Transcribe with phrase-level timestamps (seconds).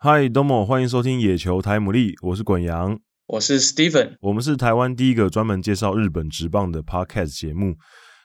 [0.00, 7.74] 嗨，东某，欢迎收听《野球台姆利》，我是滚羊，我是 Steven，我们是台湾第一个专门介绍日本职棒的 Podcast 节目，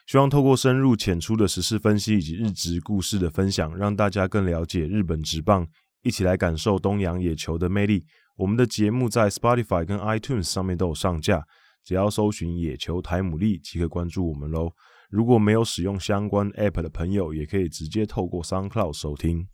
[0.05, 5.67] 希望透过深入浅出的时事分析以及日职故事的分享，让大家更了解日本职棒，
[6.03, 8.05] 一起来感受东洋野球的魅力。
[8.37, 11.43] 我们的节目在 Spotify 跟 iTunes 上面都有上架，
[11.83, 14.69] 只要搜寻“野球台姆利”即可关注我们喽。
[15.09, 19.47] 如果没有使用相关 App 的朋友，也可以直接透过 SoundCloud 收听。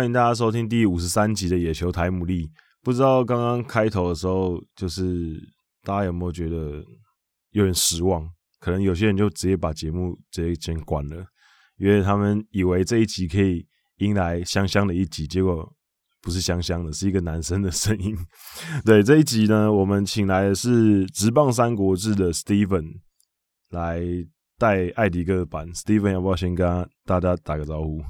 [0.00, 2.50] 欢迎大家收听第五十三集的野球台姆利。
[2.82, 5.38] 不知道刚刚开头的时候，就是
[5.82, 6.82] 大家有没有觉得
[7.50, 8.26] 有点失望？
[8.60, 11.22] 可能有些人就直接把节目直接先关了，
[11.76, 13.66] 因为他们以为这一集可以
[13.98, 15.70] 迎来香香的一集，结果
[16.22, 18.16] 不是香香的，是一个男生的声音。
[18.86, 23.00] 对，这一集呢，我们请来的是《直棒三国志》的 Steven
[23.68, 24.00] 来
[24.56, 25.68] 带艾迪哥的版。
[25.74, 28.00] Steven 要不要先跟大家打个招呼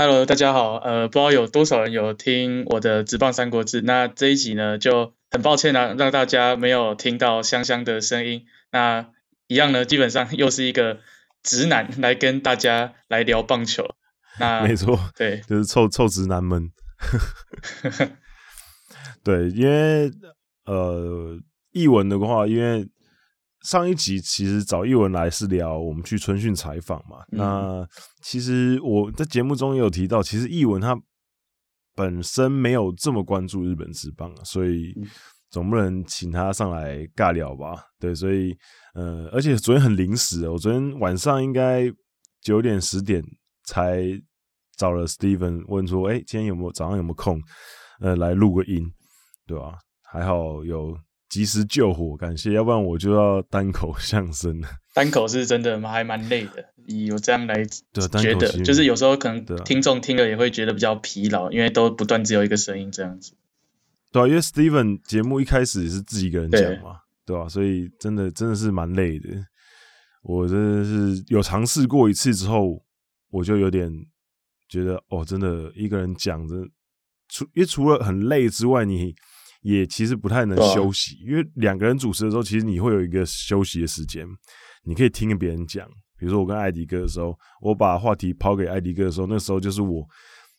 [0.00, 0.76] ？Hello，大家好。
[0.76, 8.46] 呃，不知道有多少人有听我的《直棒三国志》，那这一集呢，就很抱歉啊，让大家没有听到香香的声音。
[8.70, 9.10] 那
[9.48, 11.00] 一样呢，基本上又是一个
[11.42, 13.96] 直男来跟大家来聊棒球。
[14.38, 16.70] 那 没错，对，就是臭臭直男们。
[19.24, 20.12] 对，因为
[20.64, 21.40] 呃，
[21.72, 22.86] 译文的话，因为。
[23.62, 27.18] 上一集其实找译文来是聊我们去春训采访嘛。
[27.32, 27.88] 嗯、那
[28.22, 30.96] 其实我在节目中也有提到，其实译文他
[31.94, 34.94] 本身没有这么关注日本职棒，所以
[35.50, 37.84] 总不能请他上来尬聊吧？
[37.98, 38.56] 对，所以
[38.94, 41.90] 呃，而且昨天很临时，我昨天晚上应该
[42.40, 43.20] 九点十点
[43.64, 44.04] 才
[44.76, 47.40] 找了 Steven 问说，哎、欸，今天有没有早上有没有空？
[48.00, 48.88] 呃，来录个音，
[49.46, 49.78] 对吧？
[50.04, 50.96] 还好有。
[51.28, 54.68] 及时救火，感谢，要不然我就要单口相声了。
[54.94, 55.90] 单口是真的吗？
[55.90, 56.64] 还蛮累的。
[56.86, 63.34] 以我这样来觉得，就是有时候可能听众听了也会觉得比较疲劳，因为都不断只有一个声音这样子。
[64.10, 67.48] 对啊，因为 Steven 节目一开始也是自己一个人讲嘛，对吧、啊？
[67.48, 69.28] 所以真的真的是蛮累的。
[70.22, 72.82] 我真的是有尝试过一次之后，
[73.30, 73.92] 我就有点
[74.66, 76.54] 觉得哦，真的一个人讲着，
[77.28, 79.14] 除因为除了很累之外，你。
[79.60, 84.26] 也其实不太能休息，啊、因为两个人主持的时候，其实你会有一个休息的时间，
[84.84, 85.86] 你可以听别人讲。
[86.18, 90.06] 比如说我跟艾迪哥的时候，我把话题抛给艾迪哥的时候，那时候就是我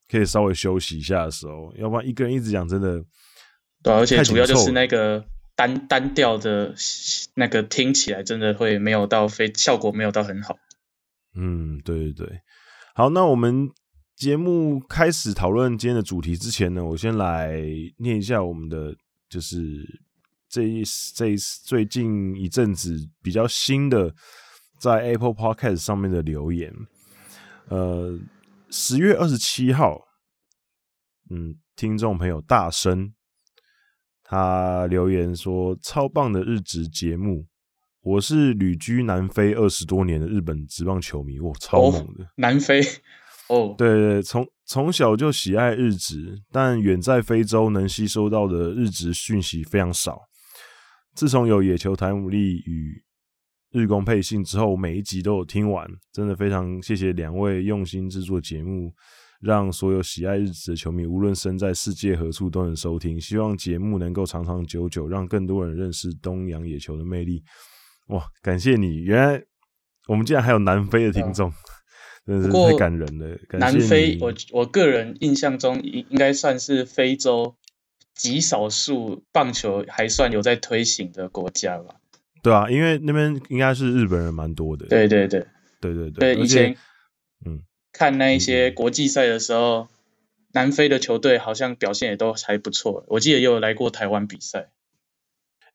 [0.10, 1.74] 可以稍微休息一下的时候。
[1.78, 3.04] 要不然一个人一直讲，真的
[3.82, 6.74] 对、啊，而且主要就是那个单单调的，
[7.36, 10.56] 那个听起来真的会没有到非效果没有到很好。
[11.36, 12.42] 嗯，对对对，
[12.96, 13.70] 好，那我们。
[14.20, 17.58] 节目开始讨论今天的主题之前呢，我先来
[18.00, 18.94] 念一下我们的，
[19.30, 19.58] 就是
[20.50, 20.84] 这一
[21.16, 24.14] 这一最近一阵子比较新的
[24.78, 26.70] 在 Apple Podcast 上面的留言。
[27.70, 28.20] 呃，
[28.70, 30.02] 十月二十七号，
[31.30, 33.14] 嗯，听众朋友大声，
[34.22, 37.48] 他留言说：“超棒的日职节目，
[38.02, 42.82] 我是旅居南非二十多年的日本职棒球迷，我，超猛的，哦，南非。”
[43.50, 43.78] 哦，oh.
[43.78, 50.20] 对对，从从小就喜爱日职，但远在非洲能吸收到的日职讯息非常少。
[51.16, 53.04] 自从有野球台姆利与
[53.72, 58.94] 日工配信之后，每一集都有听完，真的非常谢谢两位用心制作节目，
[59.42, 63.20] 让所有喜爱日职的球迷，无论身在世界何处都能收听。
[63.20, 67.44] 希望节目能够长长久久，让更多人认识东洋野球的魅力。
[68.08, 68.98] 哇，感谢你！
[69.02, 69.44] 原来
[70.08, 71.48] 我们竟然还有南非的听众。
[71.48, 71.56] Oh.
[72.30, 73.38] 真是太感人了！
[73.54, 77.56] 南非，我我个人印象中应应该算是非洲
[78.14, 81.96] 极少数棒球还算有在推行的国家吧？
[82.44, 84.86] 对啊，因为那边应该是日本人蛮多的。
[84.86, 85.48] 对对对
[85.82, 86.36] 对对对。
[86.36, 86.78] 对以前，
[87.46, 89.88] 嗯，看那一些国际赛的时候，嗯、
[90.54, 93.04] 南非的球队好像表现也都还不错。
[93.08, 94.70] 我记得也有来过台湾比赛，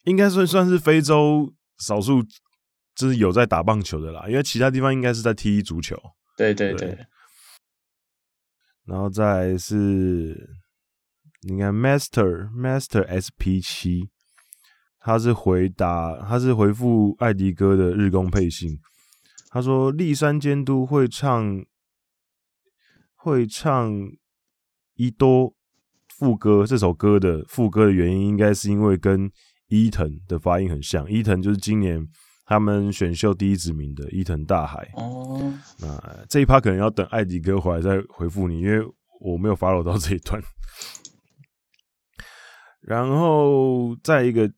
[0.04, 2.22] 应该算算是非洲少数
[2.94, 6.00] 就是有在打棒球的啦，因为其他地方应该是在踢足球。
[6.36, 7.06] 对对对，对，
[8.84, 10.58] 然后再来是，
[11.42, 14.10] 你看 Master Master SP 七，
[14.98, 18.78] 他是回答，他是回复艾迪哥的日工配信，
[19.50, 21.64] 他说立山监督会唱
[23.14, 23.92] 会唱
[24.94, 25.54] 伊多
[26.08, 29.30] 副歌这首歌的副歌的原因，应该是因为跟
[29.68, 32.06] 伊藤的发音很像，伊藤就是今年
[32.46, 34.86] 他们选秀第一指名的伊藤大海。
[34.94, 38.84] 哦，那这一趴可能要等艾迪哥回来再回复你，因为
[39.20, 40.42] 我没有 follow 到这一段。
[42.82, 44.52] 然后再一个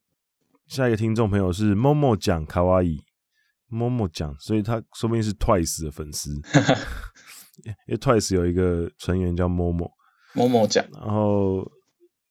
[0.67, 3.01] 下一个听众朋友是 Momo 讲卡哇伊
[3.71, 6.35] ，Momo 讲，所以他说不定是 Twice 的粉丝，
[7.87, 11.71] 因为 Twice 有一个成员叫 Momo，Momo 讲，然后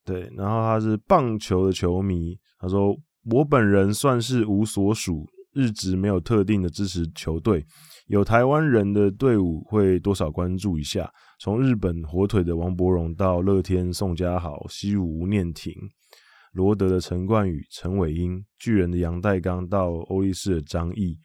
[0.04, 2.94] 对，然后他是棒球的球迷，他说
[3.32, 5.26] 我本人算是无所属，
[5.56, 7.66] 日职没有特定的支持球队，
[8.08, 11.10] 有台湾人的队伍会多少关注一下。
[11.40, 15.74] 从日本火腿的王柏荣到乐天宋家豪、西武吴念庭、
[16.52, 21.18] 罗德的陈冠宇、陈伟英、巨人的杨代刚到欧力士的张毅，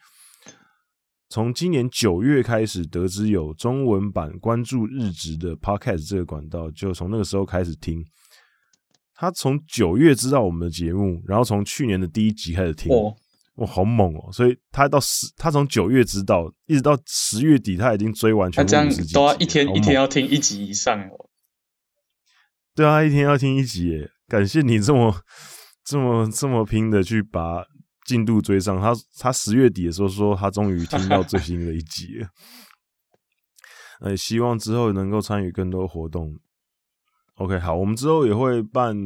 [1.28, 8.04] 从今年九月开始得知有中文版关注日职的 Podcast 这个管道，就从那个时候开始听。
[9.14, 12.90] 他从九月知道我们的节目，然后从去年的第一集开始听。
[13.56, 14.32] 哇，好猛哦！
[14.32, 19.12] 所以他到十，他从九月知道，一直到十月底，他已经追完全部五十集。
[19.12, 21.28] 都要一天一天要听一集以上哦。
[22.74, 24.10] 对啊，一天要听一集耶！
[24.28, 25.14] 感谢你这么
[25.84, 27.64] 这么这么拼的去把
[28.06, 28.80] 进度追上。
[28.80, 32.28] 他他十月底的时候说，他终于听到最新的一集了。
[34.00, 36.32] 呃，希望之后能够参与更多活动。
[37.34, 38.96] OK，好，我们之后也会办。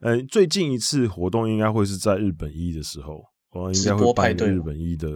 [0.00, 3.24] 呃，最近一次活动应该会是在日本一的时候。
[3.50, 5.08] 我应该会办日本一的，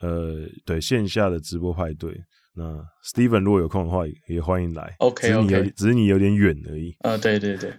[0.00, 2.16] 呃，对线下的直播派对。
[2.54, 2.62] 那
[3.04, 4.94] Steven 如果有空的话，也欢迎来。
[4.98, 6.92] OK 只是你有点远而已。
[7.00, 7.74] 啊、呃，对对对。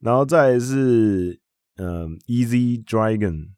[0.00, 1.40] 然后再来是，
[1.76, 3.48] 嗯、呃、，Easy Dragon，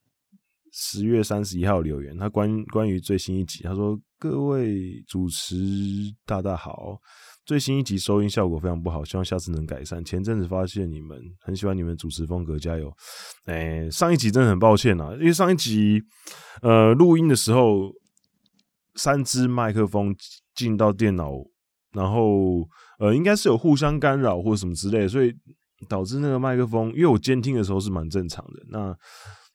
[0.72, 5.54] 十月三十一号留言，他关关于最新一集，他说：“各位主持
[6.24, 6.98] 大大好。”
[7.46, 10.04] 最新一集收音效果非常不好，希望下次能改善。
[10.04, 12.92] 前阵子发现你们很喜欢你们主持风格，加油！
[13.44, 16.02] 哎、上一集真的很抱歉啊，因为上一集
[16.60, 17.92] 呃录音的时候，
[18.96, 20.12] 三支麦克风
[20.56, 21.30] 进到电脑，
[21.92, 25.32] 然后呃应该是有互相干扰或者什么之类，所以
[25.88, 28.92] 导致那个麦克风，因为我监听的时候是蛮正常的，那。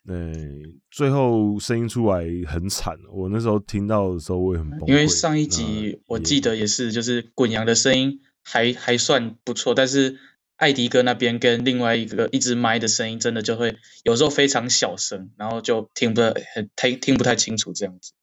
[0.04, 4.88] 对，最后声音出来很惨，我那时候听到的时候我也很崩溃。
[4.88, 10.18] 因为上一集我记得也是，就是滚羊的声音还还算不错，但是
[10.56, 16.22] 艾迪哥那边跟另外一个一支麦的声音真的就会有时候非常小声，然后就听不
[16.56, 18.14] 很听听不太清楚这样子。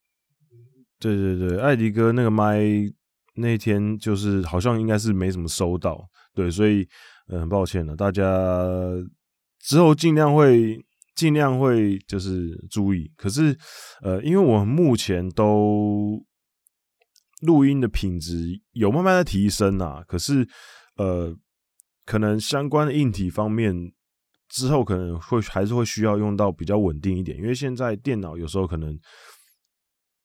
[0.98, 2.58] 对对对，艾迪哥那个麦
[3.36, 6.88] 那天就是好像应该是没怎么收到，对，所以
[7.28, 8.24] 呃很抱歉了，大家
[9.60, 10.84] 之后尽量会。
[11.18, 13.58] 尽量会就是注意，可是
[14.02, 16.24] 呃，因为我们目前都
[17.42, 20.46] 录音的品质有慢慢的提升啊，可是
[20.94, 21.34] 呃，
[22.06, 23.74] 可能相关的硬体方面
[24.48, 28.96] 之后可能会还是会需要用到比较稳定一点，因为现在电脑有时候可能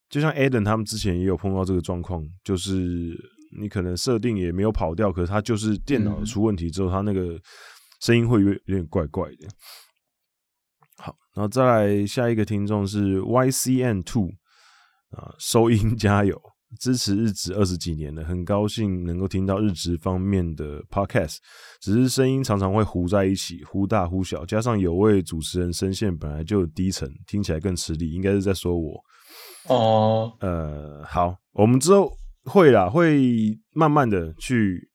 [0.10, 3.18] 就像 Adam 他们之前也有碰到这个状况，就是
[3.60, 7.42] 你可能设定也没有跑掉，可是它就是电脑出问题之后，它那个
[8.02, 9.48] 声音会有有点怪怪的。
[11.34, 14.30] 好，然后再来下一个听众是 YCN Two
[15.12, 16.40] 啊，收音加油，
[16.80, 21.38] 支持日职二十几年了，很高兴能够听到日职方面的 Podcast，
[21.82, 29.00] 只是声音常常会糊在一起，忽大忽小，加上有位主持人声线本来就低沉，听起来更吃力，应该是在说我。
[29.68, 32.12] 哦，呃，好，我们之后
[32.46, 34.90] 会啦，会慢慢的去。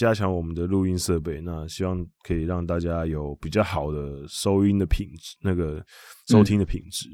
[0.00, 5.84] 加强我们的录音设备，那希望可以让大家有比较好的收音的品质，那个
[6.26, 7.06] 收听的品质。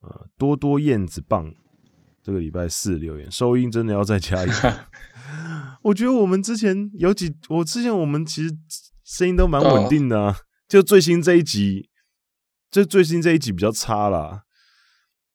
[0.00, 1.52] 啊、嗯呃，多多燕子棒，
[2.22, 4.90] 这个礼拜四留言，收音真的要再加一下。
[5.82, 8.56] 我觉得我们之前有几，我之前我们其实
[9.02, 10.36] 声音都蛮稳定的、啊哦，
[10.68, 11.88] 就最新这一集，
[12.70, 14.42] 就最新这一集比较差啦，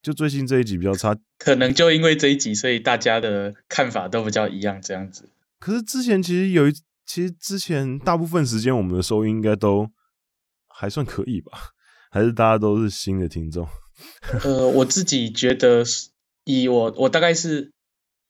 [0.02, 5.30] 就最新这一集比较差，可能就因为这一集，所以大家的看法都比较一样，这样子。
[5.60, 6.72] 可是之前其实有一，
[7.06, 9.90] 其实之前大部分时间我们的收音应该都
[10.68, 11.52] 还算可以吧？
[12.12, 13.68] 还是大家都是新的听众？
[14.44, 15.84] 呃，我自己觉得，
[16.46, 17.72] 以我我大概是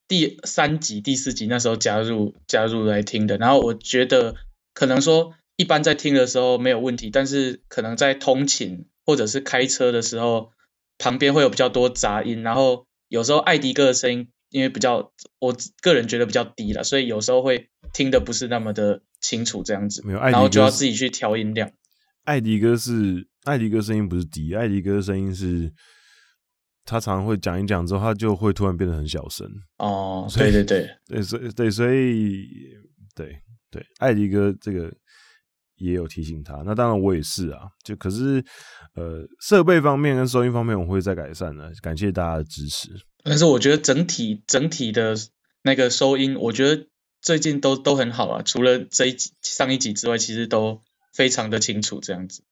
[0.07, 4.35] 第三集、第四集那时候加入加入来听的，然后我觉得
[4.73, 10.51] 可能说一般在听的时候没有问题，但是可能在通勤或者是开车的时候，
[10.97, 14.29] 旁边会有比较多杂音，然后有时候艾迪哥的声音。
[14.49, 20.01] 因为比较，我个人觉得比较低了，所以有时候会听的不是那么的清楚，这样子。
[20.05, 21.71] 没有，然后就要自己去调音量。
[22.23, 25.71] 艾迪哥是艾迪哥声音不是低，艾迪哥的声音是，
[26.85, 29.49] 他常常会讲一讲之后，他就会突然变得很小声。
[29.77, 32.47] 哦，对对对， 对，所以对，所以
[33.15, 33.37] 对
[33.71, 34.93] 对，艾迪哥这个
[35.77, 36.61] 也有提醒他。
[36.65, 38.43] 那当然我也是啊，就可是
[38.95, 42.89] 呃设备方面跟收音方面我会再改善的，感谢大家的支持。
[43.27, 45.15] 但是我觉得整体整体的
[45.61, 46.87] 那个收音，我觉得
[47.21, 50.81] 最近都都很好啊，除了这一集上一集之外，其实都
[51.13, 52.43] 非常的清楚这样子。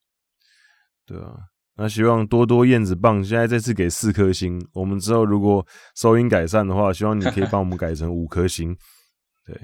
[1.06, 1.36] 对啊，
[1.78, 5.66] 那希望多多燕子棒现在这次给四颗星，我们之后如果
[5.96, 8.76] 收音改善的话，希望你可以帮我们改成五颗星。
[9.46, 9.56] 对。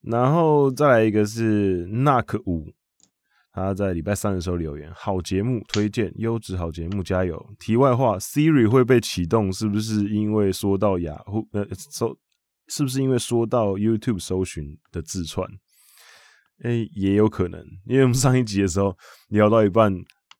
[0.00, 2.72] 然后再来一个是 Knock 五，
[3.52, 7.54] 他在礼拜三的时候留言，好节目推荐，优质好节目加油。
[7.58, 12.16] 题外话，Siri 会被启动，是不是因为说到雅虎呃搜，
[12.68, 15.46] 是不是因为说到 YouTube 搜寻的自串？
[16.64, 18.96] 诶，也有可能，因为我们上一集的时候
[19.28, 19.92] 聊到一半，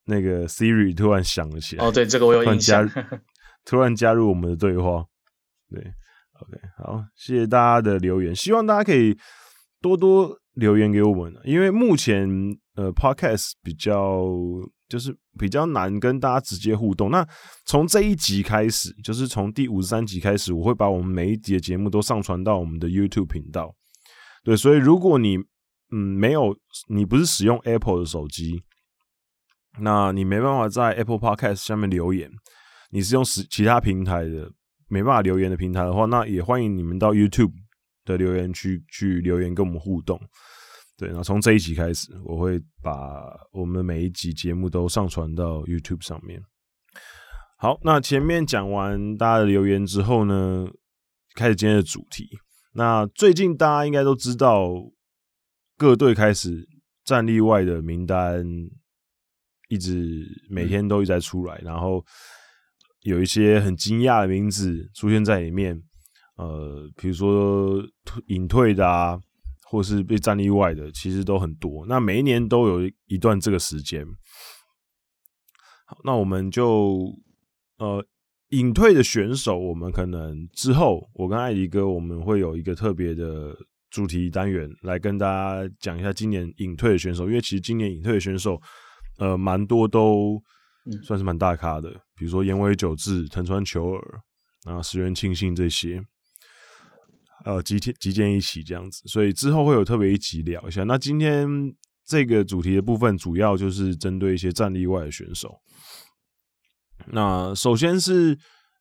[0.06, 1.84] 那个 Siri 突然响了起来。
[1.84, 2.88] 哦，对，这个我有印象。
[2.88, 3.20] 突然加，
[3.66, 5.04] 突然加入我们的对话。
[5.68, 5.80] 对
[6.40, 9.18] ，OK，好，谢谢大家的留言，希望大家可以。
[9.82, 12.28] 多多留言给我们，因为目前
[12.76, 14.24] 呃，Podcast 比较
[14.88, 17.10] 就是比较难跟大家直接互动。
[17.10, 17.26] 那
[17.66, 23.74] 从这一集开始，就是从第五十三集开始，我会把我们每一集的节目都上传到我们的 YouTube 频道。
[24.44, 25.36] 对，所以如果你
[25.90, 26.56] 嗯没有，
[26.88, 28.62] 你不是使用 Apple 的手机，
[29.80, 32.30] 那你没办法在 Apple Podcast 下面留言。
[32.90, 34.50] 你是用其其他平台的
[34.88, 37.52] 没办法留言的平台的话，那也欢迎你们到 YouTube。
[38.04, 40.20] 的留言区去留言跟我们互动，
[40.96, 42.92] 对，然后从这一集开始，我会把
[43.52, 46.42] 我们每一集节目都上传到 YouTube 上面。
[47.58, 50.66] 好，那前面讲完大家的留言之后呢，
[51.36, 52.28] 开始今天的主题。
[52.74, 54.68] 那最近大家应该都知道，
[55.76, 56.68] 各队开始
[57.04, 58.44] 战力外的名单
[59.68, 62.04] 一直每天都一直在出来，然后
[63.02, 65.80] 有一些很惊讶的名字出现在里面。
[66.42, 67.80] 呃，比如说
[68.26, 69.16] 隐退的啊，
[69.70, 71.86] 或是被战例外的，其实都很多。
[71.86, 74.04] 那每一年都有一段这个时间。
[75.86, 77.14] 好，那我们就
[77.78, 78.04] 呃
[78.48, 83.56] 隐退的选手，我们可能之后我跟艾迪哥我们会有一个特别的
[83.90, 88.60] 主题单元来跟大家讲一下今年隐退的选手，因为其实今年隐退的选手
[89.18, 90.42] 呃蛮多都
[91.04, 94.20] 算是蛮大咖的，比如说岩尾久志、藤川球儿
[94.64, 96.02] 啊、石原庆幸这些。
[97.44, 100.84] 呃，集天集建一起这样子，所以之后会有特别一集聊一下。
[100.84, 101.48] 那今天
[102.04, 105.60] 这个主题的部分，主要就是针对一些战力外的选手。
[107.06, 108.38] 那首先是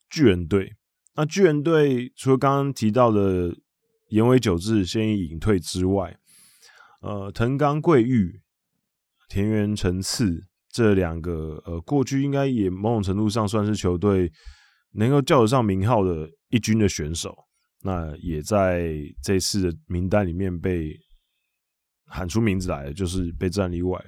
[0.09, 0.75] 巨人队，
[1.15, 3.55] 那巨人队除了刚刚提到的
[4.09, 6.15] 岩尾久志现役隐退之外，
[7.01, 8.41] 呃，藤冈贵玉、
[9.27, 14.31] 田园诚次这两个，呃，过去应该也某种程度上算是球队
[14.91, 17.35] 能够叫得上名号的一军的选手。
[17.83, 20.95] 那也在这次的名单里面被
[22.05, 23.99] 喊出名字来了，就是被战例外。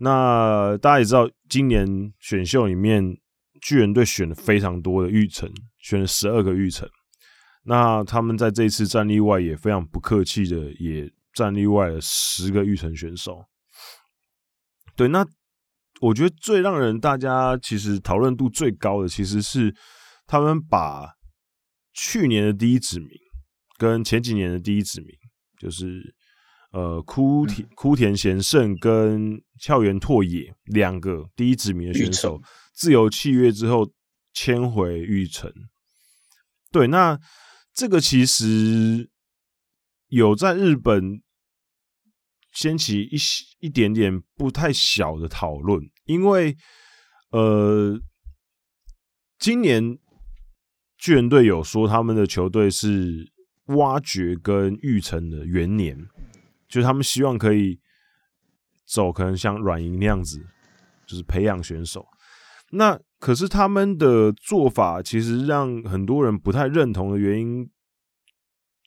[0.00, 1.86] 那大家也知道，今年
[2.18, 3.16] 选秀里面
[3.60, 5.48] 巨人队选了非常多的育成，
[5.78, 6.88] 选了十二个育成。
[7.62, 13.44] 那他们在这次战例外也非常不客气的，也战例外了十个育成选手。
[14.96, 15.24] 对，那
[16.00, 19.72] 我觉得最让人大家其实讨论度最高的，其实是
[20.26, 21.14] 他们把。
[21.94, 23.08] 去年的第一指名
[23.78, 25.16] 跟前几年的第一指名，
[25.60, 26.14] 就是
[26.72, 33.88] 呃，枯田枯田贤胜跟校园拓也两个第一指名的选手，自由契约之后
[34.32, 35.52] 迁回玉城。
[36.72, 37.16] 对，那
[37.72, 39.08] 这个其实
[40.08, 41.22] 有在日本
[42.50, 43.16] 掀起一
[43.60, 46.56] 一点点不太小的讨论，因为
[47.30, 48.00] 呃，
[49.38, 50.00] 今年。
[51.04, 53.30] 巨人队有说他们的球队是
[53.66, 56.08] 挖掘跟育成的元年，
[56.66, 57.78] 就是他们希望可以
[58.86, 60.40] 走可能像软银那样子，
[61.06, 62.06] 就是培养选手。
[62.70, 67.68] 那可是他们的做法其实让很多人不太认同的原因，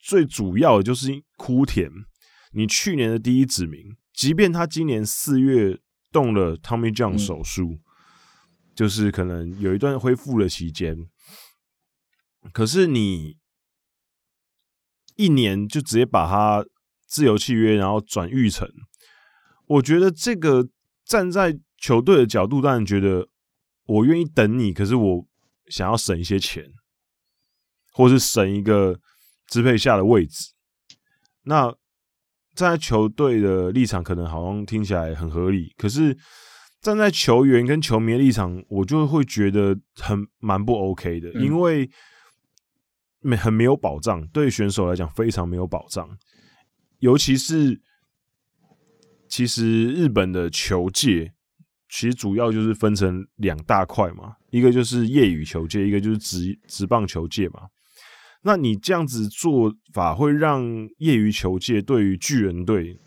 [0.02, 1.88] 最主要的就是枯田。
[2.50, 5.78] 你去年的第一指名，即便他今年四月
[6.10, 7.78] 动了 Tommy John 手术，
[8.74, 11.06] 就是可能有一段恢复的期间。
[12.52, 13.36] 可是你
[15.16, 16.64] 一年就直接把他
[17.06, 18.68] 自由契约，然后转育成，
[19.66, 20.68] 我觉得这个
[21.04, 23.28] 站在球队的角度，当然觉得
[23.86, 25.26] 我愿意等你，可是我
[25.66, 26.64] 想要省一些钱，
[27.92, 29.00] 或是省一个
[29.48, 30.52] 支配下的位置。
[31.42, 31.74] 那
[32.54, 36.16] 站在球队的立场，可能好像听起来很合理，可是
[36.80, 41.90] 站在球员跟球迷的立场，我就会觉得很蛮不 OK 的，因为。
[43.28, 46.08] 没很没有保障，对选手来讲非常没有保障，
[47.00, 47.80] 尤其是
[49.28, 51.34] 其实日本的球界
[51.90, 57.68] 其实主要就是分成两大块嘛，一个就是业余球界，一个就是职职棒球界嘛。
[58.42, 60.64] 那你这样子做法会让
[60.98, 62.98] 业余球界对于巨人队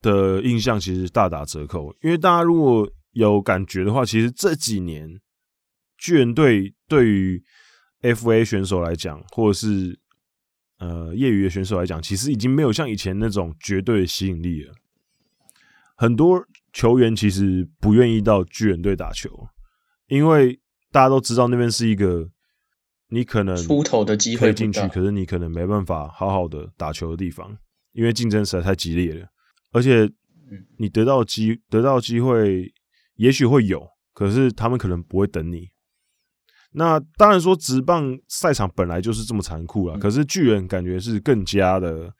[0.00, 5.08] 的印象其实大打折扣，因为大家如果有感觉的话，其实这几年
[5.96, 7.42] 巨人队对于
[8.02, 9.98] FA 选手来讲，或者是
[10.78, 14.72] 呃业余的选手来讲，其实已经没有像以前那种绝对的吸引力了。
[15.96, 19.48] 很多球员其实不愿意到巨人队打球，
[20.06, 20.60] 因为
[20.92, 22.30] 大家都知道那边是一个
[23.08, 27.58] 你可能出头的机会进去，可是你可能没办法好好的打球的地方，
[27.92, 29.26] 因为竞争实在太激烈了。
[29.72, 30.08] 而且，
[30.78, 32.72] 你得到机得到机会，
[33.16, 35.68] 也许会有，可是他们可能不会等你。
[36.72, 39.98] 那当然说，直棒赛场本来就是这么残酷了。
[39.98, 42.12] 可是巨人感觉是更加的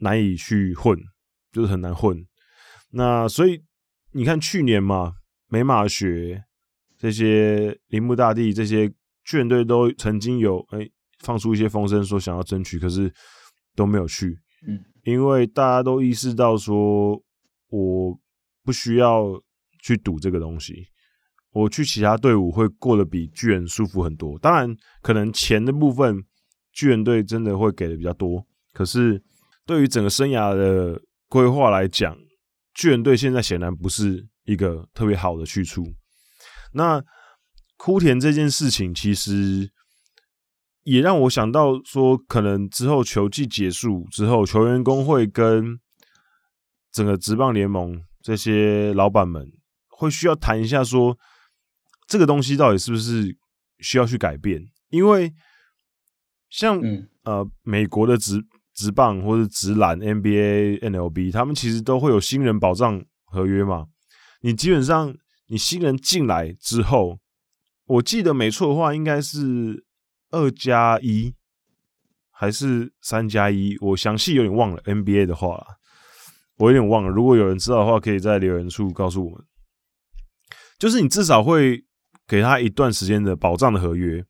[0.00, 0.98] 难以去混，
[1.52, 2.26] 就是很难混。
[2.90, 3.62] 那所以
[4.12, 5.12] 你看，去年嘛，
[5.48, 6.44] 美马学
[6.98, 8.92] 这些铃木大地这些
[9.24, 13.12] 巨人队都曾经有哎、欸、放出一些风声说想要争取，可是
[13.76, 14.38] 都没有去。
[14.66, 14.84] 嗯。
[15.04, 17.22] 因为大家都意识到说，
[17.68, 18.20] 我
[18.62, 19.40] 不需要
[19.80, 20.86] 去赌这个东西，
[21.52, 24.38] 我去其他队伍会过得比巨人舒服很多。
[24.38, 26.24] 当然，可能钱的部分，
[26.72, 28.46] 巨人队真的会给的比较多。
[28.72, 29.22] 可是，
[29.66, 32.16] 对于整个生涯的规划来讲，
[32.74, 35.84] 巨人队现在显然不是一个特别好的去处。
[36.72, 37.02] 那
[37.76, 39.70] 枯田这件事情，其实。
[40.84, 45.78] 也让我想到说，可能之后球季结束之后，球员工会跟
[46.90, 49.52] 整个职棒联盟这些老板们
[49.88, 51.18] 会需要谈一下，说
[52.08, 53.36] 这个东西到底是不是
[53.78, 54.66] 需要去改变？
[54.88, 55.32] 因为
[56.50, 56.80] 像
[57.22, 63.86] 呃美国的职职棒或者职篮 NBA、NLB，他们其实都会有新人保障合约嘛。
[64.40, 65.14] 你基本上
[65.46, 67.20] 你新人进来之后，
[67.84, 69.84] 我记得没错的话，应该是。
[70.30, 71.34] 二加一
[72.30, 73.78] 还是三加一？
[73.80, 75.66] 我详细有点忘了 NBA 的话，
[76.58, 77.08] 我有点忘了。
[77.08, 79.42] 如果有人知道的话，可以在留言处告诉我们。
[80.78, 81.82] 就是你至少会
[82.28, 84.24] 给他一段时间的保障的合约。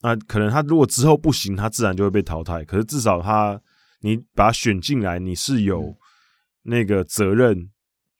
[0.00, 2.64] 那可能他如果之后不行，他自然就会被淘汰。
[2.64, 3.60] 可是至少他
[4.00, 5.94] 你把他选进来，你是有
[6.62, 7.68] 那个责任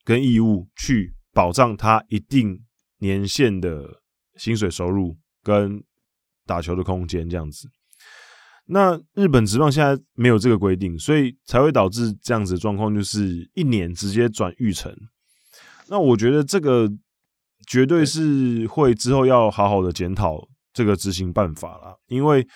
[0.05, 2.63] 跟义务去保障他一定
[2.99, 4.03] 年限的
[4.37, 5.83] 薪水收入跟。
[6.45, 7.71] 打球的空间这样子，
[8.67, 14.93] 那日本职棒现在没有这个规定，所以才会导致这样子的状况，就是一年直接转育成。
[15.87, 16.91] 那我觉得这个
[17.67, 22.47] 绝对是会之后要好好的检讨这个执行办法啦，因为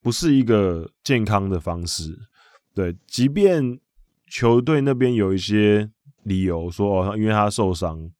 [0.00, 2.16] 不是一个健康的方式。
[2.74, 3.78] 对，即便
[4.30, 5.90] 球队那边有一些
[6.24, 8.10] 理由说哦，因为他受伤，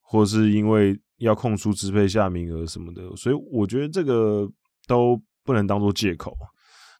[0.00, 1.00] 或是因为。
[1.18, 4.48] 要空出支配下名额什么的，所以我觉得这个
[4.86, 6.32] 都不能当做借口。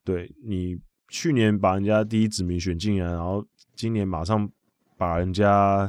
[0.03, 0.77] 对，你
[1.09, 3.47] 去年把人家第一指名选进来，然后
[3.77, 4.51] 今年马上
[4.97, 5.89] 把人家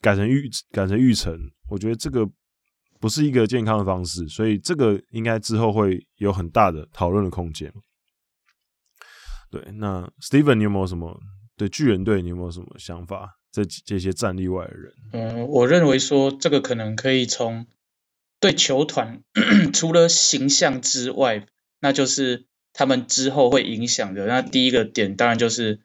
[0.00, 2.28] 改成育改成育成，我觉得这个
[3.00, 7.72] 不是一个健康的方式，所以这个应该之后会有很大的讨论的空间。
[9.50, 11.20] 对，那 Steven，你有没有什么
[11.56, 13.34] 对巨人队你有没有什么想法？
[13.50, 17.66] 这这些战力外的人，嗯，我认为说这个可能可以从
[18.38, 19.22] 对球团
[19.72, 21.46] 除了形象之外，
[21.80, 24.26] 那就是他们之后会影响的。
[24.26, 25.80] 那第一个点当然就是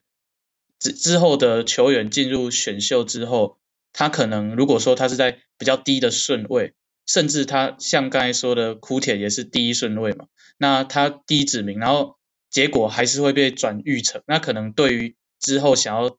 [0.78, 3.58] 之之后的球员进入选秀之后，
[3.94, 6.74] 他可能如果说他是在比较低的顺位，
[7.06, 10.26] 甚至他像刚才说的枯铁也是第一顺位嘛，
[10.58, 12.18] 那他第一指名，然后
[12.50, 16.18] 结果还是会被转育成，那可能对于之后想要。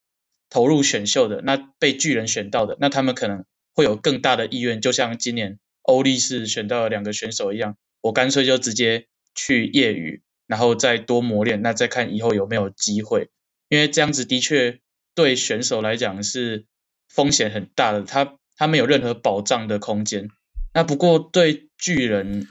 [0.50, 13.30] 投入选秀的，那被巨人选到的，那他们可能会有更大的意愿，就像今年欧力士选到了两个选手一样，我干脆就直接去业余，然后再多磨练，那再看以后有没有机会。
[13.68, 14.78] 因为这样子的确
[15.16, 16.66] 对选手来讲是
[17.14, 20.28] 风险很大的，他他没有任何保障的空间。
[20.74, 22.48] 那不过对巨人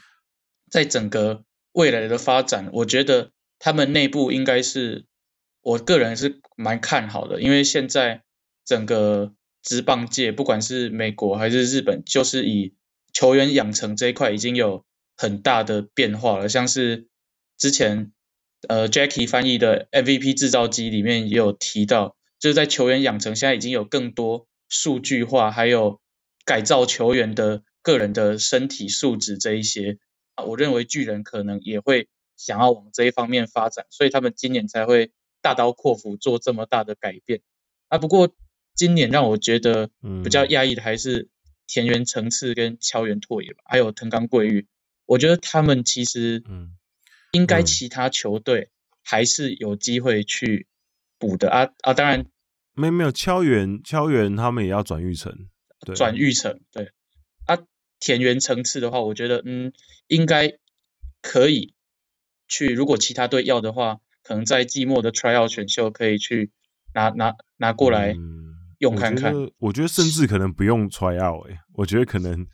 [0.71, 5.05] 在整个未来的发展，我觉得他们内部应该是。
[5.65, 8.23] 我个人是蛮看好的，因为现在
[8.65, 12.75] 整个职棒界，不管是美国还是日本，就是以
[13.13, 14.83] 球员养成这一块已经有
[15.15, 16.49] 很大的变化了。
[16.49, 17.07] 像是
[17.57, 18.11] 之前
[18.67, 26.01] 呃 Jackie 翻译的 MVP 制造机里面也有提到，就是在球员养成现在已经有更多数据化，还有
[26.45, 29.99] 改造球员的个人的身体素质这一些
[30.35, 35.11] 啊，我认为巨人可能也会想要往这一方面发展，所以他们今年才会。
[35.43, 37.41] 大刀阔斧做这么大的改变
[37.89, 37.97] 啊。
[37.97, 38.33] 不过
[38.75, 39.89] 今年让我觉得
[40.23, 41.27] 比较讶异的还是
[41.67, 44.67] 田园层次跟桥原拓也吧，还有藤冈贵裕，
[45.05, 46.41] 我觉得他们其实
[47.33, 48.69] 应该其他球队
[49.03, 50.65] 还是有机会去
[51.19, 51.93] 补的啊啊！
[51.93, 52.25] 当然
[52.75, 55.33] 没有没有桥原桥原他们也要转育成，
[55.95, 56.91] 转育成对
[57.45, 57.57] 啊。
[57.99, 59.71] 田园层次的话，我觉得嗯
[60.07, 60.51] 应该
[61.21, 61.73] 可以
[62.49, 66.51] 去，如果其他队要的话，可能在季末的 tryout 选秀可以去
[66.93, 68.13] 拿拿拿过来
[68.79, 69.33] 用看看。
[69.33, 72.45] 嗯、我，觉我觉得甚至可能不用 tryout 哎、欸，我觉得可能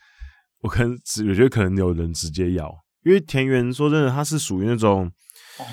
[0.59, 2.71] 我可能只我觉得可能有人直接要，
[3.03, 5.11] 因为田园说真的，他是属于那种、
[5.57, 5.65] 哦、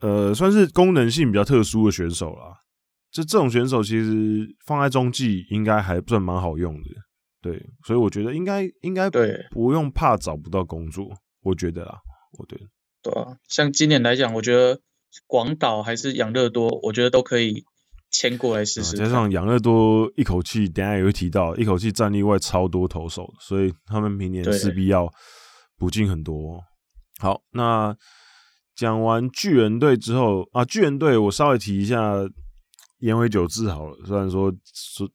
[0.00, 2.54] 呃算是功能性比较特殊的选手啦。
[3.12, 6.90] 就这种选手其实放在中继应该还算蛮好用的。
[7.42, 11.08] 对，所以我觉得应该应该对，不用怕找不到工作，
[11.42, 11.98] 我觉得啦，
[12.38, 12.58] 我对
[13.02, 14.78] 对啊，像今年来讲，我觉得
[15.26, 17.64] 广岛还是养乐多，我觉得都可以
[18.10, 18.94] 签过来试试。
[18.94, 25.10] 加上养乐多一口气，等下也会提到，一口气战力外超多投手，所以他们明年势必要
[25.78, 26.60] 补进很多。
[27.18, 27.96] 好，那
[28.76, 32.14] 讲完巨人队之后啊，巨人队我稍微提一下
[33.00, 35.10] 岩尾久志好了，虽然说说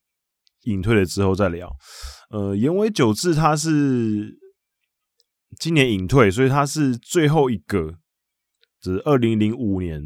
[0.63, 1.71] 隐退了之后再聊。
[2.29, 4.37] 呃，岩尾久志他是
[5.59, 7.95] 今年隐退，所以他是最后一个，
[8.81, 10.01] 就是二零零五年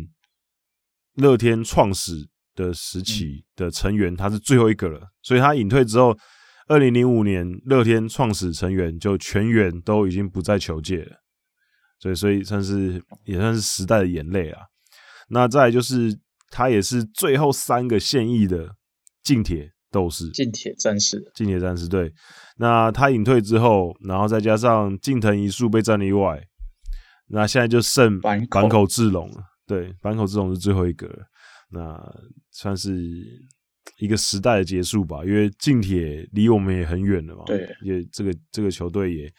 [1.15, 5.07] 乐天创始的时期的成员，他是最后一个了。
[5.21, 6.15] 所以他隐退之后，
[6.67, 11.15] 二零零五年乐天创始成员就全员都已经不在球界了，
[11.99, 14.63] 所以所以算是也算是时代的眼泪啊。
[15.29, 16.19] 那再来就是
[16.51, 18.75] 他也是最后三个现役的
[19.23, 19.71] 近铁。
[19.91, 22.13] 斗士，近铁战士，近铁战士对。
[22.57, 26.39] 那他隐退之后，然后再加上近藤一树被战力外，
[27.29, 29.43] 那现在就剩坂口智隆了。
[29.65, 31.09] 对，坂口智隆是最后一个，
[31.71, 31.99] 那
[32.51, 32.95] 算是
[33.97, 35.25] 一个时代的结束吧。
[35.25, 39.33] 因为近铁离我们也很远了嘛，对，也这个这个球队也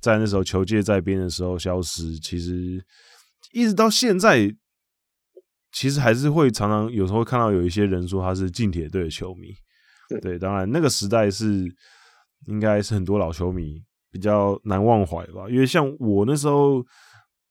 [0.00, 2.16] 在那时候球界在编的时候消失。
[2.20, 2.80] 其实
[3.52, 4.48] 一直到现在，
[5.72, 9.48] 其实还是会常常有时候看到有一些人说他是近铁队的球迷。
[10.20, 11.72] 对，当然那个时代是
[12.46, 13.80] 应该是很多老球迷
[14.10, 16.84] 比较难忘怀吧，因为像我那时候，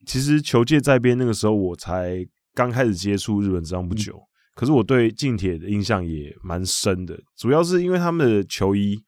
[0.05, 2.17] 其实球界在编那个时候，我才
[2.53, 9.01] 刚开始接触日本职棒不久，嗯、可是我对近铁的印象也蛮深的，主要是因为他们的球衣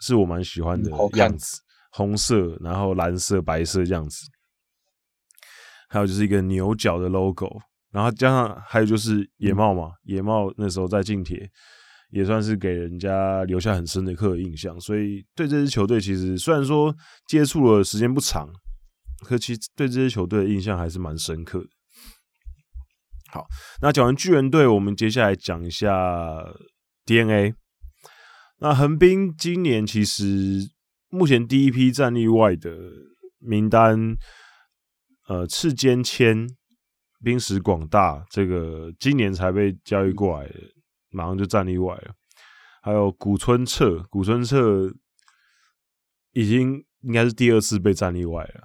[0.00, 4.26] 是我蛮喜欢的样子，红色，然后蓝色、白色这样子，
[5.88, 7.62] 还有就是一个牛角的 logo，
[7.94, 11.48] 然后加上还有就是野茂嘛，嗯、野茂那时候在近铁。
[12.10, 16.94] 也算是给人家留下很深的刻印象，所以对这支球队其实虽然说
[17.26, 18.48] 接触了时间不长，
[19.26, 21.66] 可其实对这支球队的印象还是蛮深刻的。
[23.32, 23.44] 好，
[23.82, 25.90] 那讲完巨人队，我们接下来讲一下
[27.04, 27.54] DNA。
[28.60, 30.70] 那横滨今年其实
[31.08, 32.70] 目前第一批战力外的
[33.40, 34.14] 名单，
[35.26, 36.46] 呃，赤间谦、
[37.24, 40.54] 滨石广大，这个今年才被交易过来的。
[41.10, 42.12] 马上就战例外了，
[42.82, 44.92] 还有古村彻，古村彻
[46.32, 48.60] 已经应该是第二次被战例外了，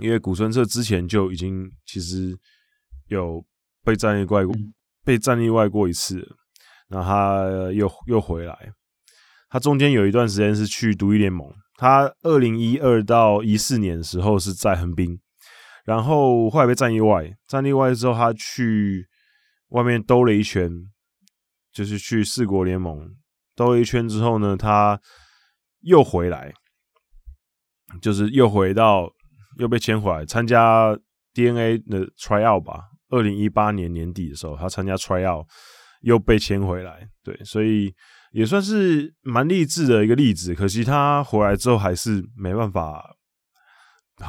[0.00, 2.36] 因为古村彻之前就已经其实
[3.06, 3.46] 有
[3.84, 4.52] 被战力外过，
[5.04, 6.36] 被战例外过一次了，
[6.88, 8.72] 那他又又回来，
[9.48, 15.20] 他中间有一段时间是去独立联盟，他二零一二到一四年的时候是在横滨，
[15.84, 19.06] 然后后来被战意外，战意外之后他去
[19.68, 20.70] 外面兜了一圈。
[21.72, 23.16] 就是去四国联盟
[23.56, 25.00] 兜了一圈之后呢，他
[25.80, 26.54] 又回来，
[28.00, 29.10] 就是又回到
[29.58, 30.96] 又被签回来参加
[31.32, 32.84] DNA 的 tryout 吧。
[33.08, 35.44] 二零一八年年底的时候，他参加 tryout
[36.02, 37.92] 又被签回来，对，所以
[38.30, 40.54] 也算是蛮励志的一个例子。
[40.54, 43.16] 可惜他回来之后还是没办法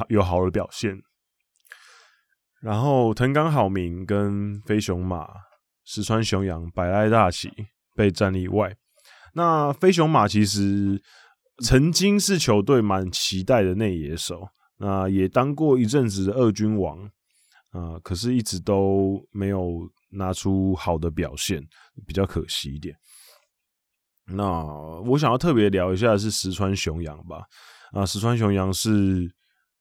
[0.08, 1.00] 有好的表现。
[2.66, 5.28] 然后藤冈浩明跟飞熊马。
[5.84, 7.48] 石川雄洋、百濑大喜
[7.94, 8.76] 被战力外。
[9.34, 11.00] 那飞熊马其实
[11.62, 14.48] 曾经是球队蛮期待的内野手，
[14.78, 17.08] 那也当过一阵子的二军王
[17.70, 21.62] 啊、可是一直都没有拿出好的表现，
[22.04, 22.92] 比较可惜一点。
[24.24, 24.42] 那
[25.04, 27.44] 我想要特别聊一下是石川雄洋吧。
[27.92, 29.32] 啊，石川雄洋是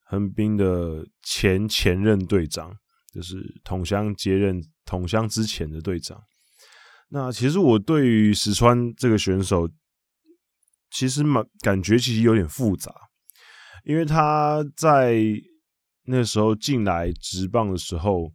[0.06, 2.78] 横滨的前前任队长。
[3.14, 6.22] 就是桐乡接任桐乡之前的队长。
[7.08, 9.70] 那其实我对于石川这个选手，
[10.92, 12.94] 其实蛮感觉其实有点复杂，
[13.86, 15.24] 因为他在
[16.08, 18.34] 那时候进来职棒的时候，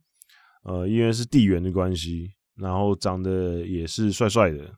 [0.62, 4.76] 呃，因为是地缘的关系，然后长得也是帅帅的，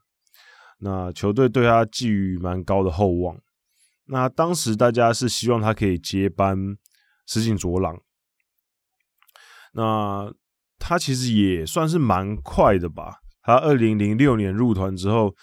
[0.80, 3.40] 那球队对他寄予蛮高的厚望。
[4.06, 6.76] 那当时大家是希望他可以接班
[7.32, 7.98] 石井卓朗，
[9.72, 10.30] 那
[10.78, 13.20] 他其实也算是蛮快的吧。
[13.40, 15.34] 他二零零六年入团之后，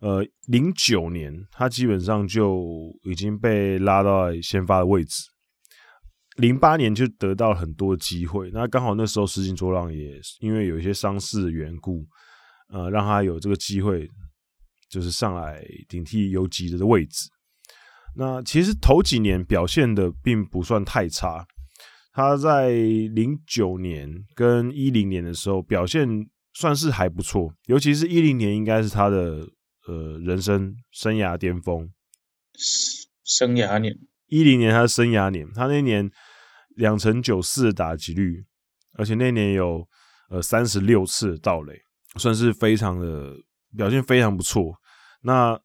[0.00, 5.22] 呃，零九年他基本上就已经被拉到先发的位置。
[6.38, 12.04] 零八年就得到很多机会，那刚好那时候石井卓朗也因为有一些伤势的缘故，
[12.68, 14.08] 呃，让他有这个机会，
[14.90, 17.28] 就是上来顶替游击的位置。
[18.20, 21.46] 那其实头几年表现的并不算太差，
[22.12, 29.48] 他在零九年跟一零年的时候表现算是还不错，尤其是一零年应该是他的
[29.86, 31.88] 呃人生生涯巅峰，
[33.22, 33.96] 生涯年。
[34.26, 36.10] 一零年他的生涯年，他那年
[36.74, 38.44] 两成九四的打击率，
[38.94, 39.86] 而且那年有
[40.28, 41.80] 呃三十六次的盗垒，
[42.16, 43.36] 算是非常的
[43.76, 44.74] 表现非常不错。
[45.22, 45.56] 那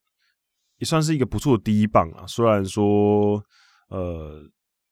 [0.84, 2.28] 也算是一个不错的第一棒啊。
[2.28, 3.42] 虽然说
[3.88, 4.42] 呃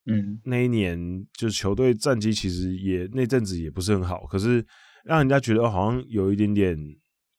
[0.06, 0.98] 嗯那一年
[1.34, 4.66] 就是球队战绩其实也那阵子也不是很好，可是
[5.04, 6.78] 让人家觉得好像有一点点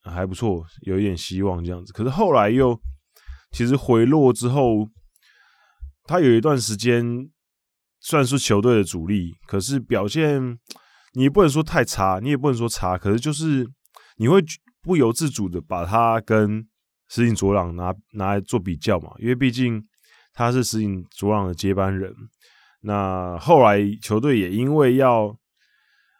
[0.02, 1.92] 还不错，有一点希望这样子。
[1.92, 2.78] 可是后来又
[3.50, 4.88] 其实回落之后。
[6.04, 7.30] 他有一段时间
[8.00, 10.58] 算是球队的主力，可是表现
[11.14, 13.64] 你也不能说太差，你也不能说差，可是就是
[14.16, 14.42] 你会
[14.82, 16.66] 不由自主的把他跟
[17.12, 19.86] 石井卓朗拿拿来做比较嘛，因为毕竟
[20.32, 22.10] 他是石井卓朗的接班人。
[22.80, 25.36] 那后来球队也因为要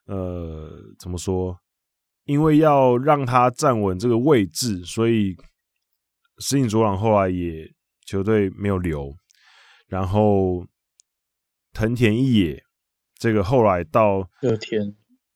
[0.05, 1.59] 呃怎么说，
[2.25, 5.35] 因为要让他站稳这个位置，所以
[6.41, 7.73] 石井卓朗后来也
[8.05, 9.15] 球队没有留。
[9.87, 10.67] 然后
[11.73, 12.63] 藤田一野，
[13.15, 14.95] 这个后来到乐天，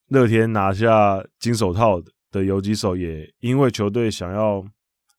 [0.09, 4.63] 乐天拿下金手套的游击手，也因为球队想要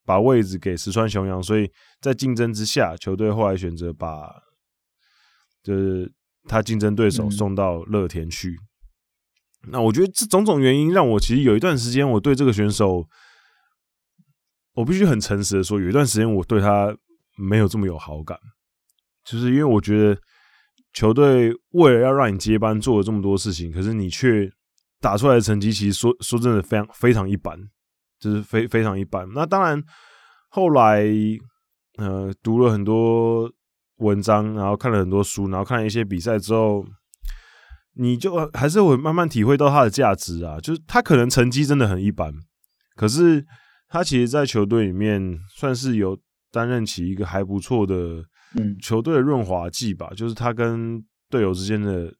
[0.08, 4.32] 把位置给石川雄洋，所以在竞争之下，球队后来选择把
[5.62, 6.10] 就是
[6.44, 8.56] 他竞争对手送到乐天去。
[9.64, 9.70] 嗯。
[9.72, 13.06] 那我觉得这种种原因让我其实有一段时间我对这个选手，
[14.72, 16.96] 我必须很诚实的说，有一段时间我对他
[17.36, 18.38] 没有这么有好感。
[19.26, 20.18] 就是因为我觉得
[20.94, 24.50] 球队为了要让你接班做了这么多事情，可是你却
[25.00, 27.58] 打出来的成绩其实说说真的非常非常一般，
[28.18, 29.28] 就是非非常一般。
[29.34, 29.82] 那当然
[30.48, 31.06] 后来
[31.96, 33.50] 呃读了很多
[33.96, 36.84] 文章，然后看了很多书，然后看了一些比赛之后，
[37.94, 40.58] 你就还是会慢慢体会到他的价值啊。
[40.60, 42.32] 就是他可能成绩真的很一般，
[42.94, 43.44] 可是
[43.88, 46.18] 他其实，在球队里面算是有
[46.50, 48.24] 担任起一个还不错的。
[48.56, 52.10] 嗯，球队的润滑剂吧，就是他跟队友之间的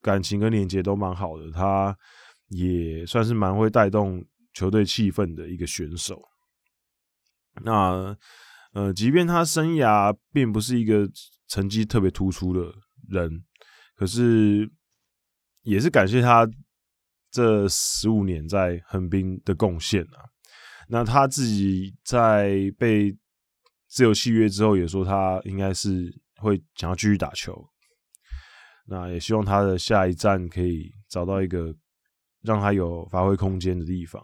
[0.00, 1.92] 感情跟连接都蛮好的，他
[2.50, 6.22] 也算是蛮会带动球队气氛的一个选手。
[7.62, 8.16] 那
[8.72, 11.08] 呃，即便他生涯并不是一个
[11.46, 12.72] 成绩特别突出的
[13.08, 13.44] 人，
[13.94, 14.68] 可是
[15.62, 16.48] 也是感谢他
[17.30, 20.18] 这十五年在横滨的贡献啊。
[20.88, 23.16] 那他自己在被
[23.86, 27.64] 自由契约之后，也说他应该是会想要继续打球。
[28.86, 31.74] 那也希望他的下一站可以找到一个
[32.42, 34.20] 让他有发挥空间的地方。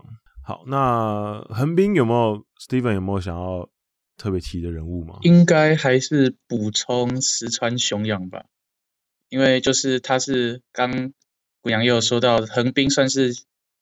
[0.51, 3.71] 好，那横滨有没有 Steven 有没有想要
[4.17, 5.21] 特别提的人物吗？
[5.23, 8.47] 应该还是补充石川雄洋吧，
[9.29, 11.13] 因为就是他是刚
[11.61, 13.33] 古阳也有说到，横滨算是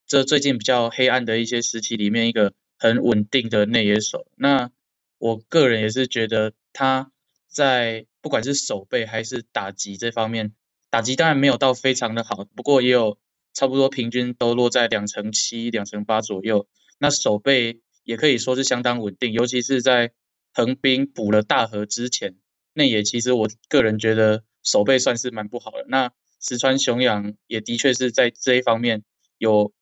[0.06, 4.26] 这最近比较黑暗的一些时期里面一个很稳定的内野手。
[4.36, 4.70] 那
[5.16, 7.10] 我个人也是觉得他
[7.46, 10.52] 在不管是守备还是打击这方面，
[10.90, 13.16] 打击当然没有到非常的好，不过也有
[13.54, 16.66] 差不多平均都落在两成七、两成八左右。
[16.98, 20.12] 那守备也可以说是相当稳定，尤其是在
[20.52, 22.36] 横滨补了大和之前，
[22.72, 25.84] 内野其实我个人觉得守备算是蛮不好的。
[25.88, 29.02] 那石川雄洋也的确是在这一方面
[29.38, 29.72] 有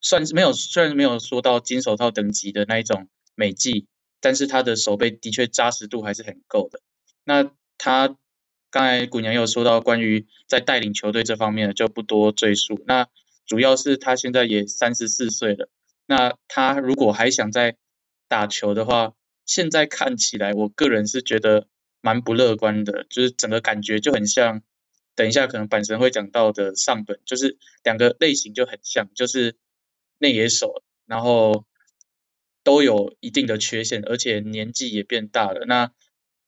[0.00, 3.86] 算是没有，虽然没有说到金手套等级的那一种美技。
[4.24, 6.80] 但是他的守备的确扎实度还是很够的。
[7.24, 8.16] 那他
[8.72, 12.82] 刚才古娘有说到关于在带领球队这方面的，就不多赘述。
[12.86, 13.06] 那
[13.46, 15.68] 主要是他现在也三十四岁了。
[16.06, 17.76] 那他如果还想再
[18.28, 19.12] 打球的话，
[19.46, 21.68] 现在看起来，我个人是觉得
[22.00, 23.04] 蛮不乐观的。
[23.10, 24.62] 就是整个感觉就很像，
[25.14, 29.54] 等一下可能阪神会讲到的上本，就是两个类型就很像，就是
[30.18, 31.66] 内野手，然后。
[32.64, 35.64] 都有一定的缺陷，而且年纪也变大了。
[35.66, 35.90] 那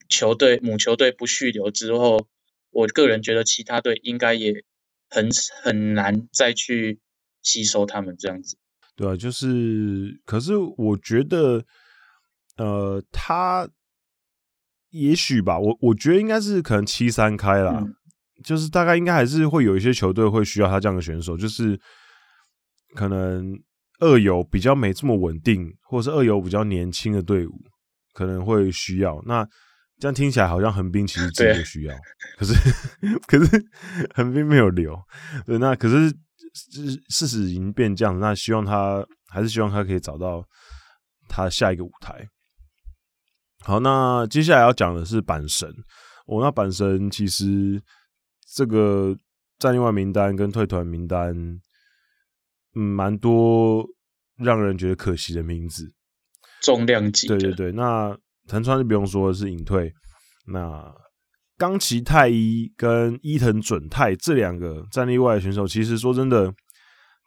[0.09, 2.27] 球队母球队不续留之后，
[2.71, 4.64] 我个人觉得其他队应该也
[5.09, 5.29] 很
[5.62, 7.01] 很难再去
[7.43, 8.57] 吸收他们这样子。
[8.97, 11.64] 对啊，就是，可是我觉得，
[12.57, 13.69] 呃，他
[14.90, 17.93] 也许吧，我我觉得应该是可能七三开啦，嗯、
[18.45, 21.81] 就是大概应该还是会有一些球队会需要他这样的选手，就是
[22.95, 23.61] 可能
[23.99, 27.53] 二游比较没这么稳定，或者是二游比较年轻的队伍
[28.12, 29.21] 可能会需要。
[29.27, 29.45] 那
[30.05, 31.97] 这样听起来好像横滨其实 真的需要，
[32.37, 32.55] 可是
[33.27, 33.64] 可是
[34.14, 34.95] 横滨没有留，
[35.47, 36.14] 对，那可是。
[37.09, 40.47] 事实已经变这样，那希望他还是希望他可以找到
[41.29, 42.29] 他下一个舞台。
[43.64, 45.69] 好，那接下来要讲的是阪神。
[46.27, 47.83] 哦，那阪神其实
[48.55, 49.19] 这个
[49.59, 51.35] 战力外名单跟退团名单，
[52.77, 53.85] 嗯，蛮多
[54.37, 55.93] 让人觉得可惜的名字。
[56.62, 57.73] 重量级，对对对。
[57.73, 59.93] 那藤川就不用说是隐退。
[60.47, 60.93] 那
[61.57, 66.53] 冈崎太一跟伊藤准太这两个战力外的选手，其实说真的，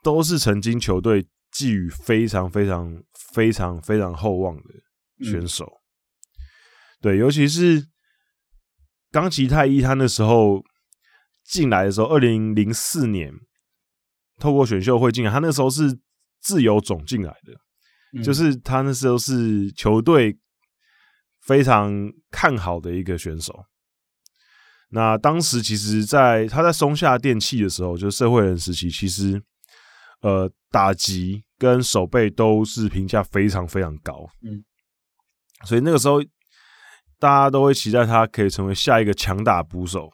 [0.03, 3.01] 都是曾经球队寄予非常非常
[3.33, 5.65] 非常非常厚望的选手。
[5.65, 5.81] 嗯、
[7.01, 7.87] 对，尤其是
[9.11, 10.61] 冈崎太一，他那时候
[11.45, 13.33] 进来的时候，二零零四年
[14.37, 15.97] 透过选秀会进来，他那时候是
[16.41, 17.53] 自由总进来的，
[18.19, 20.37] 嗯、就是他那时候是球队
[21.47, 21.91] 非常
[22.29, 23.65] 看好的一个选手。
[24.89, 29.41] 那当时其实，在他在松下电器的时候，就是社会人时期，其实
[30.21, 34.63] 呃打击跟守备都是评价非常非常高，嗯，
[35.65, 36.21] 所以那个时候
[37.19, 40.09] 大家都会期待他可以成为下一个强打捕手。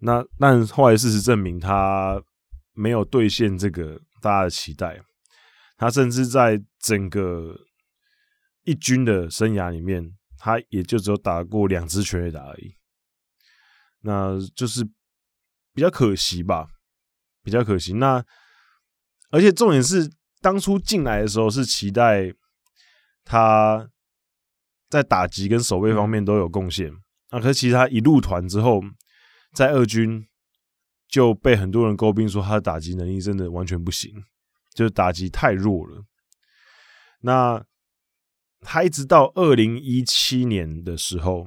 [0.00, 2.20] 那但后来事实证明，他
[2.74, 5.00] 没有兑现这个大家的期待。
[5.76, 7.56] 他甚至在整个
[8.64, 12.74] 一军的生涯里面，他也就只有打过两支全垒打而已。
[14.00, 14.84] 那就是
[15.72, 16.68] 比较可惜吧，
[17.42, 17.94] 比较可惜。
[17.94, 18.24] 那
[19.30, 22.32] 而且重点是，当初进来的时候是期待
[23.24, 23.90] 他
[24.88, 26.92] 在打击跟守备方面都有贡献。
[27.30, 28.82] 那可是其实他一入团之后，
[29.54, 30.26] 在二军
[31.08, 34.12] 就被很多人诟病说他的打击能力真的完全不行，
[34.72, 36.04] 就是打击太弱了。
[37.20, 37.64] 那
[38.64, 41.46] 他一直到二零一七年的时候。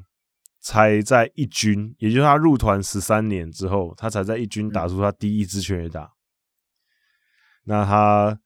[0.59, 6.11] 才在一军，也就是他入团十三年之后，他才在一军打出他第一支全垒打。
[7.63, 8.37] 那他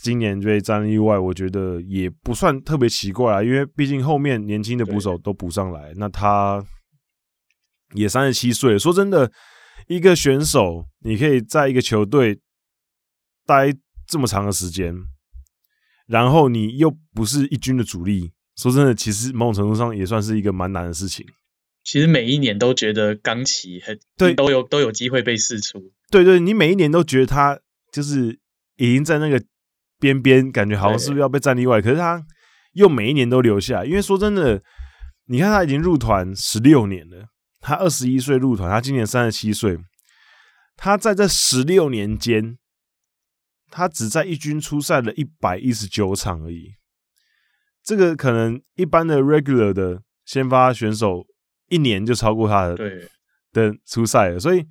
[0.00, 6.64] 今年被战意外，我觉得也不算特别奇怪啊，因为毕竟后面年轻的捕手都补上来，那他
[7.94, 8.78] 也三十七岁。
[8.78, 9.32] 说真的，
[9.88, 12.40] 一个选手你可以在一个球队
[13.44, 13.74] 待
[14.06, 14.94] 这么长的时间，
[16.10, 18.32] 然后你又不是一军的主力。
[18.56, 21.24] 说真的，其实某种程度上也算是一个蛮难的事情。
[21.82, 25.78] 其实每一年都觉得冈崎很对，都有都有机会被试出。
[26.10, 27.58] 对，对对，你每一年都觉得他
[27.90, 28.38] 就是
[28.76, 29.42] 已经在那个
[29.98, 31.80] 边边，感觉好像是不是要被战例外？
[31.80, 32.22] 可是他
[32.74, 33.84] 又每一年都留下。
[33.84, 34.62] 因为说真的，
[35.28, 37.28] 你看他已经入团十六年了，
[37.60, 39.78] 他二十一岁入团，他今年三十七岁，
[40.76, 42.58] 他在这十六年间，
[43.70, 46.74] 他只在一军出赛了一百一十九场而已。
[47.82, 51.26] 这个可能一般的 regular 的先发选手
[51.68, 53.08] 一年就超过他的对
[53.52, 54.64] 的出赛了，所以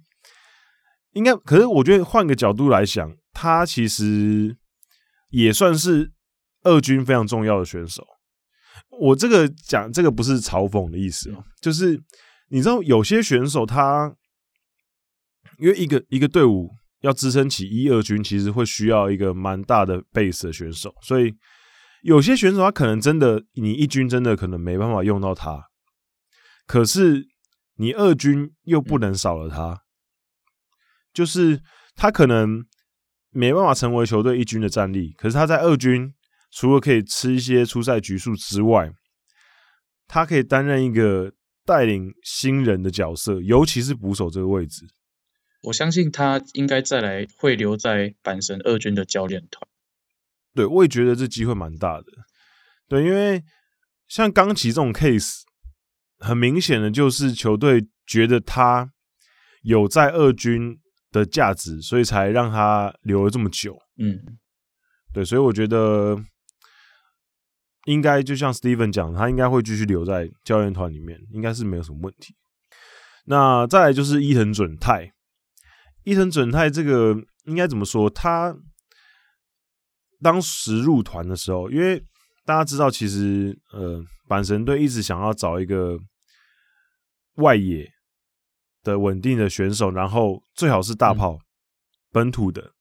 [1.13, 1.35] 应该。
[1.35, 4.55] 可是我觉得换个角度来想，他其实
[5.29, 6.12] 也算是
[6.63, 8.05] 二军非常重要的选手。
[8.91, 12.01] 我这个讲这个不是嘲讽的意思哦，就是
[12.49, 14.15] 你知道有些选手他
[15.57, 21.35] 因为一个一个队伍要支撑起一二军，其实会需要一个蛮大的 base 的选手，所以。
[22.01, 25.65] 有些选手他可能真的，你一军真的可能没办法用到他，
[26.65, 27.27] 可是
[27.75, 29.81] 你二军又不能少了他，
[31.13, 31.62] 就是
[31.95, 32.65] 他可能
[33.31, 36.13] 没办法成为球队一军的战力，可是他在二军
[36.51, 38.89] 除了可以吃一些出赛局数之外，
[40.08, 41.33] 他可以担任一个
[41.65, 44.85] 带领新人的角色，尤其是捕手这个位置。
[45.63, 49.67] 我相信他应该再来会留在阪神二军的教练团。
[50.53, 52.05] 对，我也觉得这机会蛮大的。
[52.87, 53.43] 对，因为
[54.07, 55.41] 像冈崎这种 case，
[56.17, 58.91] 很明显的就是球队觉得他
[59.62, 60.79] 有在二军
[61.12, 63.77] 的价值，所以才让他留了这么久。
[63.97, 64.39] 嗯，
[65.13, 66.17] 对，所以我觉得
[67.85, 72.35] 应该就像 Steven 讲，他应该会继续留在教练团里面，应该是没有什么问题。
[73.25, 75.13] 那再来就是伊藤准太，
[76.10, 78.10] 伊藤准太这个应该怎么说？
[78.10, 78.57] 他
[80.23, 82.03] 当时入团的时候，因为
[82.45, 85.99] 大家知道，其实呃，阪神队一直想要找一个
[87.35, 87.87] 外野
[88.81, 91.37] 的稳定的选手，然后最好是大炮，
[92.12, 92.73] 本土的。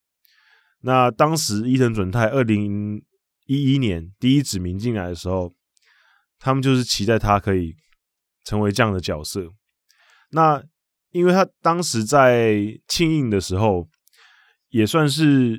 [0.81, 3.03] 那当时伊藤准太二零
[3.45, 5.55] 一一年第一指名进来的时候，
[6.39, 7.77] 他们就是期待他可以
[8.45, 9.53] 成为这样的角色。
[10.31, 10.65] 那
[11.11, 13.89] 因为他当时在庆应的时候，
[14.71, 15.59] 也算是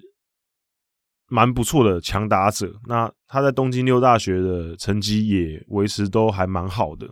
[1.27, 2.73] 蛮不错的强打者。
[2.87, 7.07] 那他在东京六大学的成绩也维持都还蛮好的，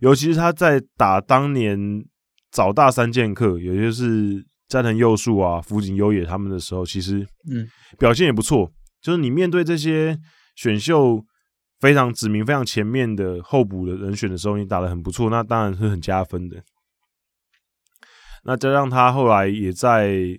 [0.00, 1.78] 尤其是他在打当年
[2.50, 7.66] 早大三剑客，也就是斋藤佑树啊、福井优也他们的时候，其实嗯
[7.98, 8.70] 表现也不错。
[9.00, 10.18] 就是你面对这些
[10.56, 11.22] 选秀
[11.80, 16.62] 非常指名、非常前面的候补的人选的时候，你打的很不错，那当然是很加分的。
[18.46, 20.38] 那加上他后来也在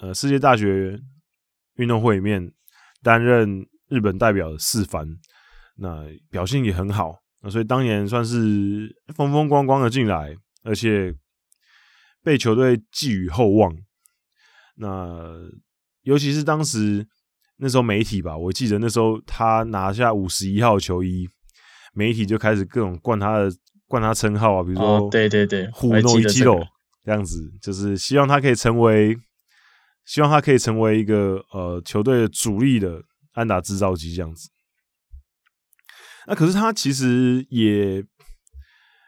[0.00, 1.00] 呃世界大学
[1.76, 2.52] 运动会里面
[3.02, 5.08] 担任日本代表的四番，
[5.76, 11.14] 那表现也很好，那所以当年算是风风光光的进来，而且
[12.22, 13.74] 被球队寄予厚望。
[14.74, 15.32] 那
[16.02, 17.06] 尤其是当时
[17.56, 21.26] 那时候媒体吧，我记得那时候他拿下五十一号球衣，
[21.94, 23.50] 媒体就开始各种冠他的
[23.86, 26.62] 冠他称号啊，比如说、哦、对对对，虎诺一肌肉。
[27.06, 29.16] 这样子就是希望他可以成为，
[30.04, 33.00] 希望他可以成为一个呃球队的主力的
[33.34, 34.50] 安打制造机这样子。
[36.26, 38.04] 那可是他其实也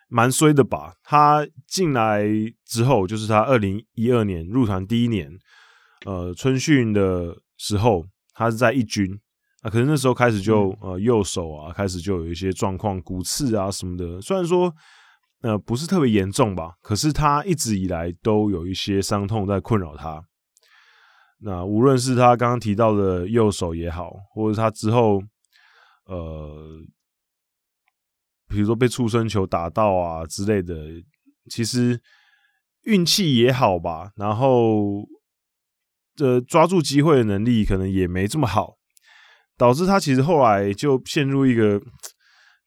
[0.07, 0.95] 蛮衰的吧？
[1.03, 2.25] 他进来
[2.65, 5.37] 之后，就是他二零一二年入团第一年，
[6.07, 9.11] 呃，春训的时候，他是在一军
[9.63, 9.69] 啊。
[9.69, 14.21] 可是那时候开始就呃右手啊，开始就有一些状况，骨刺啊什么的。
[14.21, 14.73] 虽然说。
[15.41, 16.74] 呃，不是特别严重吧？
[16.82, 20.20] 可是他一直以来都有一些伤痛在困扰他。
[21.41, 25.22] 那无论是他刚刚提到的右手也好，或者他之后，
[26.07, 26.80] 呃，
[28.49, 30.74] 比如说被触身球打到啊之类的，
[31.49, 32.01] 其实
[32.82, 34.11] 运气也好吧。
[34.16, 35.07] 然后，
[36.18, 38.74] 呃，抓住机会的能力可能也没这么好，
[39.57, 41.80] 导致他其实后来就陷入一个。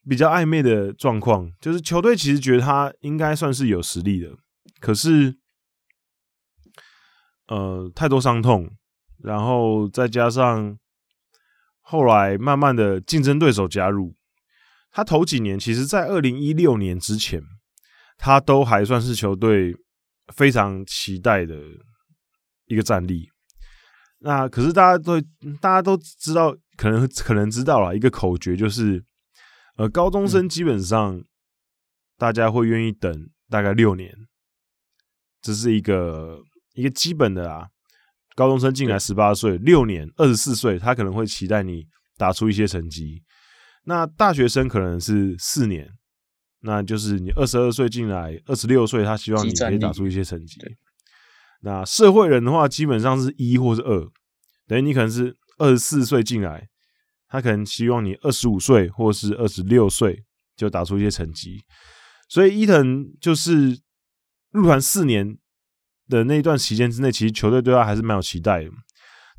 [0.09, 4.35] 比较暧昧的状况，就是球队其实觉得他应该算是有实力的，
[4.79, 5.37] 可是，
[7.47, 8.67] 呃，太多伤痛，
[9.19, 10.75] 然后再加上
[11.81, 14.15] 后来慢慢的竞争对手加入，
[14.91, 17.39] 他头几年其实，在二零一六年之前，
[18.17, 19.75] 他都还算是球队
[20.33, 21.55] 非常期待的
[22.65, 23.29] 一个战力。
[24.21, 25.21] 那可是大家都
[25.61, 29.05] 大家都知道，可能可能知道了一个口诀就是。
[29.81, 31.23] 呃，高中生基本上
[32.15, 33.11] 大家会愿意等
[33.49, 34.15] 大概六年，
[35.41, 36.39] 这是一个
[36.75, 37.65] 一个基本的啊。
[38.35, 43.23] 高中生进来十八岁，六年二十四岁，他可能会期待你打出一些成绩。
[43.85, 45.89] 那大学生可能是四年，
[46.59, 50.61] 那就是你二十二岁进来，二十六岁，他希望你可以打出一些成绩。
[51.61, 54.07] 那社会人的话，基本上是一或是二，
[54.67, 56.67] 等于你可能是二十四岁进来。
[57.31, 60.25] 他可能希望你二十五岁或是二十六岁
[60.57, 61.63] 就打出一些成绩，
[62.27, 63.79] 所以伊藤就是
[64.51, 65.37] 入团四年
[66.09, 68.69] 的那一段时间之内，其实球队对他还是蛮有期待的。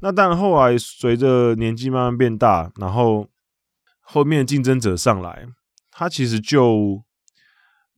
[0.00, 3.28] 那当然，后来随着年纪慢慢变大，然后
[4.00, 5.46] 后面竞争者上来，
[5.90, 7.04] 他其实就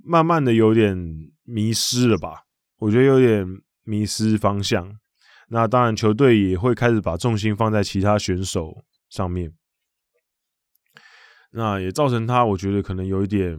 [0.05, 0.99] 慢慢的有点
[1.45, 2.43] 迷失了吧？
[2.79, 3.47] 我觉得有点
[3.85, 4.99] 迷失方向。
[5.49, 9.53] 那当然，球队也会开始把重心放在其他选手上面。
[11.57, 13.57] 那也造成他，我觉得可能有一点，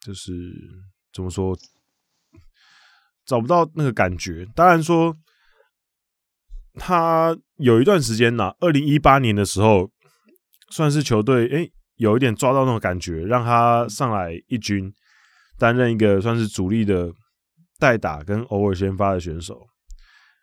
[0.00, 0.32] 就是
[1.10, 1.56] 怎么说，
[3.24, 4.46] 找不到那个感觉。
[4.54, 5.16] 当然说，
[6.74, 9.90] 他有一段时间呢，二零一八年的时候，
[10.70, 14.92] 算是球队诶有一点抓到那种感觉，让他上来一军，
[15.58, 17.10] 担任一个算是主力的
[17.78, 19.58] 代打跟偶尔先发的选手。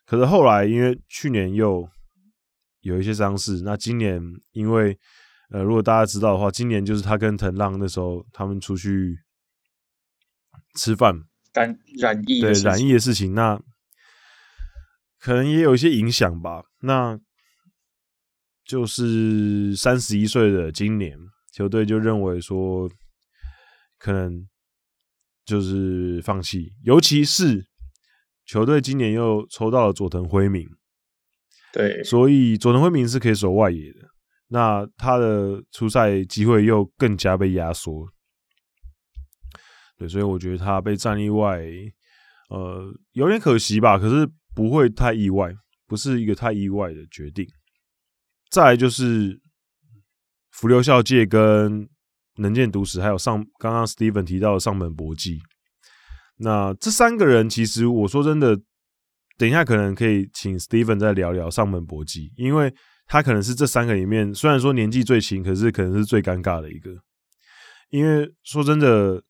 [0.08, 1.88] 可是后来因为去年又
[2.82, 4.20] 有一些伤势，那今年
[4.54, 4.98] 因为
[5.52, 9.18] 呃，如果大家知道的话，今年就是他跟藤浪那时候他们出去
[10.76, 11.16] 吃饭，
[11.54, 13.60] 染染疫对染疫的事情，那
[15.20, 16.64] 可能也有一些影响吧。
[16.82, 17.20] 那
[18.64, 21.18] 就是三十一岁的今年，
[21.52, 22.88] 球队就认为说，
[23.98, 24.48] 可能
[25.44, 27.66] 就是放弃，尤其是
[28.46, 30.70] 球队今年又抽到了佐藤辉明，
[31.74, 34.09] 对，所以佐藤辉明是可以守外野的。
[34.52, 38.08] 那他的出赛机会又更加被压缩，
[39.98, 41.62] 对，所以我觉得他被战力外，
[42.50, 44.00] 呃，有点可惜吧。
[44.00, 45.54] 可是不会太意外，
[45.86, 47.48] 不是一个太意外的决定。
[48.50, 49.40] 再来就是
[50.52, 51.88] 福留孝介跟
[52.38, 55.40] 能见笃史，还有上刚刚 Steven 提到的上本博纪。
[56.38, 58.60] 那这三个人，其实我说真的，
[59.38, 62.74] 等一下可能可以请 Steven 再聊聊上本博纪，因为
[63.10, 66.92] 他可能是这三个里面虽然说年纪最轻，可是可能是最尴尬的一个。
[67.90, 69.24] 因为说真的，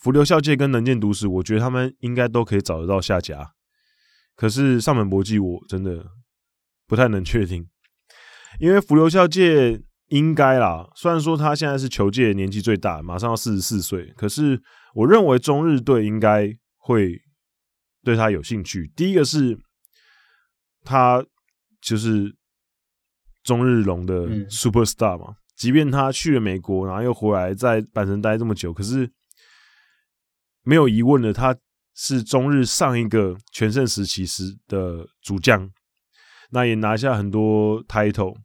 [0.00, 3.52] 福流孝介跟能见笃史，我觉得他们应该都可以找得到下家。
[4.34, 6.04] 可是上门搏击，我真的
[6.88, 7.68] 不太能确定，
[8.58, 14.60] 因为福流孝介应该啦，虽然说他现在是球界年纪最大，马上要四十四岁，可是
[14.94, 17.20] 我认为中日队应该会
[18.02, 18.90] 对他有兴趣。
[18.96, 19.56] 第一个是，
[20.82, 21.24] 他
[21.80, 22.34] 就是
[23.50, 24.14] 中日龙的
[24.48, 25.34] super star 嘛。
[25.56, 29.10] 即便他去了美国，然后又回来在阪神待这么久，可是
[30.62, 31.56] 没有疑问的，他
[31.94, 35.68] 是中日上一个全盛时期时的主将，
[36.50, 38.36] 那也拿下很多 title。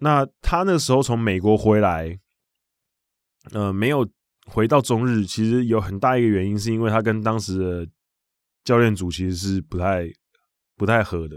[0.00, 2.18] 那他那时候从美国回来，
[3.52, 4.06] 呃，没有
[4.46, 7.88] 回到中日，其实有很大一个原因，是因为他跟当时的
[8.64, 10.10] 教练组其实是不太
[10.76, 11.36] 不太合的。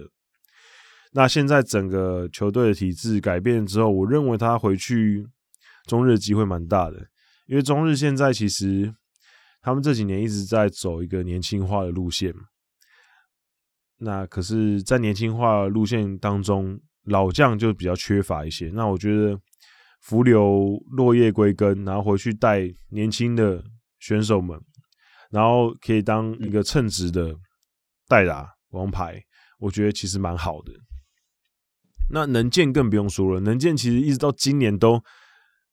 [1.11, 5.27] 那现在整个球队的体制改变之后，我认为他回去
[5.87, 7.07] 中日的机会蛮大的，
[7.47, 8.93] 因为中日现在其实
[9.61, 12.33] 他们这几年一直在走一个年轻化的路线。
[13.97, 18.69] 那可是，在年轻化路线当中，老将就比较缺乏一些。
[18.73, 19.37] 那我觉得
[19.99, 23.61] 浮流落叶归根，然后回去带年轻的
[23.99, 24.57] 选手们，
[25.31, 27.35] 然后可以当一个称职的
[28.07, 29.21] 代打王牌，
[29.57, 30.71] 我觉得其实蛮好的。
[32.11, 35.01] 那能见更不用说了，能见其实一直到今年都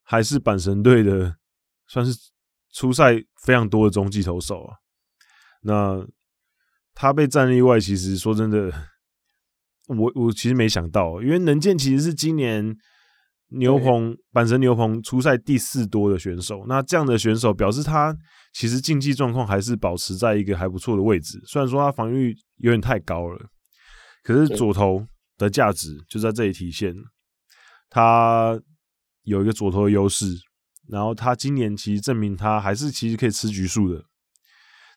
[0.02, 1.36] 还是阪神队的，
[1.88, 2.12] 算是
[2.72, 4.76] 出赛非常多的中继投手啊。
[5.62, 6.06] 那
[6.94, 8.70] 他被战力外，其实说真的，
[9.88, 12.76] 我我其实没想到，因为能见其实是今年
[13.48, 16.64] 牛棚阪神牛棚出赛第四多的选手。
[16.68, 18.14] 那这样的选手表示他
[18.52, 23.46] 其实竞技状况还是保持在一个还不错的位置，虽然说他防御有点太高了，
[24.22, 25.06] 可是左投。
[25.38, 26.94] 的价值就在这里体现，
[27.90, 28.58] 他
[29.22, 30.26] 有一个左投的优势，
[30.88, 34.04] 然后他今年其实证明他还是其实可以吃局数的。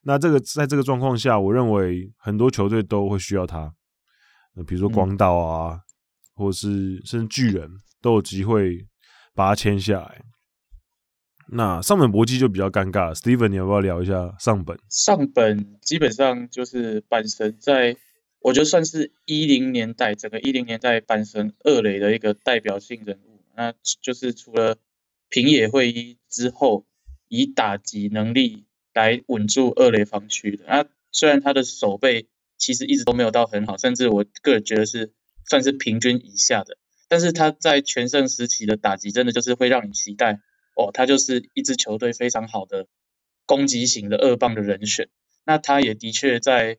[0.04, 3.74] 那这个在这个状况下，我认为很多球队都会需要他，
[4.66, 5.82] 比如说广岛啊，嗯、
[6.36, 7.70] 或者是甚至巨人
[8.02, 8.88] 都有机会
[9.36, 10.24] 把他签下来。
[11.52, 14.80] 那上本搏击就比较尴尬，Steven，你要不要聊一下上本？
[14.90, 17.98] 上本基本上就是阪神在。
[18.42, 24.78] 我觉得算是一零年代整个一零年代阪神二垒的一个代表性人物，那就是除了
[25.28, 26.86] 平野会一之后，
[27.28, 28.64] 以打击能力
[28.94, 30.64] 来稳住二垒防区的。
[30.68, 32.28] 那虽然他的守备
[32.58, 35.12] 其实一直都没有到很好，甚至我个人觉得是
[35.46, 36.78] 算是平均以下的，
[37.10, 40.40] 但是他在全盛时期的打击真的就是会让你期待
[40.76, 42.88] 哦，他就是一支球队非常好的
[43.46, 45.10] 攻击型的二棒的人选。
[45.44, 46.78] 那他也的确在。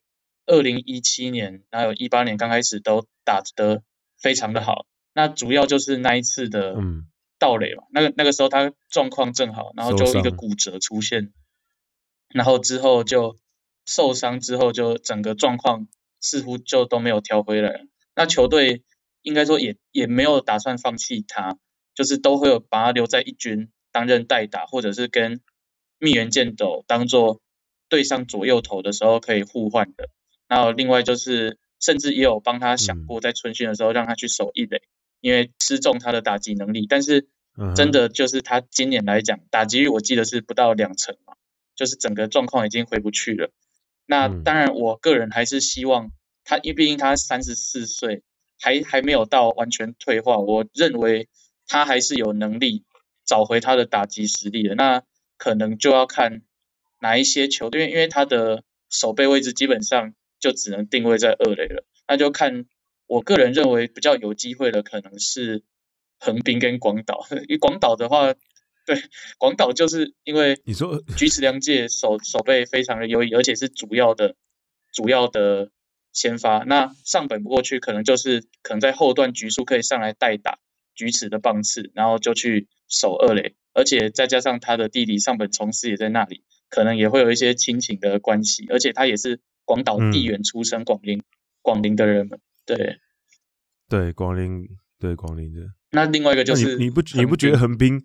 [0.51, 3.85] 二零一七年还有一八年刚开始都打得
[4.19, 6.75] 非常的好，那主要就是那一次的
[7.39, 11.33] 盗垒嘛，那个那个时候他状况正好，然后就一个骨折出现，
[12.29, 13.39] 然后之后就
[13.87, 15.87] 受伤之后就整个状况
[16.21, 17.87] 似乎就都没有调回来，
[18.17, 18.83] 那球队
[19.23, 21.59] 应该说也也没有打算放弃他，
[21.95, 25.41] 就是都会有把他留在一军担任代打，或者是跟
[25.99, 27.41] 蜜原健斗当做
[27.89, 30.11] 对上左右投的时候可以互换的。
[30.51, 34.91] 然后另外就是，甚至也有帮他想过，在春训的时候让他去守一垒，嗯、
[35.21, 36.87] 因为吃重他的打击能力。
[36.89, 37.29] 但是
[37.77, 41.35] 真的就是他今年来讲，打击率我记得是不到两成嘛，
[41.77, 43.53] 就是整个状况已经回不去了。
[44.07, 46.11] 那当然，我个人还是希望
[46.43, 48.25] 他，因为毕竟他三十四岁，
[48.61, 50.39] 还还没有到完全退化。
[50.39, 51.29] 我认为
[51.69, 52.83] 他还是有能力
[53.25, 54.75] 找回他的打击实力的。
[54.75, 55.05] 那
[55.39, 56.43] 可能就要看
[56.99, 60.13] 哪一些球队，因为他的守备位置基本上。
[60.41, 62.65] 就只能定位在二垒了，那就看
[63.07, 65.63] 我个人认为比较有机会的可能是
[66.19, 68.33] 横滨跟广岛， 因为广岛的话，
[68.87, 69.03] 对，
[69.39, 74.35] 广岛就是因为你说 菊池良介守守备非常的优异，而且是主要的
[74.93, 75.71] 主要的
[76.13, 80.59] 先发，那上本不过去可能就是可能在后段局数可以上来代打
[80.95, 89.41] 菊池的棒次，然后就去守二垒，而且再加上他的弟弟上本聪司也在那里，可能也会有一些亲情的关系，而且他也是。
[89.71, 91.23] 广岛地缘出身，广陵
[91.63, 92.99] 广陵的人们，对
[93.89, 94.69] 对广陵
[94.99, 95.61] 对广陵的。
[95.93, 98.03] 那另外一个就是你，你不你不觉得横滨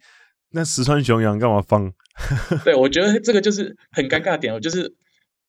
[0.52, 1.92] 那石川雄洋干嘛放？
[2.64, 4.94] 对，我觉得这个就是很尴尬的点哦，就是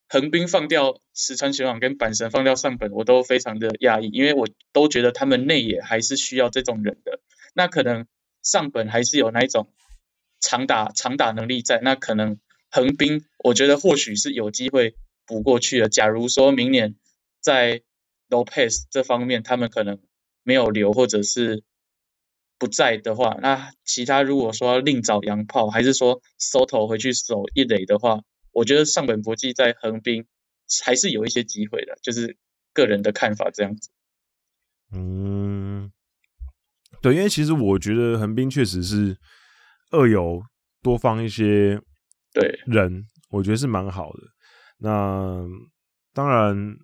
[0.08, 7.20] 横滨放掉石川雄洋跟阪神放掉上本，我都非常的讶异，因为我都觉得他们内野还是需要这种人的。
[7.52, 8.06] 那可能
[8.40, 9.70] 上本还是有那一种
[10.40, 12.38] 长打长打能力在，那可能
[12.70, 14.94] 横滨我觉得或许是有机会。
[15.26, 15.88] 补过去了。
[15.88, 16.94] 假如说明年
[17.40, 17.82] 在
[18.28, 20.00] Lopez 这方面他们可能
[20.42, 21.62] 没有留或者是
[22.58, 28.22] 不在的话，那其他如果说要另找洋炮，还是说 Soto 回去守一垒的话，
[28.52, 30.26] 我觉得上本博纪在横滨
[30.84, 32.38] 还是有一些机会的，就是
[32.72, 33.90] 个人的看法这样子。
[34.92, 35.92] 嗯，
[37.02, 39.18] 对，因为其实我觉得横滨确实是
[39.90, 40.40] 二游
[40.80, 41.80] 多放一些
[42.32, 44.20] 对人，我觉得是蛮好的。
[44.78, 45.44] 那
[46.12, 46.76] 当然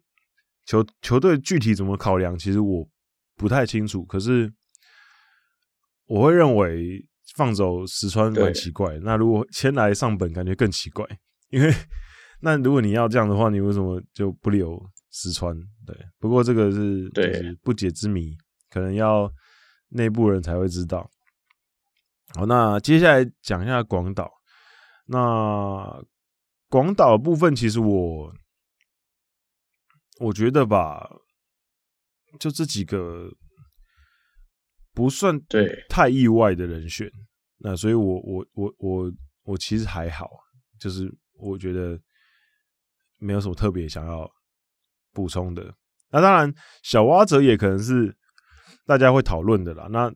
[0.64, 2.88] 球球队具体怎么考量，其实我
[3.36, 4.04] 不太清楚。
[4.04, 4.52] 可是
[6.06, 7.04] 我会认为
[7.36, 8.98] 放走石川蛮奇怪。
[9.00, 11.06] 那如果先来上本，感觉更奇怪。
[11.50, 11.72] 因为
[12.40, 14.80] 那如果你要这样的话，你为什么就不留
[15.10, 15.54] 石川？
[15.86, 18.36] 对，不过这个是就是不解之谜，
[18.70, 19.30] 可能要
[19.90, 21.08] 内部人才会知道。
[22.34, 24.30] 好，那接下来讲一下广岛。
[25.06, 26.02] 那
[26.72, 28.34] 广岛的部分，其实我
[30.20, 31.06] 我觉得吧，
[32.40, 33.30] 就这几个
[34.94, 37.12] 不算对太意外的人选。
[37.58, 39.12] 那所以我我我我
[39.42, 40.30] 我其实还好，
[40.80, 42.00] 就是我觉得
[43.18, 44.26] 没有什么特别想要
[45.12, 45.74] 补充的。
[46.08, 46.50] 那当然，
[46.82, 48.16] 小蛙者也可能是
[48.86, 49.88] 大家会讨论的啦。
[49.90, 50.10] 那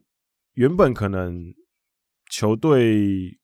[0.53, 1.53] 原本可能
[2.31, 3.39] 球队。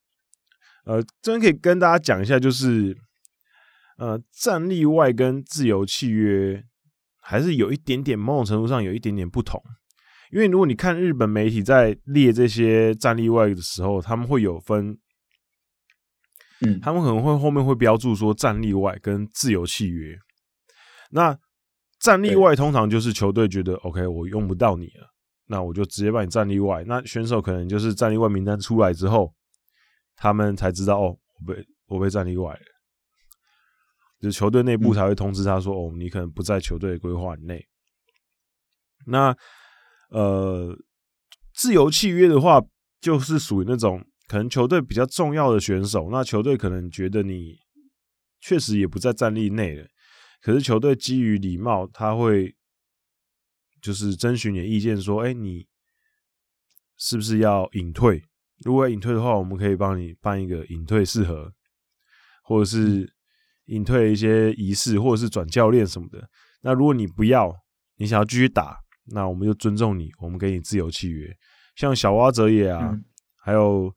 [0.86, 2.98] 呃，这边可以跟大家讲一下，就是
[3.98, 6.62] 呃，战力外跟自由契约
[7.22, 9.62] 还是有一点点，某种程度上有一点点不同。
[10.32, 14.98] 因为如果你看日本媒体在列这些战力外的时候，他们会有分，
[16.66, 20.18] 嗯，他们可能会后面会标注说战力外跟自由契约。
[21.12, 21.38] 那
[22.00, 25.08] 战力外通常就是球队觉得 OK，我用不到你了，
[25.48, 26.84] 那我就直接把你战力外。
[26.88, 29.34] 那选手可能就是战力外名单出来之后。
[30.16, 32.61] 他们才知道哦，我被我被战力外了，
[34.20, 37.66] 就是球队内部才会通知他说，哦，你可能不在球队的规划内。
[39.05, 39.36] 那
[40.09, 40.78] 呃，
[41.53, 42.61] 自由契约的话，
[43.01, 47.57] 就是属于那种可能球队比较重要的选手，那球队可能觉得你
[48.39, 49.88] 确实也不在战力内了，
[50.41, 52.55] 可是球队基于礼貌，他会
[53.82, 55.68] 就是征询你的意见，说，哎，你
[56.97, 58.24] 是不是要隐退？
[58.64, 61.51] 如果要隐退的话，我们可以帮你办一个隐退适合，
[62.43, 63.14] 或者是
[63.66, 66.30] 隐退一些仪式，或者是转教练什么的。
[66.61, 67.53] 那如果你不要，
[67.97, 71.36] 你想要继续打，那我们就尊重你，我们给你自由契约。
[71.76, 73.03] 像小蛙哲也啊，嗯、
[73.43, 73.93] 还有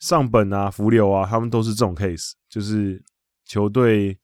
[0.00, 3.02] 上本啊、福流啊，他们都是这种 case，就是
[3.44, 4.18] 球队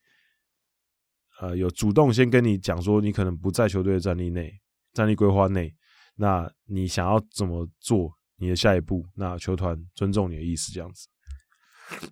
[1.41, 4.53] 呃有主动先跟你讲说，你可能不在球队的战力内、
[4.93, 5.73] 战力规划内，
[6.17, 8.13] 那你想要怎么做？
[8.37, 11.09] 你的下一步，那球团尊重你的意思，这样子。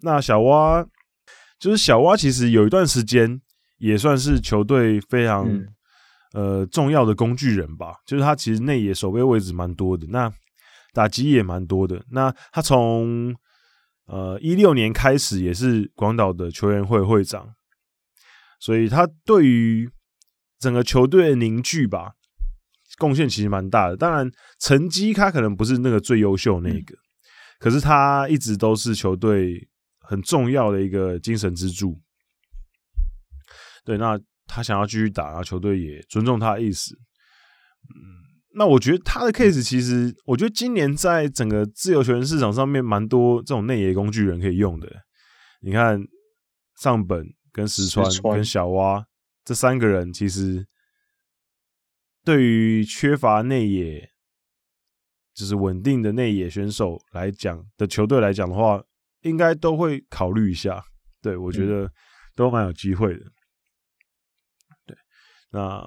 [0.02, 0.86] 那小蛙
[1.58, 3.40] 就是小蛙，其实有一段时间
[3.78, 5.66] 也算是球队非常、嗯、
[6.32, 7.96] 呃重要的工具人吧。
[8.06, 10.32] 就是他其实内野守备位置蛮多的，那
[10.92, 12.04] 打击也蛮多的。
[12.10, 13.34] 那他从
[14.06, 17.54] 呃一六年开始也是广岛的球员会会长，
[18.60, 19.90] 所以他对于
[20.58, 22.12] 整个球队的凝聚吧。
[22.98, 24.30] 贡献其实蛮大的，当然
[24.60, 26.94] 成绩他可能不是那个最优秀的那个，
[27.58, 29.68] 可是他一直都是球队
[30.00, 31.98] 很重要的一个精神支柱。
[33.84, 36.94] 对，那他想要继续打，然后球队也尊重他的意思。
[36.94, 37.96] 嗯，
[38.54, 44.88] 那我觉得他的 case 其实，我觉得今年在整个自由球员市场上面蛮多这种内野工具人可以用的。
[45.62, 45.98] 你看
[46.80, 49.04] 上本跟石川跟小蛙
[49.44, 50.66] 这三个人，其实。
[52.24, 54.10] 对于缺乏内野，
[55.34, 58.84] 就是稳定的内野选手来讲的球队来讲的话，
[59.22, 60.84] 应该都会考虑一下。
[61.20, 61.90] 对，我觉得
[62.36, 63.24] 都蛮有机会的。
[64.86, 64.96] 对，
[65.50, 65.84] 那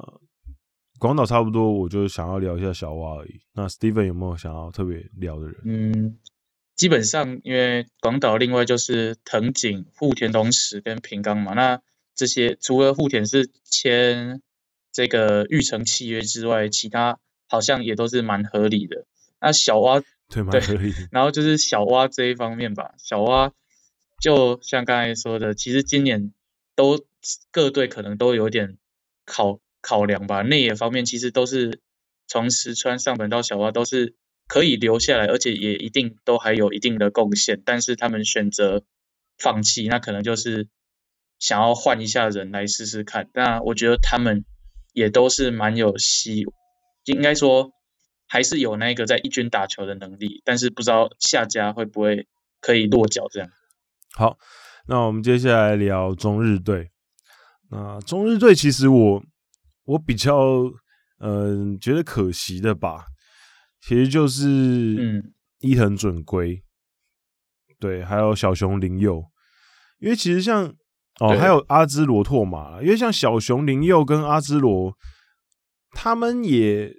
[1.00, 3.40] 广岛差不多，我就想要聊一下小蛙而已。
[3.54, 5.56] 那 Steven 有没有想要特别聊的人？
[5.64, 6.20] 嗯，
[6.76, 11.54] 基本上因为广岛另外就是藤井、户田隆史跟平冈嘛。
[11.54, 11.82] 那
[12.14, 14.42] 这些除了户田是签。
[14.96, 17.20] 这个育成契约之外，其他
[17.50, 19.06] 好像也都是蛮合理的。
[19.42, 22.94] 那小蛙对蛮合理，然后就是小蛙这一方面吧。
[22.98, 23.52] 小蛙
[24.22, 26.32] 就像刚才说的，其实今年
[26.78, 27.06] 都
[27.52, 28.78] 各队可能都有点
[29.26, 30.44] 考考量吧。
[30.44, 31.82] 内野方面其实都是
[32.26, 34.16] 从石川上本到小蛙都是
[34.48, 37.62] 可以留下来，而且也一定都还有一定的贡献。
[37.66, 38.86] 但是他们选择
[39.38, 40.70] 放弃，那可能就是
[41.38, 43.30] 想要换一下人来试试看。
[43.34, 44.46] 那我觉得他们。
[44.96, 46.46] 也都是蛮有希，
[47.04, 47.72] 应该说
[48.28, 52.28] 还是有那个在一军打球的能力，但是不知道下家会不会
[52.62, 53.50] 可以落脚这样。
[54.14, 54.38] 好，
[54.88, 56.92] 那我们接下来聊中日队。
[57.70, 59.24] 那中日队其实我
[59.84, 60.64] 我比较
[61.20, 63.08] 嗯、呃、觉得可惜的吧，
[63.82, 66.64] 其实就是嗯伊藤准圭，
[67.80, 69.26] 对，还有小熊林佑，
[70.00, 70.74] 因为其实像
[71.20, 74.94] 哦还有阿兹罗拓马，因为像小熊林佑跟阿兹罗，
[75.92, 76.90] 他们也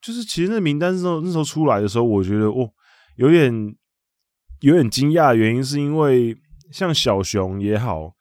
[0.00, 2.70] 就是其实那名单那时候那时候出来的时候，我觉得哦
[3.16, 3.52] 有点
[4.60, 6.36] 有点惊讶，原因是因为
[6.72, 8.12] 像小熊也好，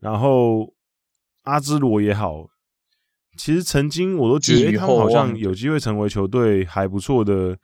[0.00, 0.74] 然后。
[1.44, 2.44] 阿兹罗也好，
[3.38, 7.58] 其实曾经我都觉得他们好像有机会成为球队还不错的、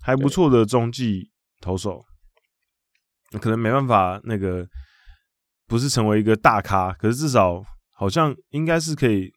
[0.00, 2.04] 还不错的中继投手。
[3.40, 4.64] 可能没办法，那个
[5.72, 9.32] 不是成为一个大咖，可是至少好像应该是可以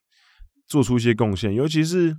[0.68, 1.56] 做出一些贡献。
[1.56, 2.10] 尤其是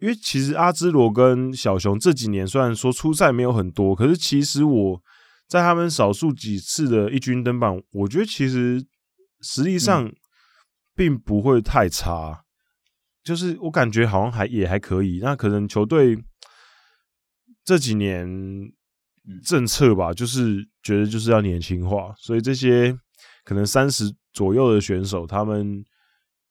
[0.00, 5.02] 因为其实阿兹罗跟小熊这几年虽然说出赛没有很多，可是其实我
[5.48, 8.84] 在他们少数几次的一军登板，我觉得其实。
[9.42, 10.12] 实力上
[10.94, 12.44] 并不会太差，嗯，
[13.24, 15.20] 就是我感觉好像还也还可以。
[15.22, 16.22] 那可能球队
[17.64, 18.28] 这几年
[19.44, 22.96] 政策吧，就是觉得就是要年轻化，所以这些
[23.44, 25.84] 可能三十左右的选手，他们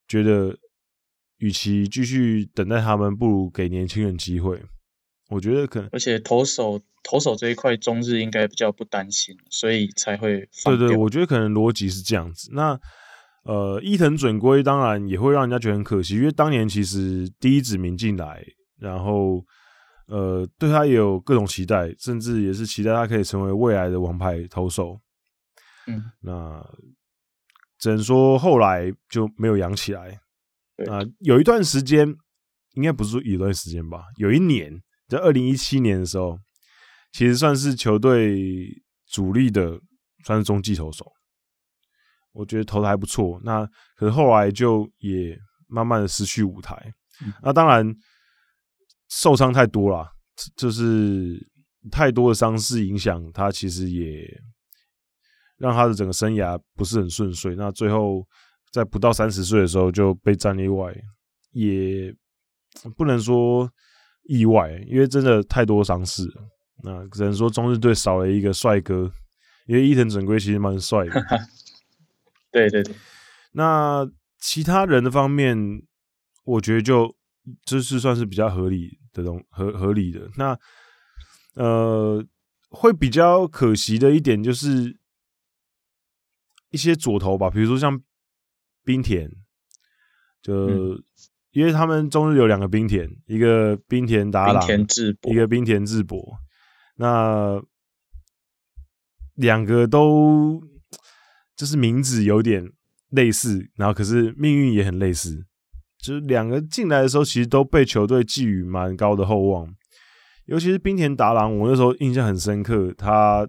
[0.07, 0.57] 觉得
[1.37, 4.61] 与其继续等待他们，不如给年轻人机会。
[5.29, 10.49] 我觉得可能，而且投手投手这一块，中日应该比较不担心，所以才会。
[10.65, 12.49] 对对，我觉得可能逻辑是这样子。
[12.53, 12.79] 那
[13.43, 18.43] 呃，伊藤准圭当然也会让人家觉得很可惜，因为当年其实第一指名进来，
[18.79, 19.45] 然后
[20.09, 24.99] 呃，对他也有各种期待，甚至也是期待他可以成为未来的王牌投手。
[25.87, 26.65] 嗯，那
[27.77, 30.19] 只能说后来就没有养起来。
[30.87, 32.07] 啊、呃，有一段时间，
[32.73, 34.81] 应该不是说一段时间吧，有一年。
[35.07, 36.39] 在二零一七年的时候，
[37.11, 39.79] 其实算是球队主力的，
[40.23, 41.11] 算是中继投手。
[42.31, 43.41] 我觉得投的还不错。
[43.43, 45.35] 那可是后来就也
[45.67, 46.93] 慢慢的失去舞台。
[47.25, 47.91] 嗯、那当然
[49.09, 50.09] 受伤太多了，
[50.55, 51.37] 就是
[51.91, 54.25] 太多的伤势影响他，其实也
[55.57, 57.55] 让他的整个生涯不是很顺遂。
[57.55, 58.25] 那最后
[58.71, 60.95] 在不到三十岁的时候就被战力外，
[61.51, 62.15] 也
[62.95, 63.69] 不能说。
[64.25, 66.33] 意外，因为真的太多伤势了。
[66.83, 69.11] 那只能说中日队少了一个帅哥，
[69.65, 71.25] 因为伊藤准圭其实蛮帅的。
[72.51, 72.93] 对对对。
[73.53, 74.07] 那
[74.37, 75.57] 其他人的方面，
[76.43, 77.15] 我觉得就
[77.63, 80.29] 这是算是比较合理的东合合理的。
[80.37, 80.57] 那
[81.55, 82.25] 呃，
[82.69, 84.99] 会比较可惜的一点就是
[86.69, 88.01] 一些左投吧，比如说像
[88.83, 89.29] 冰田，
[90.41, 90.53] 就。
[90.53, 91.03] 嗯
[91.51, 94.63] 因为他们中日有两个冰田，一个冰田达郎，
[95.23, 96.37] 一个冰田智博，
[96.97, 97.59] 那
[99.33, 100.61] 两个都
[101.55, 102.71] 就是名字有点
[103.09, 105.47] 类似，然后可是命运也很类似，
[106.01, 109.67] 就是两个进来的时候，其实都被球队寄予蛮高的厚望，
[110.45, 113.47] 尤其是滨田达郎，我那时候印象很深刻，他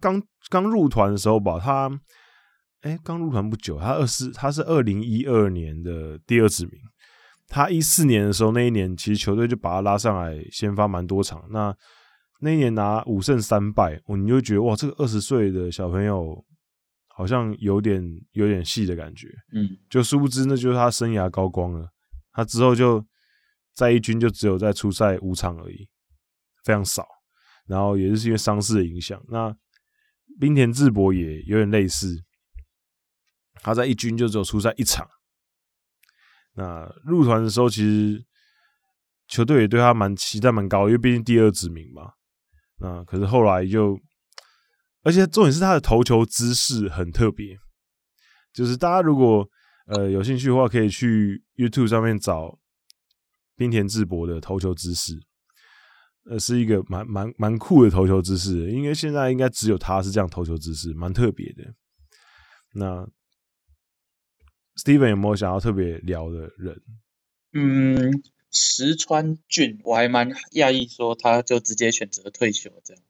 [0.00, 2.00] 刚刚入团的时候吧，他。
[2.82, 6.78] 哎，刚入团不久，他二四，他是二零一二年的第二指名。
[7.48, 11.42] 他一四年的时候，那一年其实球队就把他拉上来先发蛮多场。
[11.48, 11.74] 那
[12.40, 16.44] 那一年拿五胜三败，哦，你就觉得哇，这个二十岁的小朋友
[17.14, 18.02] 好像有点
[18.32, 19.28] 有点戏的感觉。
[19.52, 21.88] 嗯，就殊不知那就是他生涯高光了。
[22.32, 23.04] 他之后就
[23.72, 25.88] 在一军就只有在出赛五场而已，
[26.64, 27.06] 非常少。
[27.66, 29.22] 然后也是因为伤势的影响。
[29.28, 29.56] 那
[30.38, 32.22] 冰田智博也有点类似。
[33.62, 35.08] 他在一军就只有出赛一场，
[36.54, 38.22] 那入团的时候其实
[39.26, 42.12] 球队也对他蛮期待蛮高，因为毕竟第二指名嘛。
[42.78, 43.98] 那可是后来就，
[45.04, 47.58] 而且重点是他的投球姿势很特别，
[48.52, 49.46] 就是大家如果
[49.86, 52.58] 呃有兴趣的话，可以去 YouTube 上面找
[53.54, 55.12] 滨田智博的投球姿势，
[56.28, 61.74] 呃，是一个蛮蛮蛮酷的投球姿势，因为现在应该只有他是这样投球姿势，蛮特别的。
[62.74, 63.06] 那
[64.82, 66.82] Steven 有没有想要特别聊的人？
[67.52, 73.02] 嗯，石川俊，我还蛮讶异，说他就直接选择退休，这样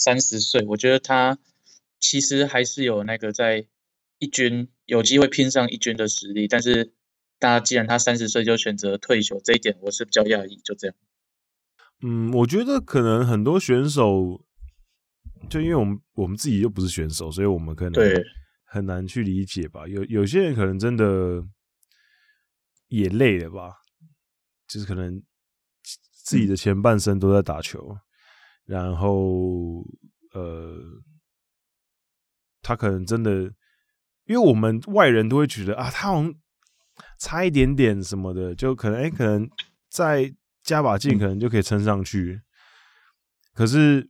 [0.00, 1.38] 三十岁，我觉得他
[1.98, 3.66] 其实还是有那个在
[4.18, 6.94] 一军有机会拼上一军的实力，但是
[7.38, 10.96] 大家既然他三十岁就选择退休，这一点我是比较讶异，就这样。
[12.02, 14.44] 嗯，我觉得可能很多选手，
[15.50, 18.24] 就因为我们我们自己又不是选手，所以我们可能对。
[18.72, 19.88] 很难去理解吧？
[19.88, 21.44] 有有些人可能真的
[22.86, 23.72] 也累了吧，
[24.68, 25.20] 就是可能
[26.24, 27.98] 自己的前半生都在打球，
[28.70, 29.84] 然后
[30.32, 30.78] 呃，
[32.62, 33.52] 他可能真的，
[34.26, 36.32] 因因为我们外人都会觉得啊，他好像
[37.18, 39.50] 差一点点什么的，就可能哎、欸，可能
[39.88, 42.34] 再加把劲，可能就可以撑上去。
[42.34, 42.42] 嗯、
[43.54, 44.08] 可是，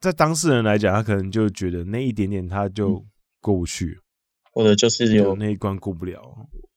[0.00, 3.02] 在当事人来讲，他可能就觉得那一点点他就
[3.40, 6.20] 过不去，嗯、或者就是有就那一关过不了。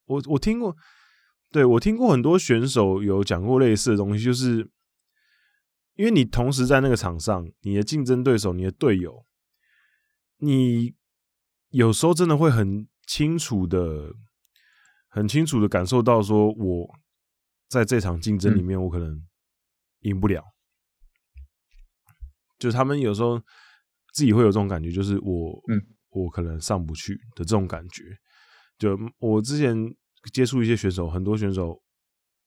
[0.05, 0.73] 我我听过，
[1.51, 4.65] 对，我听过很多选手有讲过类似的东西，就是
[5.99, 9.25] 因为你同时在那个场上，你的竞争对手、你的队友，
[10.37, 10.95] 你。
[11.71, 14.11] 有时候真的会很清楚的、
[15.07, 16.89] 很清楚的感受到，说我
[17.67, 19.23] 在这场竞争里面，我可能
[19.99, 20.41] 赢不了。
[20.41, 21.45] 嗯、
[22.57, 23.39] 就是他们有时候
[24.15, 25.79] 自己会有这种感觉，就是我，嗯，
[26.09, 28.03] 我可能上不去的这种感觉。
[28.79, 29.77] 就我之前
[30.33, 31.79] 接触一些选手，很多选手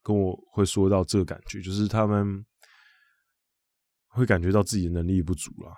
[0.03, 2.45] 跟我会说到这个感觉，就是他们
[4.13, 5.75] 会感觉到自己的能力不足了。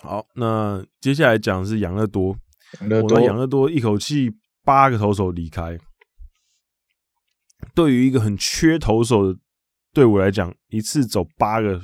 [0.00, 2.36] 好，那接下来讲的是养乐多。
[2.80, 4.30] 我们，养乐多一口气
[4.62, 5.78] 八个投手离开，
[7.74, 9.40] 对于一个很缺投手的
[9.92, 11.80] 队伍来讲，一次走八个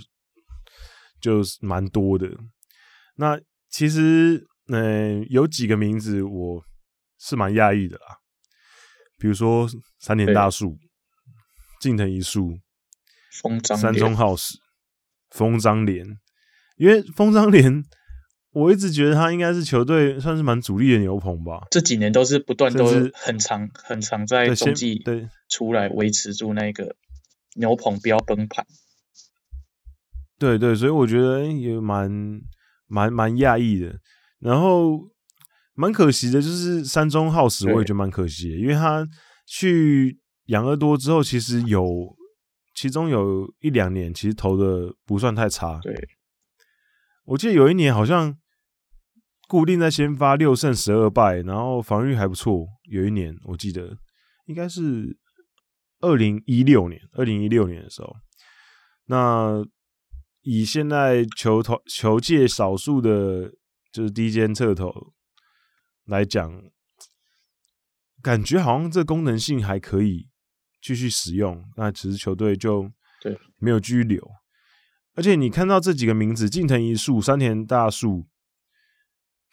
[1.20, 2.28] 就是蛮多的。
[3.16, 3.40] 那
[3.70, 6.62] 其实，嗯、呃，有几个名字我
[7.18, 8.18] 是蛮讶异的啦，
[9.16, 9.66] 比如说
[9.98, 10.78] 三田大树、
[11.80, 12.58] 近藤一树、
[13.76, 14.58] 山中浩史、
[15.34, 16.06] 丰章廉，
[16.76, 17.84] 因为封张连。
[18.54, 21.66] 我一直觉得他应该是球队算是蛮主力的牛棚吧。
[21.72, 26.94] 这几年都是不断都很长很长在中继对出来维持住那个
[27.56, 28.64] 牛棚不要崩盘。
[30.38, 32.08] 对对，所以我觉得也蛮
[32.86, 33.98] 蛮蛮讶异的。
[34.38, 35.00] 然后
[35.74, 39.04] 蛮可惜的就是山中浩史，我也觉得蛮可惜的，因为他
[39.48, 42.16] 去养乐多之后，其实有
[42.74, 45.78] 其中有一两年其实投的不算太差。
[45.82, 45.94] 对，
[47.24, 48.36] 我记得有一年好像。
[49.46, 52.66] 固定在先发六胜十二败，然后防御还不错。
[52.84, 53.98] 有一年我记得
[54.46, 55.18] 应该是
[56.00, 58.16] 二零一六年，二零一六年的时候，
[59.04, 59.62] 那
[60.40, 63.52] 以现在球投球界少数的，
[63.92, 65.12] 就是低肩侧投
[66.06, 66.62] 来讲，
[68.22, 70.30] 感觉好像这功能性还可以
[70.84, 71.64] 继续使用。
[71.76, 72.90] 那其实球队就
[73.22, 74.22] 对没有继续留，
[75.14, 78.26] 而且你看到这几个名字：近藤一树、山田大树。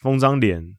[0.02, 0.76] 丰章廉、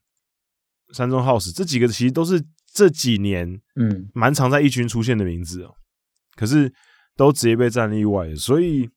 [0.92, 2.44] 山中浩史这几个其实都是
[2.74, 5.76] 这几年嗯蛮常在一军出现的名字哦、喔，
[6.36, 6.74] 可是
[7.16, 8.90] 都直接被战例外，所以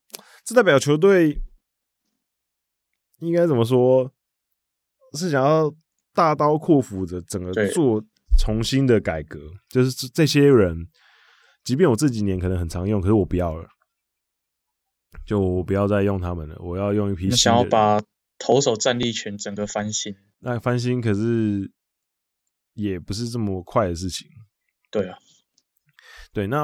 [0.43, 1.41] 这代表球队
[3.19, 4.11] 应该怎么说？
[5.13, 5.73] 是想要
[6.13, 8.03] 大刀阔斧的整个做
[8.37, 9.39] 重新的改革，
[9.69, 10.89] 就是这些人，
[11.67, 13.67] 即便我这几年可能很常用，可是我不要了，
[15.25, 18.01] 就我不要再用他们了，我要用一批想要把。
[18.39, 21.71] 投手战力全整个翻新，那翻新可是
[22.75, 24.27] 也不是这么快的事情。
[24.91, 25.17] 对啊，
[26.31, 26.63] 对，那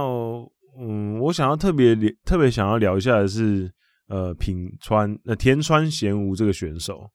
[0.80, 3.74] 嗯，我想要特别特别想要聊一下的是，
[4.08, 7.10] 呃，品川呃田川贤吾这个选手，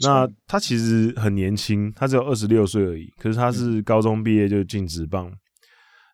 [0.00, 5.38] 那他其实很年轻，他只有二十六岁而已，可是他是高中毕业就进职棒，嗯、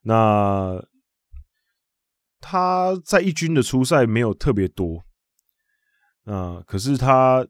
[0.03, 0.85] 那
[2.41, 5.05] 他在一军的初赛没有特别多。
[6.25, 7.45] 啊，可是他，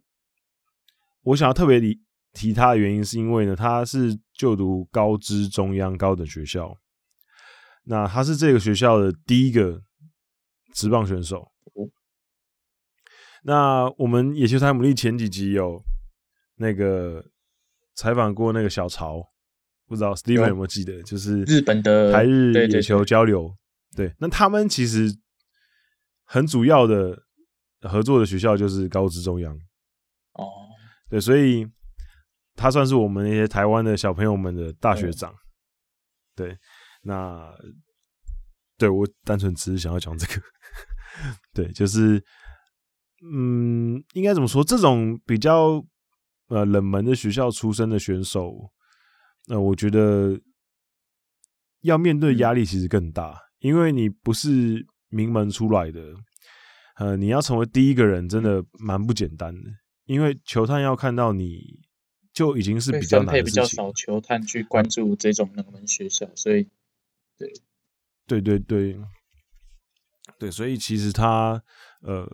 [1.24, 2.00] 我想要特别提
[2.32, 6.78] 提他的原因，是因为呢，他是就读高知中央高等学校，
[7.84, 9.82] 那他是这个学校的第一个
[10.74, 11.52] 职棒选手。
[13.44, 15.82] 那我们野球台姆利前几集有
[16.54, 17.24] 那个
[17.94, 19.31] 采访过那个小曹，
[19.86, 21.02] 不知道 Steven 有没有记得？
[21.02, 23.56] 就是日本的台日野球交流，
[23.96, 25.14] 对，那他们其实
[26.24, 27.22] 很主要的。
[27.84, 29.52] 合作的学校就是高知中央，
[30.34, 30.46] 哦，
[31.10, 31.66] 对，所以
[32.54, 35.34] 他算是我们那些台湾的小朋友们的大学长。
[36.36, 36.56] 对，
[37.02, 37.52] 那
[38.78, 40.40] 对我单纯只是想要讲这个，
[41.52, 42.24] 对，就是
[43.34, 44.62] 嗯，应该怎么说？
[44.62, 45.84] 这种比较
[46.50, 48.54] 呃冷门的学校出身的选手，
[49.46, 50.40] 那我觉得
[51.80, 56.14] 要面对压力其实更大，因为你不是名门出来的。
[56.96, 59.70] 呃，你要成为第一个人，真的蛮不简单的，
[60.04, 61.58] 因为球探要看到你
[62.34, 63.50] 就已经是比较难的事情。
[63.50, 66.68] 比较少球探去关注这种冷门学校，所以，
[67.38, 67.50] 对，
[68.26, 69.00] 对对对，
[70.38, 71.60] 对，所以其实他
[72.02, 72.30] 呃，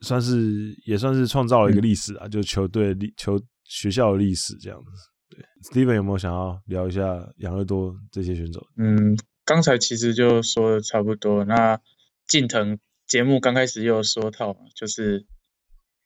[0.00, 4.90] 算是也算是创造了一个历史啊，嗯、就球队历球学校的历史这样子。
[5.30, 8.66] 对，Steven 有没有想要聊一下养乐多这些选手？
[8.76, 9.16] 嗯，
[9.46, 11.80] 刚才其实就说的差不多，那
[12.26, 12.78] 近藤。
[13.06, 15.26] 节目刚开始又有说到，就是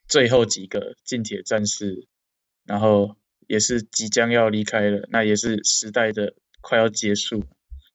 [0.09, 2.09] 最后几个近铁战士，
[2.65, 7.45] 然后也是即将要离开了，那也是时代的快要结束。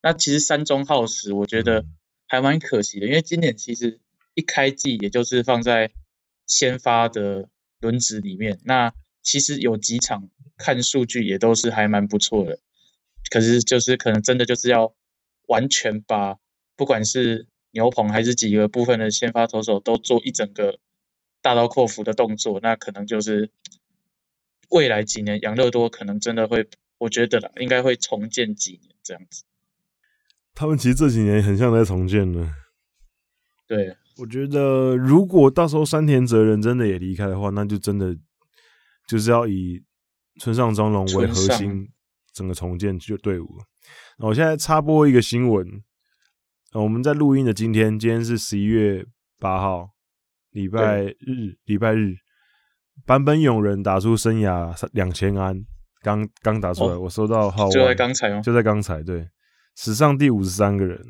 [0.03, 1.87] 那其实山中浩史，我觉得
[2.27, 3.99] 还蛮可惜的，因为今年其实
[4.35, 5.91] 一开季也就是放在
[6.45, 7.49] 先发的
[7.79, 8.93] 轮值里面，那
[9.29, 10.27] 其实有几场
[10.57, 12.57] 看数据也都是还蛮不错的，
[13.29, 14.95] 可是就是可能真的就是要
[15.45, 16.37] 完全把
[16.75, 20.79] 不管是牛棚还是几个部分的先发投手都做一整个
[21.43, 23.51] 大刀阔斧的动作，那可能就是
[24.71, 26.67] 未来几年养乐多可能真的会，
[26.97, 29.43] 我觉得啦，应该会重建几年这样子。
[30.55, 32.51] 他们其实这几年很像在重建呢。
[33.67, 38.17] 对，我觉得如果到时候山田哲人真的也离开的话，那就真的
[39.09, 39.83] 就是要以
[40.39, 41.89] 村上庄龙为核心，
[42.31, 43.57] 整个重建就队伍。
[44.19, 45.65] 那我现在插播一个新闻，
[46.73, 49.03] 我们在录音的今天，今天是十一月
[49.39, 49.89] 八号，
[50.51, 52.17] 礼拜日，礼拜日，
[53.07, 55.65] 坂本勇人打出生涯两千安，
[56.03, 59.27] 刚刚打出来，哦、我收到号，就在刚才哦，就在刚才，对。
[59.75, 61.01] 史上第五十三个人，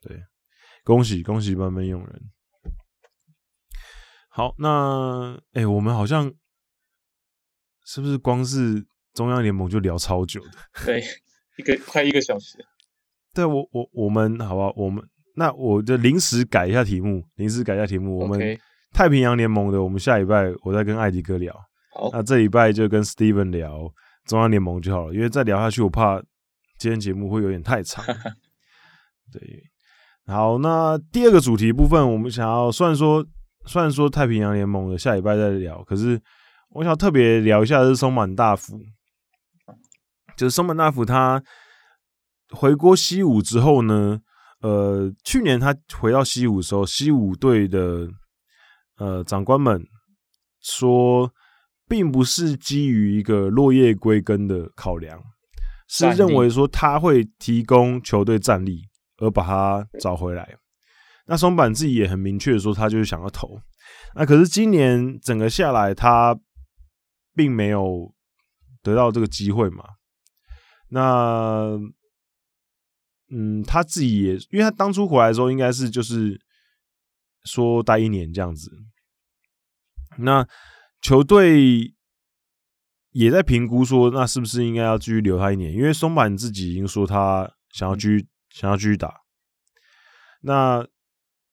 [0.00, 0.22] 对，
[0.82, 2.22] 恭喜恭喜坂本勇人。
[4.30, 6.32] 好，那哎、欸，我们好像
[7.90, 8.84] 是不是光是
[9.14, 10.50] 中央联盟就聊超久的？
[10.84, 11.02] 对，
[11.56, 12.58] 一个快一个小时。
[13.32, 15.02] 对，我我我们好吧，我们
[15.36, 18.18] 那我就临时改一下题目，临时改一下题目。
[18.18, 18.38] 我们
[18.92, 21.50] 太平洋联盟的，我们下礼拜我再跟艾迪哥聊。
[21.94, 23.90] 好，那这礼拜就跟 Steven 聊
[24.26, 26.22] 中央联盟就好了，因为再聊下去我怕。
[26.78, 28.04] 今天节目会有点太长，
[29.32, 29.64] 对。
[30.26, 33.26] 好，那第二个主题部分，我们想要虽然说
[33.64, 36.20] 虽然说太平洋联盟的下礼拜再聊，可是
[36.70, 38.80] 我想特别聊一下的是松坂大辅，
[40.36, 41.42] 就是松坂大辅他
[42.50, 44.20] 回国西武之后呢，
[44.60, 48.08] 呃，去年他回到西武的时候，西武队的
[48.98, 49.82] 呃长官们
[50.60, 51.32] 说，
[51.88, 55.20] 并不是基于一个落叶归根的考量。
[55.90, 58.82] 是认为说他会提供球队战力，
[59.22, 60.46] 而把他找回来。
[61.24, 63.58] 那松坂自己也很明确的说，他就是想要投。
[64.14, 66.38] 那可是今年整个下来，他
[67.38, 68.12] 并没有
[68.82, 69.84] 得到这个机会嘛。
[70.90, 71.78] 那
[73.30, 76.40] 嗯，他自己也，因为他当初回来的时候，应该是就是
[77.44, 78.70] 说待一年这样子。
[80.18, 80.46] 那
[81.00, 81.94] 球队。
[83.12, 85.72] 也在评估说，那是不是应该要继续留他一年？
[85.72, 89.22] 因为松板自己已经说他想要继续想要继续打。
[90.42, 90.86] 那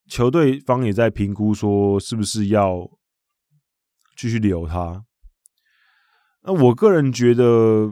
[0.07, 2.85] 球队方也在评估说，是不是要
[4.15, 5.05] 继续留他？
[6.45, 7.91] 那我个人觉得，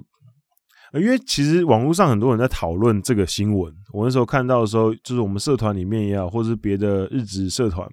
[0.93, 3.73] 因为其实网络上很多人在讨论这个新闻。
[3.91, 7.89] 我那时候看到的时候，就是我们社团里面也好，或是别的日职社团，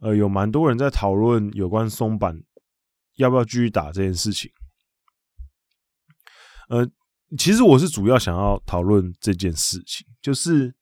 [0.00, 2.42] 呃，有蛮多人在讨论有关松坂
[3.16, 4.50] 要不要继续打这件事情。
[6.68, 6.86] 呃，
[7.38, 10.74] 其实我是主要想要讨论这件事情，就是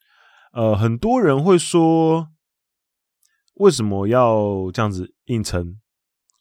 [0.53, 2.28] 呃，很多人会说，
[3.55, 5.78] 为什么要这样子硬撑，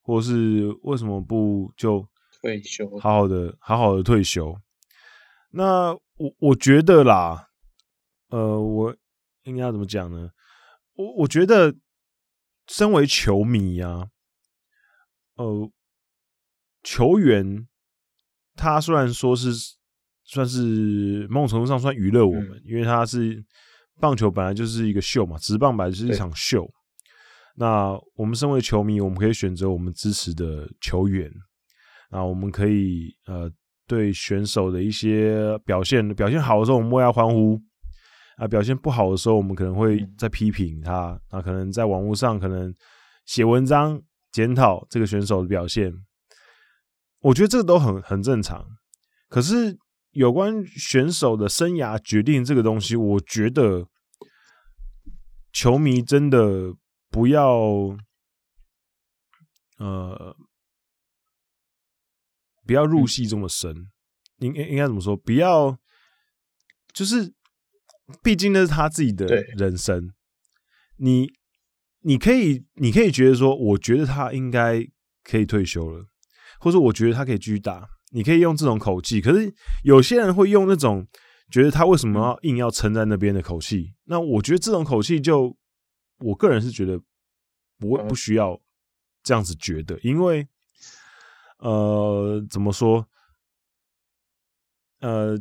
[0.02, 2.08] 或是为什么不就
[2.46, 4.56] 退休，好好的好好的退休？
[5.50, 7.48] 那我我觉得啦，
[8.30, 8.96] 呃，我
[9.46, 10.30] 应该要怎么讲呢？
[10.94, 11.74] 我我觉得，
[12.68, 14.10] 身为球迷啊，
[15.36, 15.72] 呃，
[16.84, 17.68] 球员。
[18.58, 19.52] 他虽然说是
[20.24, 23.44] 算是某种程度上算娱乐我们，嗯，因为他是
[24.00, 26.66] 棒球本来就是一个秀嘛，职棒本来就是一场秀。
[27.56, 31.30] 那我们身为球迷，我们可以选择我们支持的球员，
[32.12, 33.52] 那我们可以呃
[33.88, 37.60] 对选手的一些表现表现好的时候，我们为他欢呼
[38.38, 41.20] 啊；表现不好的时候，我们可能会在批评他。
[41.30, 42.74] 啊可能在网络上可能
[43.26, 44.02] 写文章
[44.32, 45.94] 检讨这个选手的表现。
[47.22, 48.64] 我觉得这个都很很正常，
[49.30, 49.78] 可是
[50.12, 53.88] 有关选手的生涯决定这个东西，我觉得
[55.52, 56.74] 球迷真的
[57.10, 57.98] 不要，
[59.80, 60.36] 呃，
[62.66, 63.92] 不要入戏这么深。
[64.40, 65.16] 应该应该怎么说？
[65.16, 65.78] 不要，
[66.94, 67.34] 就是，
[68.22, 69.26] 毕竟那是他自己的
[69.58, 70.12] 人生。
[70.98, 71.32] 你
[72.02, 74.86] 你可以你可以觉得说，我觉得他应该
[75.24, 76.06] 可以退休了。
[76.60, 79.22] 或者我觉得他可以继续打，你可以用这种口气。
[79.22, 79.54] 可是
[79.84, 81.08] 有些人会用那种
[81.50, 83.94] 觉得他为什么要硬要撑在那边的口气。
[84.06, 85.56] 那我觉得这种口气就，
[86.20, 87.00] 我个人是觉得
[87.78, 88.62] 不不需要
[89.24, 90.48] 这样子觉得，因为
[91.66, 93.10] 呃，怎么说？
[95.00, 95.36] 呃，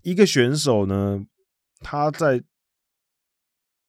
[0.00, 1.26] 一个选手呢，
[1.80, 2.42] 他在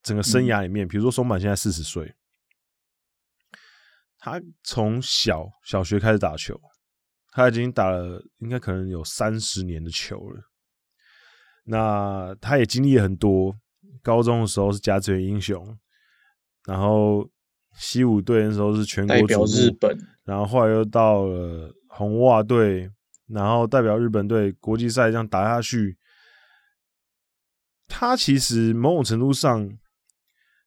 [0.04, 2.16] 整个生涯里面，比如说松坂现在四十岁。
[4.20, 6.60] 他从小小学开始打球，
[7.32, 10.42] 他已经打了应该可能有三十年的球了。
[11.64, 13.58] 那他也经历了很多，
[14.04, 15.80] 高中的时候是甲子园英雄，
[16.66, 17.30] 然后
[17.78, 19.98] 西武队的时候是全国代表日本，
[20.28, 22.92] 然后后来又到了红袜队，
[23.28, 25.98] 然后代表日本队国际赛这样打下去。
[27.88, 29.72] 他其实某种程度上，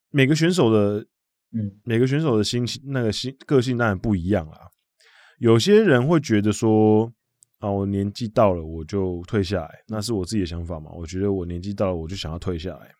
[0.09, 1.05] 每个选手的，
[1.53, 4.67] 嗯，每个选手的心情那个心个性当然不一样啦。
[5.37, 7.13] 有些人会觉得说，
[7.59, 10.89] 啊，我年纪到了，我就退下来，那是我自己的想法嘛。
[10.91, 12.91] 我觉得我年纪到了，我就想要退下来。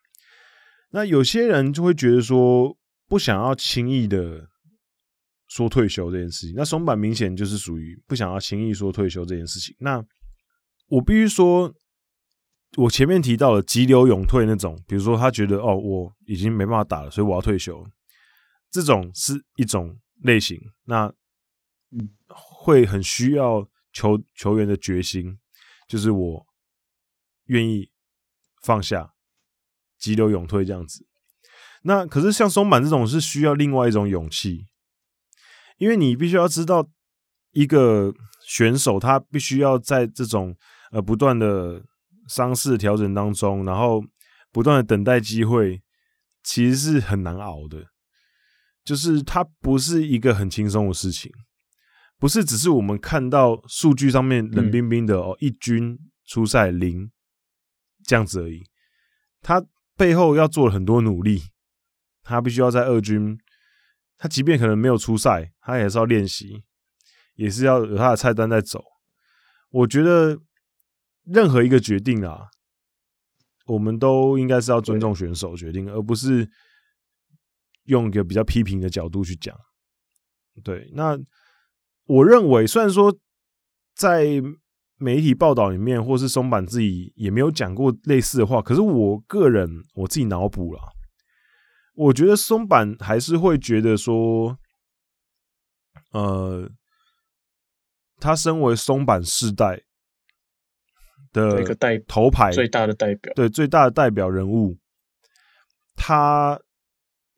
[0.91, 4.47] 那有些人就会觉得说，不想要轻易的
[5.51, 6.55] 说退休这件事情。
[6.55, 9.75] 那松坂明显就是属于不想要轻易说退休这件事情。
[9.79, 10.01] 那
[10.87, 11.73] 我必须说，
[12.77, 17.85] 我前面提到的急流勇退那种，比如说他觉得哦，我已经没办法打了，所以我要退休，
[18.69, 20.57] 这种是一种类型。
[20.85, 21.13] 那，
[22.29, 25.37] 会很需要球球员的决心，
[25.85, 26.45] 就是我
[27.47, 27.91] 愿意
[28.63, 29.11] 放下，
[29.99, 31.05] 急流勇退这样子。
[31.83, 34.67] 那可是像松坂这种是需要另外一种勇气，
[35.81, 36.87] 因为你必须要知道，
[37.53, 38.13] 一个
[38.45, 40.55] 选手他必须要在这种
[40.91, 41.83] 呃不断的
[42.27, 43.99] 伤势调整当中，然后
[44.51, 45.81] 不断的等待机会，
[46.43, 47.87] 其实是很难熬的，
[48.85, 51.31] 就是它不是一个很轻松的事情。
[52.19, 57.09] 不是只是我们看到数据上面冷冰冰的哦，一军出赛零
[58.05, 58.61] 这样子而已。
[59.41, 59.65] 他
[59.97, 61.41] 背后要做了很多努力，
[62.21, 63.35] 他必须要在二军，
[64.21, 66.63] 他即便可能没有出赛，他也是要练习，
[67.33, 68.83] 也是要有他的菜单在走。
[69.71, 70.37] 我觉得
[71.23, 72.41] 任何一个决定啊，
[73.65, 76.47] 我们都应该是要尊重选手决定，而不是
[77.85, 79.57] 用一个比较批评的角度去讲。
[80.63, 81.17] 对，那。
[82.07, 83.15] 我认为，虽然说
[83.95, 84.25] 在
[84.97, 90.81] 媒体报道里面，或是松坂自己也没有讲过类似的话，可是我个人我自己脑补了，
[91.93, 94.57] 我觉得松坂还是会觉得说，
[96.11, 96.71] 呃，
[98.17, 99.83] 他身为松坂世代
[101.33, 104.79] 的一个代头牌最大的代表，对最大的代表人物，
[105.95, 106.61] 他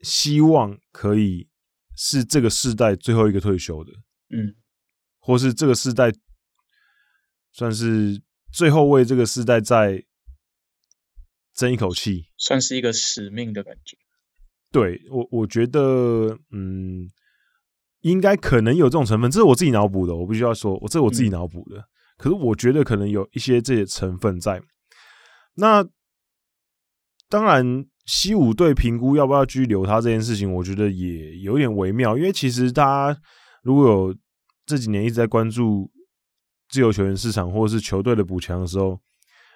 [0.02, 1.50] 希望可以
[1.96, 3.92] 是这个世代最后一个退休的。
[4.30, 4.56] 嗯，
[5.20, 6.12] 或是这个世代
[7.52, 10.06] 算是最后为这个世代再
[11.54, 13.98] 争一口气，算是一个使命的感觉。
[14.74, 17.08] 对我，我觉得，嗯，
[18.02, 20.14] 应该可能有这种成分，这是我自己脑补的。
[20.14, 21.78] 我必须要说，我这是我自己脑补的。
[21.78, 21.84] 嗯。
[22.18, 24.62] 可是我觉得可能有一些这些成分在。
[25.56, 25.86] 那
[27.30, 33.18] 当然，西武队评估要不要继续留他这件事情，我觉得也有点微妙，因为其实他
[33.62, 34.16] 如果有。
[34.66, 35.92] 这几年一直在关注
[36.70, 38.98] 自由球员市场或者是球队的补强的时候，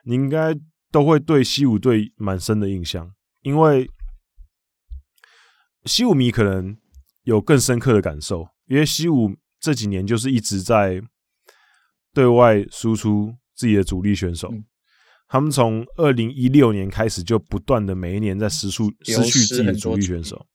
[0.03, 0.53] 你应该
[0.91, 3.09] 都会对西武队蛮深的印象，
[3.41, 3.89] 因为
[5.85, 6.77] 西武迷可能
[7.23, 11.01] 有更深刻的感受，因为西武这几年就是一直在
[12.13, 14.53] 对外输出自己的主力选手，
[15.27, 20.45] 他们从二零一六年开始就不断的每一年在失去失去自己的主力选手，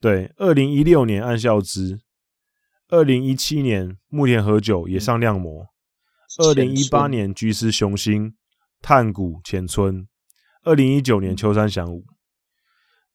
[0.00, 2.00] 对，二零一六年岸孝之。
[2.88, 5.66] 二零一七年，木田和久也上亮模。
[6.38, 8.36] 二零一八年，居师雄心、
[8.80, 10.06] 炭谷浅村。
[10.62, 12.04] 二零一九年，秋山翔吾，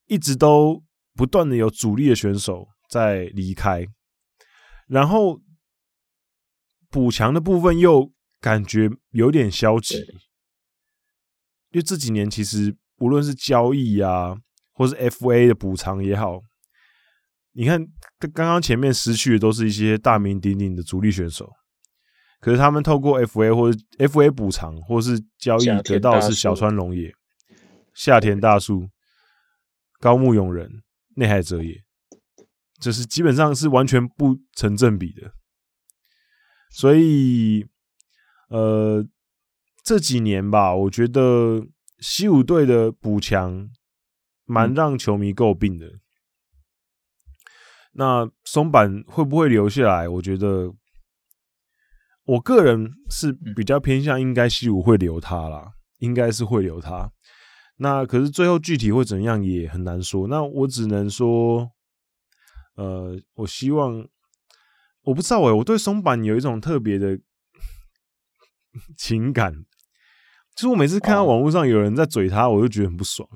[0.07, 0.84] 一直都
[1.22, 3.85] 不断的有主力的选手在离开，
[4.88, 5.39] 然后
[6.89, 9.99] 补强的部分又感觉有点消极，
[11.69, 14.35] 因为这几年其实无论是交易啊，
[14.72, 16.41] 或是 FA 的补偿也好。
[17.52, 17.85] 你看，
[18.34, 21.52] 刚刚前面失去的都是一些大名鼎鼎的主力选手，
[22.39, 27.14] 可是他们透过 FA 或者 FA 补偿或是交易得到的是小川龙也、
[27.93, 28.89] 夏田大树、
[29.99, 30.81] 高木永人、
[31.15, 31.83] 内海哲也，
[32.79, 35.33] 就是基本上是完全不成正比的。
[36.71, 37.67] 所以，
[38.49, 39.05] 呃，
[39.83, 41.67] 这几年吧，我觉得
[41.99, 43.69] 西武队的补强
[44.45, 45.99] 蛮让球迷诟病的。
[47.93, 50.07] 那松坂会不会留下来？
[50.07, 50.73] 我觉得，
[52.23, 57.11] 我个人是比较偏向应该西武会留他啦，应该是会留他。
[57.81, 60.27] 那可是最后具体会怎样也很难说。
[60.27, 61.71] 那我只能说，
[62.75, 64.07] 呃，我希望，
[65.01, 67.19] 我不知道诶、欸，我对松坂有一种特别的
[68.97, 69.53] 情感，
[70.55, 73.27] 就是我每次看到网络上有人在嘴他，我就觉得很不爽，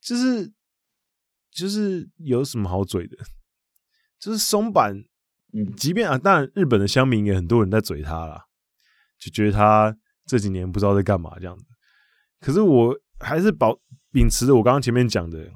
[0.00, 0.52] 就是。
[1.52, 3.16] 就是有什么好嘴的？
[4.20, 4.94] 就是松坂
[5.52, 8.44] 嗯，即便啊，当然日本的乡民也很多人在嘴他啦，
[9.18, 9.94] 就觉得他
[10.24, 11.64] 这几年不知道在干嘛这样子。
[12.40, 13.78] 可是我还是保
[14.10, 15.52] 秉持着我刚刚前面讲的，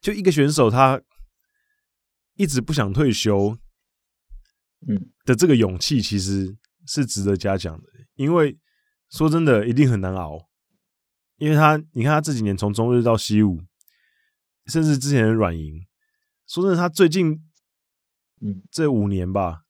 [0.00, 1.02] 就一个选手他
[2.34, 3.58] 一直不想退休，
[4.86, 6.56] 嗯的这个勇气其实
[6.86, 8.58] 是值得嘉奖的，因为
[9.10, 10.46] 说真的，一定很难熬。
[11.36, 13.62] 因为他，你看他这几年从中日到西武，
[14.66, 15.86] 甚至之前的软银，
[16.48, 17.48] 说真的，他最近，
[18.40, 19.62] 嗯，这五年吧，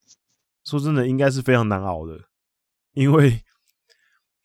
[0.65, 2.31] 说真的，应该是非常难熬的，
[2.93, 3.44] 因为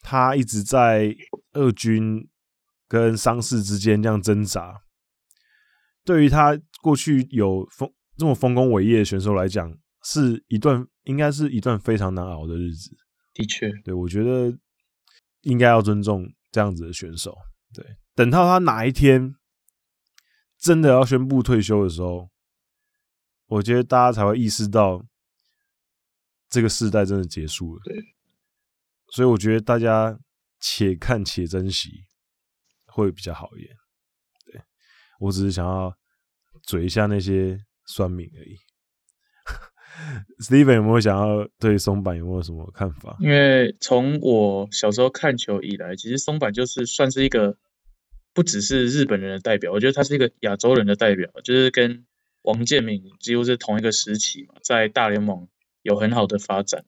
[0.03, 1.15] 他一直在
[1.53, 2.29] 二军
[2.87, 4.83] 跟伤势之间这样挣扎。
[6.03, 12.95] 对于他过去有丰这么丰功伟业的选手来讲，是一段应该是一段非常难熬的日子。
[13.33, 14.55] 的确，对，我觉得
[15.41, 16.31] 应该要尊重。
[16.51, 17.35] 这样子的选手，
[17.73, 19.33] 对，等到他哪一天
[20.55, 22.29] 真的要宣布退休的时候，
[23.47, 25.03] 我觉得大家才会意识到
[26.47, 27.81] 这个世代真的结束了。
[27.85, 27.95] 对，
[29.13, 30.17] 所以我觉得大家
[30.59, 31.91] 且看且珍惜
[32.87, 33.75] 会比较好一点。
[34.43, 34.59] 对，
[35.19, 35.95] 我只是想要
[36.63, 38.57] 嘴一下那些酸民而已。
[40.39, 43.15] Steven 有没有想要对松坂有没有什么看法？
[43.19, 47.55] 因为从我小时候看球以来，其实松坂就是算是一个
[48.33, 52.07] 不只是日本人的代表，我觉得他是一个亚洲人的代表，就是跟
[52.41, 55.47] 王建民几乎是同一个时期嘛，在大联盟
[55.83, 56.83] 有很好的发展。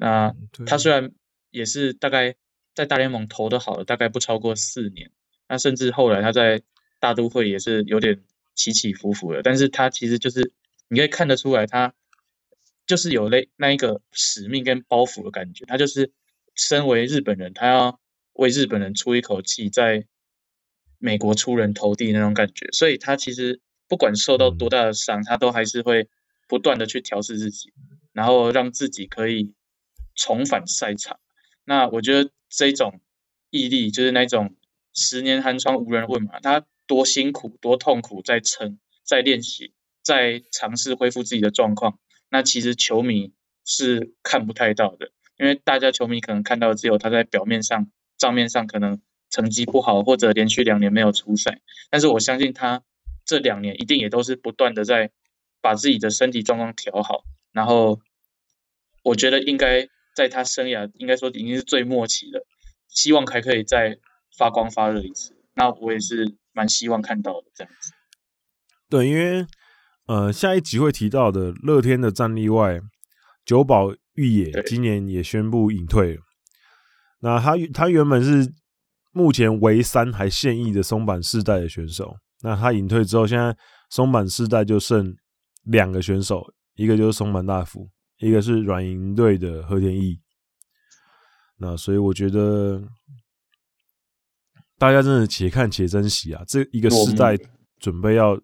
[0.00, 0.34] 那
[0.66, 1.12] 他虽然
[1.52, 2.34] 也是大概
[2.74, 5.12] 在大联盟投的好了，大概不超过四年，
[5.48, 6.62] 那甚至后来他在
[6.98, 8.20] 大都会也是有点
[8.56, 10.52] 起起伏伏的，但是他其实就是
[10.88, 11.94] 你可以看得出来他。
[12.84, 16.10] 就是有那那一个使命跟包袱的感觉，他就是
[16.56, 18.00] 身为日本人，他要
[18.32, 20.04] 为日本人出一口气，在
[20.98, 26.08] 美国出人头地那种感觉，所以他其实不管受到多大的伤，他都还是会
[26.48, 27.72] 不断的去调试自己，
[28.12, 29.54] 然后让自己可以
[30.16, 31.20] 重返赛场。
[31.64, 33.00] 那我觉得这种
[33.50, 34.54] 毅力，就是那种
[34.94, 39.72] 十年寒窗无人问嘛，他多辛苦多痛苦，在撑，在练习，
[40.02, 41.98] 在尝试恢复自己的状况。
[42.28, 43.32] 那其实球迷
[43.64, 51.60] 是看不太到的，因为大家球迷可能看到只有他在表面上、账面上可能成绩不好，或者连续两年没有出赛。
[51.90, 52.82] 但是我相信他
[53.24, 55.10] 这两年一定也都是不断的在
[55.60, 57.24] 把自己的身体状况调好。
[57.52, 58.00] 然后
[59.02, 62.46] 我觉得应该在他生涯应该说已经是最末期了，
[62.88, 63.98] 希望还可以再
[64.36, 65.36] 发光发热一次。
[65.54, 67.92] 那我也是蛮希望看到的这样子。
[68.88, 69.46] 对，因为。
[70.06, 72.80] 呃，下一集会提到的乐天的战力外，
[73.46, 76.22] 久保裕也今年也宣布隐退了。
[77.20, 78.52] 那他他原本是
[79.12, 82.16] 目前唯三还现役的松坂世代的选手。
[82.42, 83.56] 那他隐退之后，现在
[83.90, 85.16] 松坂世代就剩
[85.62, 86.42] 两个选手，
[86.74, 87.88] 一个就是松坂大辅，
[88.22, 90.20] 一个是软银队的和田毅。
[91.58, 92.82] 那所以我觉得
[94.78, 96.42] 大家真的且看且珍惜啊！
[96.48, 97.36] 这一个世代
[97.78, 98.40] 准备要。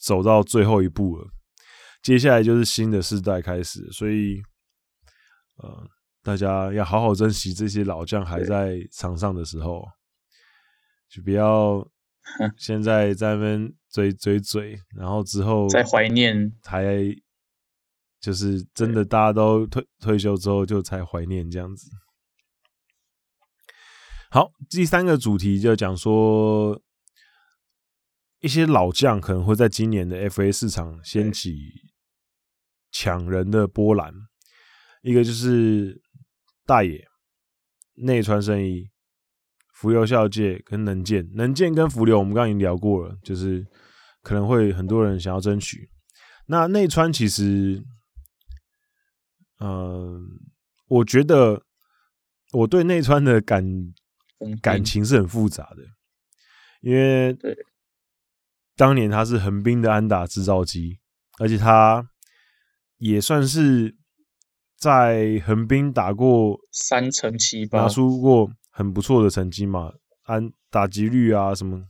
[0.00, 1.28] 走到最后一步了，
[2.04, 4.40] 接下来就是新的世代开始，所以，
[5.56, 5.88] 呃，
[6.22, 9.84] 大家要好好珍惜这些老将还在场上的时候，
[11.10, 11.84] 就不要
[12.56, 16.84] 现在在那边追追追，然后之后再怀念，才
[18.20, 21.90] 就是真的大家都退退休之后就才怀念这样子。
[24.30, 26.80] 好，第三个主题就讲说。
[28.40, 31.58] 一些老将可能会在今年的 FA 市场掀起
[32.92, 34.14] 抢人的波澜，
[35.02, 36.00] 一个就是
[36.64, 37.04] 大野、
[37.94, 38.88] 内川圣一、
[39.74, 43.66] 浮游孝介跟能见，能见跟浮流我们刚刚已经聊过了，就是
[44.22, 45.90] 可能会很多人想要争取。
[46.46, 47.82] 那内川其实，
[49.58, 50.20] 嗯、呃，
[50.88, 51.62] 我觉得
[52.52, 53.64] 我对内川的感
[54.62, 55.82] 感情是很复杂的，
[56.80, 57.36] 因为
[58.76, 61.00] 当年他是横滨的安打制造机，
[61.38, 62.08] 而且他
[62.98, 63.96] 也算是
[64.76, 71.88] 在横滨打过三成七八，拿出过很不错的成绩嘛，安打击率啊什么，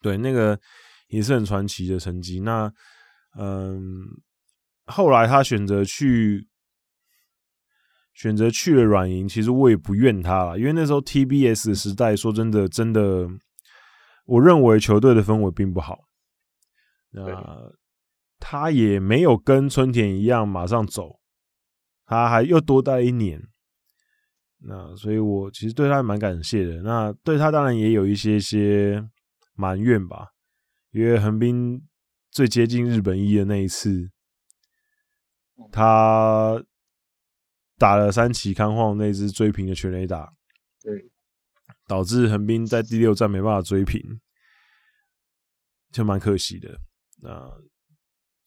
[0.00, 0.60] 对，那个
[1.08, 2.38] 也是很传奇的成绩。
[2.40, 2.72] 那
[3.36, 4.06] 嗯，
[4.88, 6.48] 后来他选择去
[8.14, 13.28] 选择去了软银，其实我也不怨他了，因为那时候 TBS 的时代，说真的，真的。
[14.26, 16.00] 我认为球队的氛围并不好，
[17.12, 17.72] 那
[18.38, 21.18] 他也没有跟春田一样马上走，
[22.04, 23.40] 他还又多待一年，
[24.58, 26.82] 那所以我其实对他蛮感谢的。
[26.82, 29.02] 那对他当然也有一些些
[29.54, 30.28] 埋怨吧，
[30.90, 31.82] 因为横滨
[32.30, 34.10] 最接近日本一的那一次，
[35.72, 36.62] 他
[37.76, 40.32] 打了三期康晃那支追平的全垒打，
[40.82, 41.10] 对，
[41.86, 44.00] 导致横滨在第六站没办法追平，
[45.92, 46.78] 就蛮可惜的。
[47.22, 47.50] 那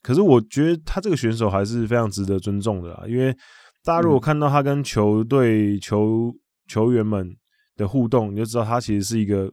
[0.02, 3.32] 可是我觉得他这个选手还是非常值得尊重的啦，因为
[3.84, 6.34] 大家如果看到他跟球队球
[6.68, 7.36] 球员们
[7.76, 9.52] 的互动，你就知道他其实是一个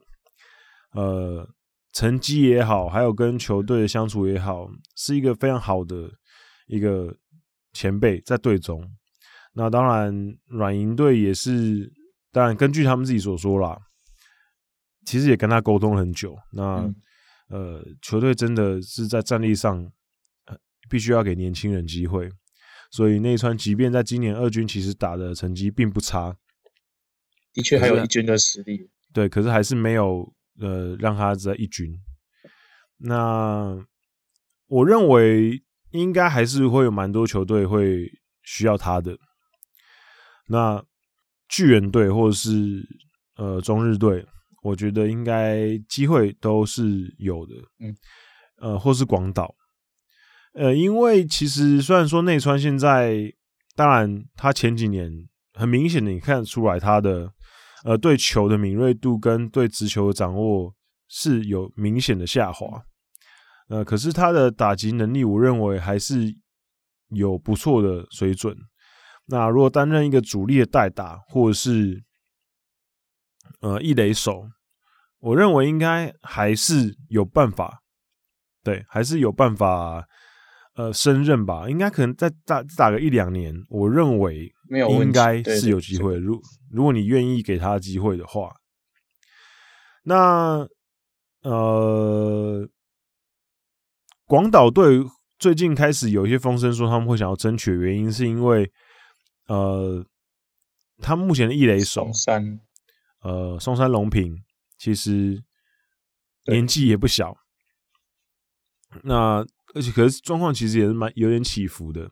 [0.92, 1.48] 呃。
[1.90, 6.08] 成绩也好，还有跟球队的相处也好，是一个非常好的
[6.66, 7.12] 一个
[7.72, 8.82] 前辈在队中。
[9.52, 11.92] 那当然，软银队也是，
[12.30, 13.78] 当然根据他们自己所说啦，
[15.04, 16.36] 其实也跟他沟通很久。
[16.52, 16.94] 那、嗯、
[17.48, 19.90] 呃，球队真的是在战力上，
[20.46, 20.56] 呃、
[20.88, 22.30] 必须要给年轻人机会。
[22.90, 26.36] 所以内川即便在今年二军其实打的成绩并不差，
[27.52, 28.90] 的确还有一军的实力。
[29.12, 30.34] 对，可是还是没有。
[30.60, 31.96] 呃，让他在一军。
[32.96, 33.78] 那
[34.66, 38.10] 我认为应该还是会有蛮多球队会
[38.42, 39.16] 需要他的。
[40.48, 40.82] 那
[41.48, 42.82] 巨人队或者是
[43.36, 44.24] 呃中日队，
[44.62, 47.54] 我觉得应该机会都是有的。
[47.80, 47.96] 嗯，
[48.60, 49.54] 呃，或是广岛。
[50.54, 53.32] 呃，因为其实虽然说内川现在，
[53.76, 55.10] 当然他前几年
[55.54, 57.32] 很明显的你看得出来他的。
[57.84, 60.74] 呃，对球的敏锐度跟对直球的掌握
[61.06, 62.82] 是有明显的下滑。
[63.68, 66.34] 呃，可是他的打击能力，我认为还是
[67.08, 68.56] 有不错的水准。
[69.26, 72.02] 那如果担任一个主力的代打，或者是
[73.60, 74.48] 呃一垒手，
[75.20, 77.82] 我认为应该还是有办法。
[78.62, 80.06] 对，还是有办法。
[80.74, 86.16] 呃，升任吧，应该可能再打打个一两年，我认为应该是有机会。
[86.16, 86.40] 如
[86.70, 88.54] 如果你愿意给他机会的话，
[90.04, 90.64] 那
[91.42, 92.64] 呃，
[94.28, 95.04] 广岛队
[95.38, 98.70] 最近开始有一些风声说他们会想要争取的原因，是因为
[99.48, 100.04] 呃，
[100.98, 102.60] 他目前的一垒手松山
[103.22, 104.36] 呃松山龙平
[104.76, 105.42] 其实
[106.46, 107.36] 年纪也不小，
[109.02, 109.44] 那。
[109.74, 112.10] 而且，可是状况其实也是蛮有点起伏的。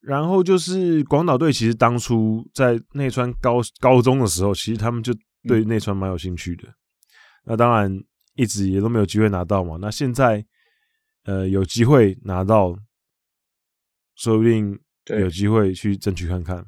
[0.00, 5.12] 然后就是广岛队，其实当初在内川高高中的时候，其实他们就
[5.48, 6.68] 对内川蛮有兴趣的。
[6.68, 6.74] 嗯、
[7.46, 7.92] 那当然
[8.36, 9.76] 一直也都没有机会拿到嘛。
[9.80, 10.46] 那现在
[11.24, 12.74] 呃有机会拿到，
[14.16, 14.78] 说不定
[15.18, 16.64] 有机会去争取看看。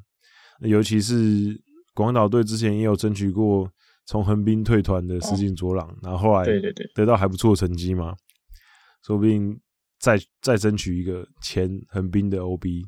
[0.59, 1.61] 尤其是
[1.93, 3.69] 广岛队之前也有争取过
[4.05, 8.15] 从横滨退团的石井卓朗，哦、然后后来对对对得到还不错的成绩嘛。
[9.05, 9.59] 说不定
[9.99, 12.83] 再再争取一个前横滨的 OB，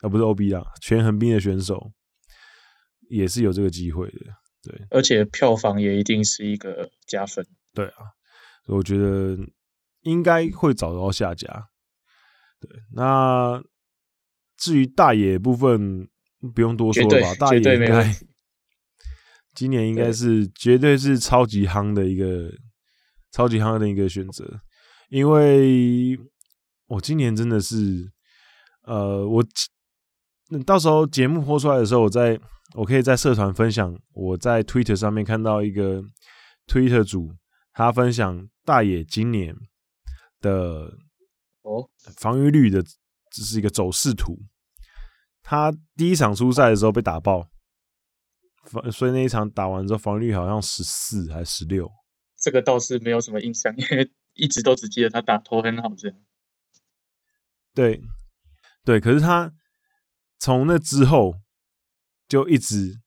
[0.00, 1.92] 啊不是 OB 啦，全横滨的选手
[3.08, 4.18] 也是有这个机会的，
[4.62, 8.02] 对，而且票房也一定是一个加分，对啊，
[8.66, 9.38] 我觉得
[10.02, 11.68] 应该会找到下家，
[12.60, 13.62] 对，那
[14.56, 16.08] 至于大野部分
[16.54, 18.16] 不用多说了吧，大野应该
[19.54, 22.50] 今年应该是绝对是超级夯的一个
[23.32, 24.60] 超级夯的一个选择。
[25.08, 26.18] 因为
[26.86, 28.10] 我今年真的是，
[28.82, 29.44] 呃，我
[30.64, 32.38] 到时候节目播出来的时候，我在
[32.74, 36.00] 我可以在社团分享，我在 Twitter 上面看到一个
[36.68, 37.34] Twitter 主，
[37.72, 39.56] 他分享大野今年
[40.40, 40.92] 的
[41.62, 42.82] 哦防御率的，
[43.30, 44.38] 这是一个走势图。
[45.42, 47.48] 他第一场出赛的时候被打爆，
[48.92, 51.90] 所以那一场打完之后防御率好像十四还是十六，
[52.36, 54.10] 这个倒是没有什么印象， 因为。
[54.34, 56.16] 一直都只记得他打头很好，这样。
[57.74, 58.00] 对，
[58.84, 59.52] 对，可是他
[60.38, 61.34] 从那之后
[62.28, 63.00] 就一直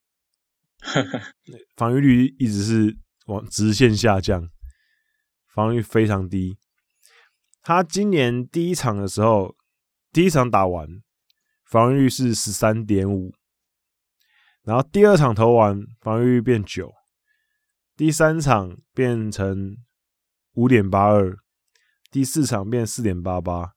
[1.78, 2.98] 防御率一直是
[3.28, 4.48] 往直线下降，
[5.48, 6.58] 防御非常低。
[7.64, 9.56] 他今年第一场的时候，
[10.12, 11.02] 第一场打完，
[11.66, 13.34] 防御率是十三点五，
[14.64, 16.94] 然后第二场投完，防御率变九，
[17.98, 19.78] 第三场变成。
[20.56, 21.36] 五点八二，
[22.12, 23.74] 第四场变四点八八，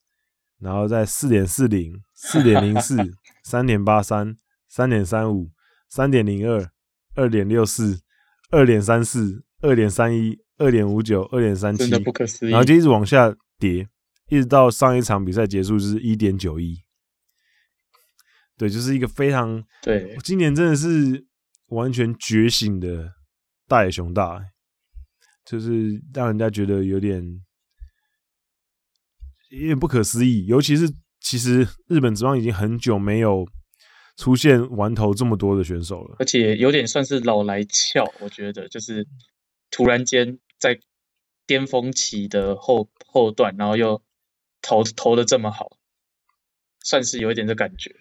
[0.59, 2.99] 然后再四点四零、四点零四、
[3.43, 4.37] 三点八三、
[4.69, 5.51] 三点三五、
[5.89, 6.71] 三点零二、
[7.15, 8.03] 二点六四、
[8.51, 11.91] 二点三四、二点三一、二点五九、二点三七，
[12.51, 13.89] 然后就一直往下跌，
[14.29, 16.83] 一直到上一场比赛结束就是一点九一。
[18.57, 21.27] 对，就是一个非常对，今年真的是
[21.67, 23.13] 完全觉醒的
[23.67, 24.41] 大野熊大。
[25.45, 27.23] 就是让人家觉得有点
[29.51, 33.47] 有点不可思议，尤其是其实日本职棒已经很久没有
[34.17, 39.07] 出现玩头这么多的选手了，而且有点算是老来俏，我觉得就是
[39.71, 40.77] 突然间在
[41.47, 44.03] 巅峰期的后后段，然后又
[44.61, 45.79] 投投的这么好，
[46.81, 47.95] 算是有一点的感觉。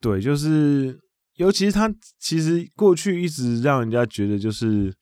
[0.00, 1.00] 对，就是
[1.34, 4.94] 尤其是他其实过去一直让人家觉得就是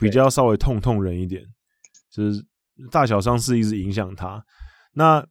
[0.00, 1.44] 比较稍微痛痛人一点，
[2.10, 2.44] 就是
[2.90, 4.44] 大小伤势一直影响他。
[4.94, 5.26] 那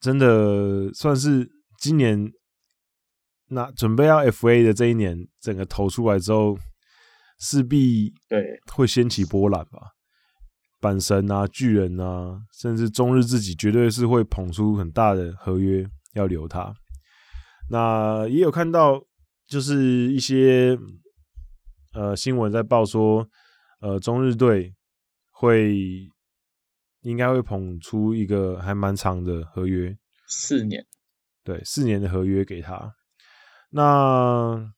[0.00, 2.32] 真的算是今年
[3.48, 6.58] 那准备要 FA 的这一年，整个投出来之后，
[7.38, 9.92] 势必对会掀起波澜吧。
[10.80, 16.74] 阪神啊，巨人啊，甚至中日自己绝对是会捧出很大的合约要留他。
[17.68, 19.04] 那也有看到，
[19.46, 20.78] 就是一些
[21.92, 23.28] 呃新闻在报说，
[23.80, 24.74] 呃中日队
[25.30, 25.76] 会
[27.02, 29.94] 应该会捧出一个还蛮长的合约，
[30.26, 30.86] 四年，
[31.44, 32.94] 对，四年的合约给他。
[33.68, 34.72] 那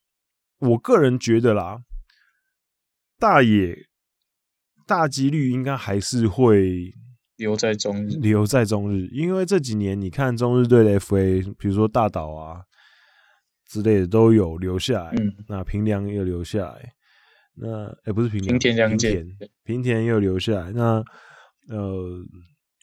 [0.58, 1.78] 我个人觉得啦，
[3.18, 3.91] 大野。
[4.92, 6.92] 大几率应该还是会
[7.36, 12.60] 留在中日，留在中日，因为这几年你看中日队的 FA，比如说大岛啊
[13.70, 16.92] 之类的都有留下来，嗯，那平良也有留下来，
[17.54, 19.26] 那哎、欸、不是平良，平田良田，
[19.64, 21.02] 平田也有留下来，那
[21.68, 22.22] 呃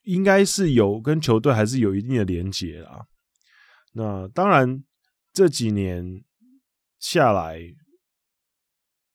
[0.06, 3.06] 应该是有跟球队还是有一定的连结啦。
[3.94, 4.84] 那当然
[5.32, 6.24] 这几年
[6.98, 7.60] 下来，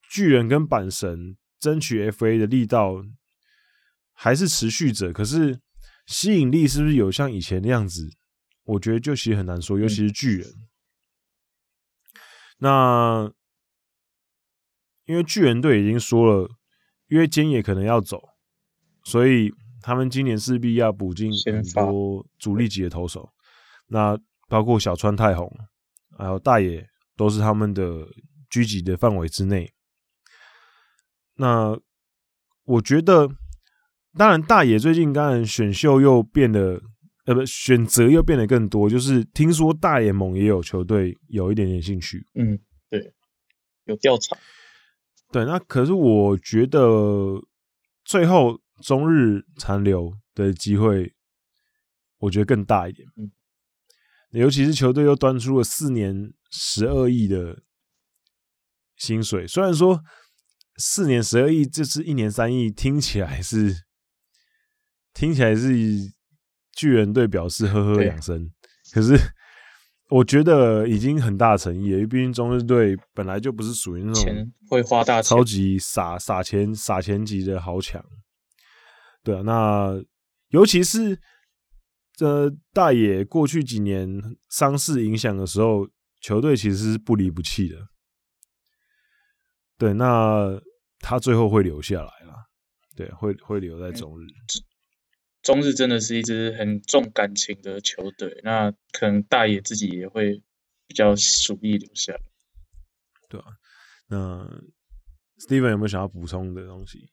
[0.09, 1.37] 巨人跟阪神。
[1.65, 3.03] 争取 FA 的力道
[4.13, 5.59] 还是持续着，可是
[6.07, 8.11] 吸引力是不是有像以前那样子？
[8.65, 10.47] 我觉得就其实很难说，尤其是巨人。
[10.51, 10.61] 嗯、
[12.59, 13.33] 那
[15.07, 16.51] 因为巨人队已经说了，
[17.09, 18.21] 因为菅野可能要走，
[19.05, 19.51] 所以
[19.81, 23.33] 他们今年势必要补进很多主力级的投手。
[23.87, 24.19] 那
[24.51, 25.51] 包括小川太宏，
[26.19, 26.87] 还有大野，
[27.17, 28.07] 都是他们的
[28.51, 29.73] 狙击的范围之内。
[31.37, 31.77] 那
[32.65, 33.29] 我觉得，
[34.17, 36.81] 当然大野最近当然选秀又变得，
[37.27, 38.89] 呃，不，选择又变得更多。
[38.89, 42.25] 就是听说大联盟也有球队有一点点兴趣。
[42.35, 42.59] 嗯，
[42.89, 43.13] 对，
[43.85, 44.37] 有调查。
[45.33, 47.43] 对，那可是我觉得
[48.05, 51.13] 最后中日残留的机会，
[52.19, 53.09] 我觉得更大一点。
[53.17, 53.33] 嗯，
[54.31, 57.63] 尤其是球队又端出了四年十二亿的
[58.97, 60.01] 薪水，虽然说。
[60.77, 63.85] 四年十二亿，这次一年三亿，听起来是
[65.13, 65.69] 听起来是
[66.73, 68.51] 巨人队表示呵呵两声，
[68.93, 69.17] 可是
[70.11, 78.05] 我觉得已经很大诚意了，因为毕竟中日队本来就不是属于那种会花大超级撒撒钱撒钱级的豪强，
[79.23, 80.03] 对啊，那
[80.49, 81.19] 尤其是
[82.17, 84.09] 这大野过去几年
[84.49, 85.89] 伤势影响的时候，
[86.21, 87.77] 球队其实是不离不弃的。
[89.77, 90.61] 对，那
[91.01, 92.35] 他最后会留下来了，
[92.95, 94.27] 对，会会留在中日。
[95.43, 100.43] 中日真的是一支很重感情的球队，那可能大野自己也会
[100.87, 102.21] 比较属意留下来，
[103.29, 103.47] 对啊，
[104.07, 104.49] 那
[105.39, 107.11] Steven 有没有想要补充的东西？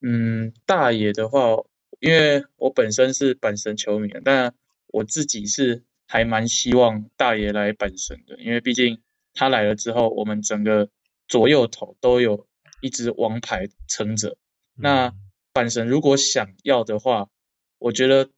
[0.00, 1.40] 嗯，大野的话，
[2.00, 4.54] 因为我本身是阪神球迷，但
[4.86, 9.02] 我自己是还蛮希望大野来阪神的，因为毕竟
[9.34, 10.88] 他来了之后，我们整个。
[11.28, 12.46] 左右投都有
[12.80, 14.36] 一支王牌撑着，
[14.74, 15.12] 那
[15.52, 17.28] 阪神如果想要的话，
[17.78, 18.30] 我觉得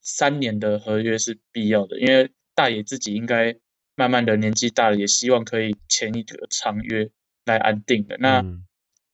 [0.00, 3.58] 三年的合约是必要的，因为大野自己应该
[3.94, 7.10] 慢慢的年纪大了，也希望可以签一个长约
[7.44, 8.16] 来安定的。
[8.18, 8.42] 那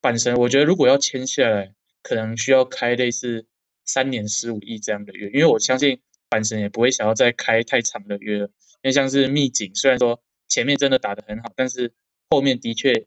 [0.01, 3.47] 阪神我觉得如果要签下来，可能需要开类似
[3.85, 6.01] 三年十五亿这样的约，因为我相信
[6.31, 11.93] 阪神也不会想要再开太长的约了，因为像是秘境，虽然说前面真的打得很好，但是。
[12.31, 13.07] 后面的确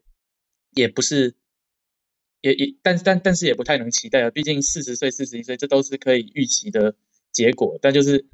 [0.70, 1.36] 也不是，
[2.40, 4.30] 也也，但但但是也不太能期待啊。
[4.30, 6.96] 毕竟四十岁、四十一岁，这都是可以预期的
[7.30, 7.78] 结果。
[7.80, 8.26] 但就是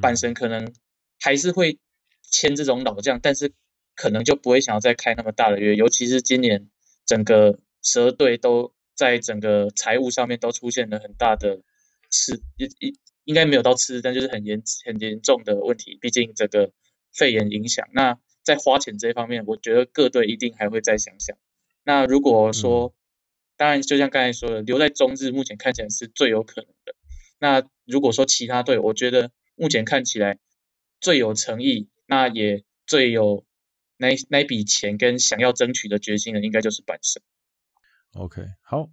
[0.00, 0.72] 阪神可能
[1.20, 1.78] 还是会
[2.30, 3.52] 签这种老将，但是
[3.94, 5.76] 可能就不会想要再开那么大的约。
[5.76, 6.70] 尤其是今年
[7.04, 11.60] 整个蛇队都在整个财务上面都出现了很大的
[12.10, 15.98] 吃，应应应该没有到吃，但就是很严很严重的问题。
[16.00, 16.72] 毕竟这个
[17.12, 18.18] 肺炎影响那。
[18.42, 21.36] 在花钱这一方面，我觉得各队一定还会再想想。
[21.84, 22.94] 那如果说，嗯、
[23.56, 26.94] 当然就像刚才说的，留在中日目前看起来是最有可能的。
[27.38, 30.38] 那如果说其他队，我觉得目前看起来
[31.00, 33.44] 最有诚意，那也最有
[33.96, 37.22] 那那笔钱跟想要争取的决心的，应该就是阪神。
[38.14, 38.90] OK，好，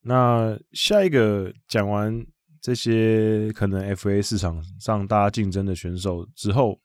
[0.00, 2.26] 那下一个讲完
[2.60, 6.80] 这些可能 FA 市场上大家竞争的选手之后。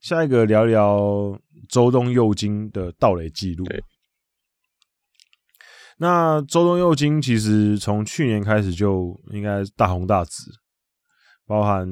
[0.00, 3.66] 下一个聊聊周东佑京的盗垒记录。
[5.98, 10.50] 那周东佑京其实从去年开始就应该大红大紫，
[11.44, 11.86] 包含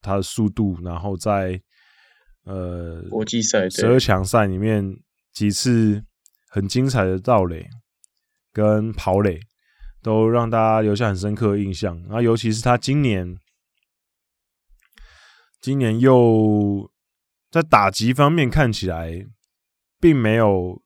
[0.00, 1.62] 他的速度，然后在
[2.42, 4.96] 呃国际赛十二强赛里面
[5.32, 6.02] 几次
[6.48, 7.68] 很精彩的盗垒
[8.52, 9.38] 跟跑垒，
[10.02, 11.96] 都让大家留下很深刻的印象。
[12.02, 13.38] 然后尤其是他今年，
[15.60, 16.90] 今年又
[17.52, 19.24] 在打击方面看起来
[20.00, 20.82] 并没有。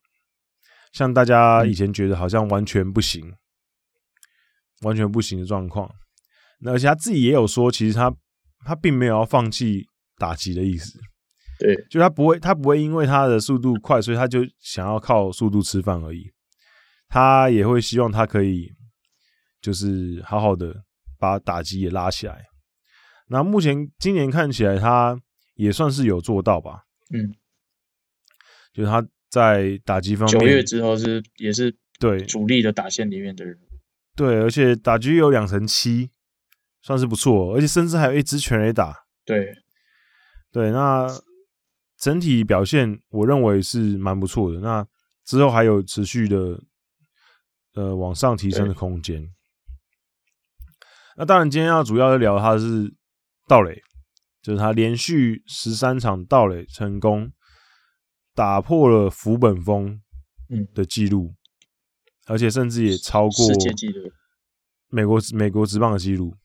[0.93, 3.35] 像大家以前觉得好像完全不行，嗯、
[4.81, 5.93] 完全不行的状况。
[6.61, 8.11] 那而且他自己也有说，其实他
[8.65, 9.85] 他并没有要放弃
[10.17, 10.97] 打击的意思。
[11.59, 16.31] 对，就他不会，他不会因为他的速度快，所以他就想要靠速度吃饭而已。
[17.09, 18.71] 他也会希望他可以，
[19.61, 20.83] 就是好好的
[21.19, 22.45] 把打击也拉起来。
[23.27, 25.19] 那目前今年看起来，他
[25.57, 26.85] 也算是有做到吧？
[27.13, 27.35] 嗯，
[28.73, 29.05] 就是他。
[29.29, 33.59] 在打击方面，九月之后是也是对主力的打线里面的人，
[34.15, 36.09] 对，而且打击有两成七，
[36.81, 39.53] 算是不错，而且甚至还有一支全垒打，对
[40.49, 41.07] 对，那
[41.97, 44.61] 整体表现我认为是蛮不错的。
[44.61, 44.87] 那
[45.25, 46.63] 之后还有持续的
[47.73, 49.29] 呃往上提升的空间。
[51.17, 52.95] 那当然，今天要主要聊他是
[53.45, 53.81] 盗垒，
[54.47, 57.29] 就是他连续十三场盗垒成功。
[58.33, 59.99] 打破了福本丰
[60.75, 61.35] 的记录，嗯，
[62.27, 64.11] 而且甚至也超过世界纪录，
[64.89, 66.35] 美国美国职棒的记录，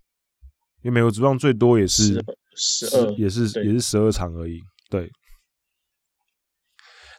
[0.82, 2.14] 因为美国职棒最多也是
[2.56, 4.58] 十二，也是也是十二场而已。
[4.88, 5.10] 对，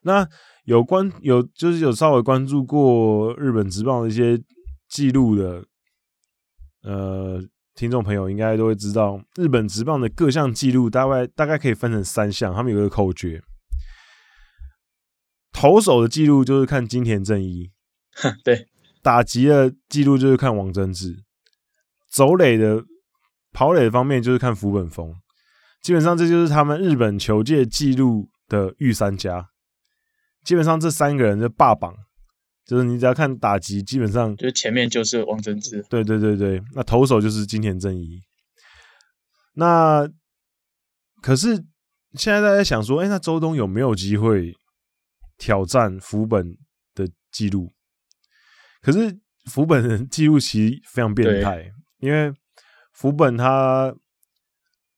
[0.02, 0.28] 那
[0.64, 4.42] 有关有就是有稍微关注过日本职棒的一些
[4.90, 5.64] 记录的，
[6.82, 7.40] 呃，
[7.76, 13.42] 听众朋友应该都会知道，日本职棒的各项记录大概大概可以分成三项，他们有一个口诀。
[15.52, 17.72] 投手的记录就是看金田正一，
[18.44, 18.68] 对，
[19.02, 21.24] 打击的记录就是看王贞治，
[22.12, 22.84] 走垒的
[23.52, 25.14] 跑垒方面就是看福本丰，
[25.82, 29.50] 基本上这就是他们日本球界记录的御三家。
[30.44, 31.96] 基本上这三个人的霸榜，
[32.66, 38.20] 就是你只要看打击，基本上就是前面就是王贞治，对对对对，那投手就是金田正一。
[39.54, 40.08] 那
[41.22, 41.56] 可是
[42.16, 44.54] 现在大家想说，哎、欸，那周东有没有机会？
[45.36, 46.56] 挑战福本
[46.94, 47.70] 的记录，
[48.82, 49.20] 可是
[49.52, 52.32] 福本的记录其实非常变态，因为
[52.94, 53.94] 福本他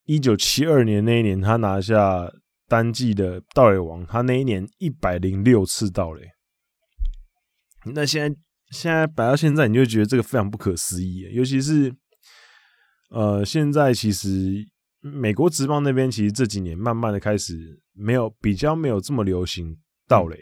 [0.04, 2.30] 一九七二年那一年，他拿下
[2.68, 6.35] 单季的盗垒王，他那一年一百零六次盗垒。
[7.94, 8.40] 那现在
[8.72, 11.94] 现在摆到现在，你就觉得这个非常不可思议，尤其是
[13.10, 14.66] 呃，现在其实
[15.00, 19.78] 美国职棒那边其实这几年慢慢的开始没有比较没有这么流行。
[20.08, 20.38] 盗垒，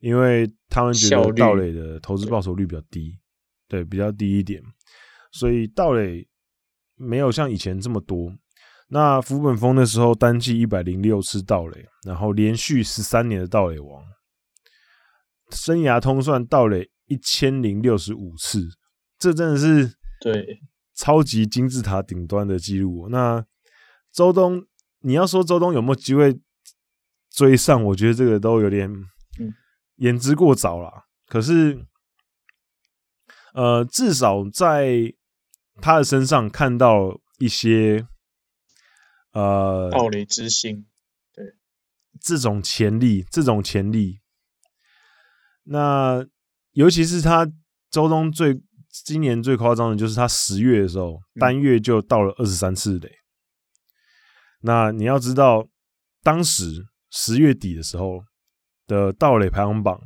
[0.00, 3.16] 因为他们觉得盗垒的投资报酬率比较低，
[3.68, 4.60] 对，比较低一点，
[5.30, 6.26] 所以盗垒
[6.96, 8.34] 没有像以前这么多。
[8.88, 14.02] 那福本丰的时候，单季一百零六次盗垒，然后连续十三年的盗垒王，
[15.52, 18.68] 生涯通算盗垒一千零六十五次，
[19.18, 20.60] 这真的是对
[20.94, 23.08] 超级金字塔顶端的记录。
[23.08, 23.44] 那
[24.10, 24.66] 周东，
[25.00, 26.40] 你要说周东有没有机会？
[27.34, 28.92] 追上，我觉得这个都有点
[29.96, 31.06] 言之过早了。
[31.26, 31.86] 可是，
[33.54, 35.14] 呃，至少在
[35.80, 38.06] 他的身上看到一些
[39.32, 40.84] 呃暴雷之星，
[41.32, 41.54] 对
[42.20, 44.20] 这种潜力，这种潜力。
[45.64, 46.26] 那
[46.72, 47.46] 尤其是他
[47.90, 48.60] 周东最
[49.04, 53.10] 今年最夸张的就是他十月的时候，单月就到了二十三次垒。
[54.60, 55.68] 那你要知道，
[56.22, 56.86] 当时。
[57.14, 58.24] 十月底的时候
[58.86, 60.00] 的盗垒排行榜，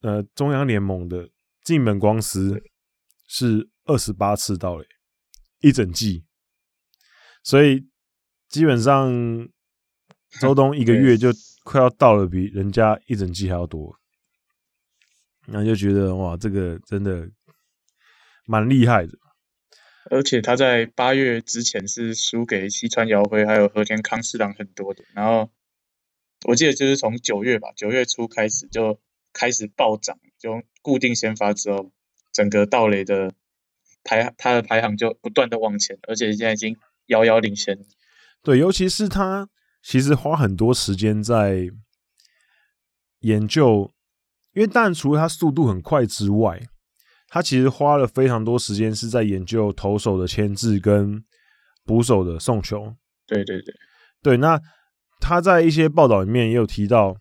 [0.00, 1.30] 呃，中央联盟的
[1.62, 2.60] 进本光司
[3.28, 4.84] 是二十八次盗垒
[5.60, 6.26] 一整季，
[7.44, 7.88] 所以
[8.48, 9.08] 基本上
[10.40, 11.28] 周东一个月就
[11.64, 13.96] 快要到了比人家一整季还要多，
[15.46, 17.28] 那就觉得哇，这个真的
[18.46, 19.18] 蛮厉害的。
[20.10, 25.50] 而且他在八月之前是输给西川遥辉还有和田康士郎很多的，然后
[26.46, 29.00] 我记得就是从九月吧，九月初开始就
[29.32, 31.90] 开始暴涨，就固定先发之后，
[32.32, 33.32] 整个道垒的
[34.04, 36.76] 排他的排行就不断的往前，而且现在已经
[37.06, 37.78] 遥遥领先。
[38.42, 39.48] 对，尤其是他
[39.84, 41.68] 其实花很多时间在
[43.20, 43.92] 研究，
[44.54, 46.60] 因为当然除了他速度很快之外。
[47.28, 51.20] 他其实花了非常多时间是在研究投手的牵制跟
[51.84, 52.94] 捕手的送球。
[53.26, 53.74] 对对对
[54.22, 54.60] 对，那
[55.18, 57.16] 他在一些报道里面也有提到，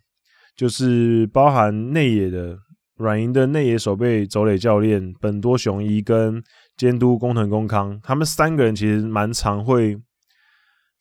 [0.56, 2.60] 就是包含内野的
[2.95, 6.44] 软银的内野守备走垒教练本多雄一跟
[6.77, 9.98] 监督工藤公康，他们三个人其实蛮常会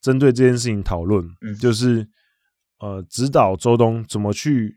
[0.02, 2.06] 针对这件事情讨论，嗯，就是
[2.80, 4.76] 呃指导周东怎么去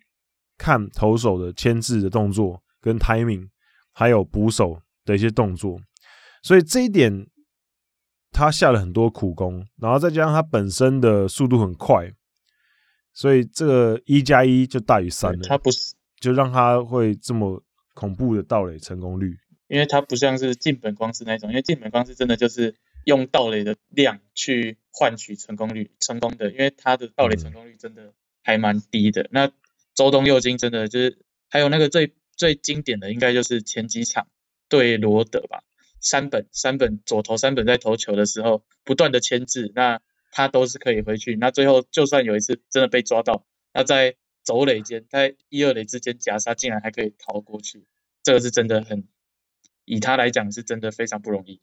[0.58, 3.50] 看投手的牵制的动作跟 timing，
[3.92, 5.78] 还有捕手的一些动作，
[6.44, 7.28] 所以这一点
[8.32, 12.10] 他下了很多苦功，然后再加上他本身的速度很快，
[13.12, 15.40] 所以这个一加一就大于三了。
[15.44, 15.94] 他不是。
[16.22, 17.62] 就让他会这么
[17.94, 19.38] 恐怖的盗垒成功率，
[19.68, 22.74] 因为他不像是近本光司那种，因为近本光司真的就是
[23.06, 28.14] 用盗垒的量去换取成功率，成功的，因为他的盗垒成功率真的
[28.44, 29.24] 还蛮低的。
[29.24, 29.52] 嗯、那
[29.94, 31.20] 周东佑京真的就是，
[31.50, 34.28] 还有那个最最经典的，应该就是前几场
[34.68, 35.64] 对罗德吧，
[36.02, 40.02] 三本三本左投三本在投球的时候不断的牵制，那
[40.32, 47.86] 他都是可以回去，那最后就算有一次真的被抓到，那在走垒间，在一二垒之间夹杀，竟然还可以逃过去，
[48.24, 49.08] 这个是真的很，
[49.86, 51.62] 以他来讲是真的非常不容易。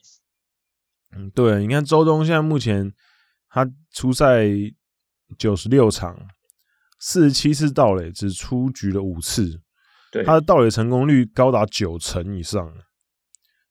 [1.16, 2.92] 嗯，对，你看周东现在目前
[3.48, 4.46] 他出赛
[5.38, 6.16] 九十六场，
[6.98, 9.60] 四十七次盗垒，只出局了五次，
[10.10, 12.72] 对，他的盗垒成功率高达九成以上，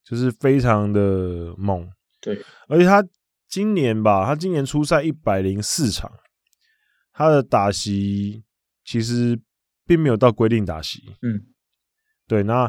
[0.04, 1.88] 就是非常的猛。
[2.20, 3.02] 对，而且他
[3.48, 6.10] 今年吧，他今年出赛一百零四场，
[7.12, 8.44] 他的打席。
[8.84, 9.40] 其实
[9.86, 11.46] 并没有到规定打席，嗯，
[12.26, 12.42] 对。
[12.42, 12.68] 那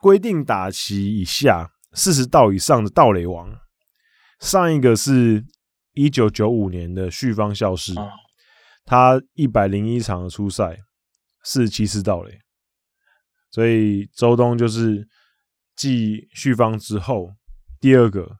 [0.00, 3.54] 规定打席以下四十道以上的盗垒王，
[4.40, 5.44] 上一个是
[5.94, 8.10] 一九九五年的旭方孝市，哦、
[8.84, 10.76] 他一百零一场的初赛，
[11.44, 12.38] 四十七次盗垒，
[13.50, 15.06] 所以周东就是
[15.76, 17.30] 继旭方之后
[17.80, 18.36] 第二个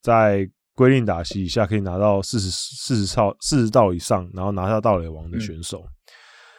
[0.00, 5.84] 在规定打席以下可以拿到四十四十套四十道以上，然后拿下盗垒王的选手。
[5.86, 5.92] 嗯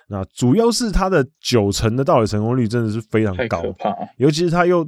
[0.10, 3.64] 那主要是他的九成的盗垒成功率真的是非常高，
[4.18, 4.88] 尤其是他又，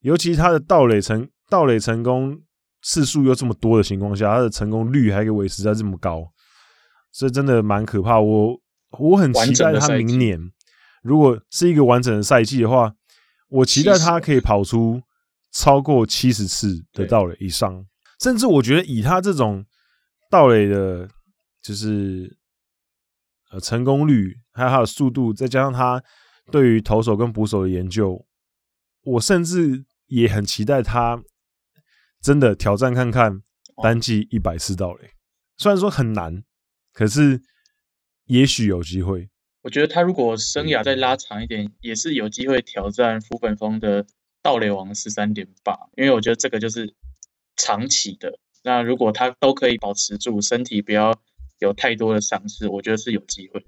[0.00, 2.40] 尤其是他的盗垒成盗垒成功
[2.88, 6.32] 次数又这么多的情况下，他的成功率还可以维持在这么高，
[7.12, 8.18] 所以真的蛮可怕。
[8.18, 8.58] 我
[8.98, 10.40] 我很期待他明年
[11.02, 12.94] 如果是一个完整的赛季的话，
[13.50, 15.02] 我期待他可以跑出
[15.52, 17.84] 超过七十次的盗垒以上，
[18.20, 19.66] 甚至我觉得以他这种
[20.30, 21.08] 盗垒的，
[21.60, 22.36] 就是。
[23.50, 26.02] 呃，成功率还有他的速度，再加上他
[26.52, 28.22] 对于投手跟捕手的研究，
[29.04, 31.18] 我甚至也很期待他
[32.20, 33.42] 真的挑战看看
[33.82, 35.10] 单季一百次盗垒。
[35.56, 36.42] 虽然说很难，
[36.92, 37.40] 可是
[38.26, 39.28] 也许有机会。
[39.62, 44.06] 我觉得他如果生涯再拉长一点，也是有机会挑战福本丰的
[44.42, 46.94] 盗垒王十三点八，因为我觉得这个就是
[47.56, 48.38] 长期的。
[48.62, 51.20] 那如果他都可以保持住身体，不要。
[51.60, 53.66] 有太多的伤势，我觉得是有机会。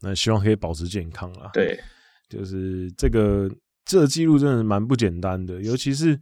[0.00, 1.50] 那希望可以保持健康啦。
[1.52, 1.82] 对，
[2.28, 3.50] 就是这个
[3.84, 6.16] 这个记录真的蛮不简单的，尤其是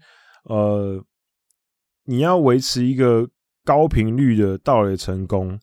[0.45, 1.05] 呃，
[2.05, 3.29] 你要维持一个
[3.65, 5.61] 高频率的盗垒成功，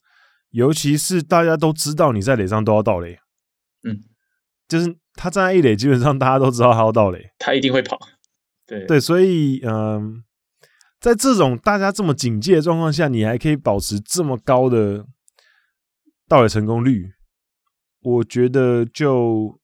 [0.50, 3.20] 尤其是大家都知道你在垒上都要盗垒。
[3.84, 4.04] 嗯，
[4.68, 8.00] 就是他站在一垒，基本上大家都知道他要盗垒，他一定会跑。
[8.68, 9.74] 对对，所以嗯。
[9.74, 10.24] 呃
[11.02, 15.04] 在这种大家这么警戒的状况下，你还可以保持这么高的
[16.28, 17.12] 盗垒成功率，
[18.02, 19.60] 我觉得就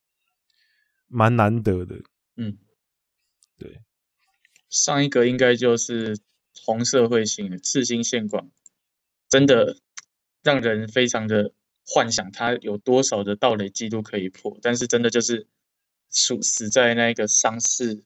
[1.08, 1.98] 蛮难得的。
[2.38, 2.67] 嗯，对，
[4.70, 6.18] 上一个应该就是
[6.64, 8.50] 红社彗星的赤星宪广，
[9.30, 9.78] 真的
[10.44, 11.54] 让人非常的
[11.86, 15.48] 幻想他有多少的盗垒记录可以破，但是真的就是
[16.10, 18.04] 死死在那个伤势，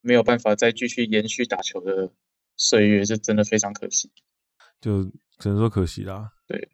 [0.00, 2.12] 没有办法再继续延续打球的。
[2.62, 4.12] 岁月是真的非常可惜，
[4.82, 5.04] 就
[5.38, 6.30] 只能说可惜啦。
[6.46, 6.68] 对，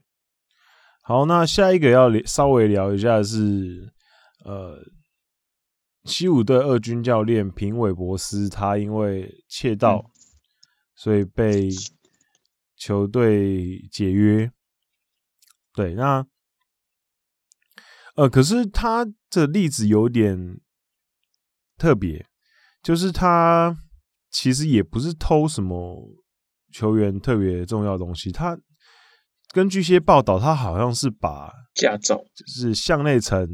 [1.01, 3.93] 好，那下一个要稍微聊一下是，
[4.45, 4.83] 呃，
[6.07, 10.11] 西武队二军教练平尾博斯，他因为窃盗，嗯、
[10.95, 11.69] 所以被
[12.77, 14.51] 球队解约。
[15.75, 16.27] 对，那，
[18.15, 20.61] 呃，可是他的例子有点
[21.77, 22.27] 特别，
[22.83, 23.77] 就是他。
[24.29, 26.13] 其实也不是偷什么
[26.71, 28.59] 球员特别重要的东西，他
[29.51, 33.49] 根据一些报道，他好像是把驾照，就是向内城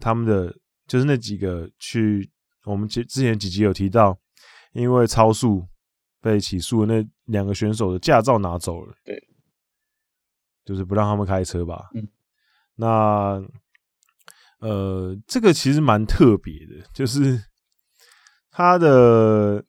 [0.00, 0.52] 他们的，
[0.86, 2.30] 就是那几个去
[2.64, 4.18] 我们之之前几集有提到，
[4.72, 5.66] 因为超速
[6.20, 9.22] 被起诉的那两个选手的驾照拿走了，对，
[10.64, 11.90] 就是不让他们开车吧。
[11.94, 12.08] 嗯，
[12.76, 13.42] 那
[14.60, 17.42] 呃，这个其实蛮特别的，就是
[18.50, 19.64] 他的。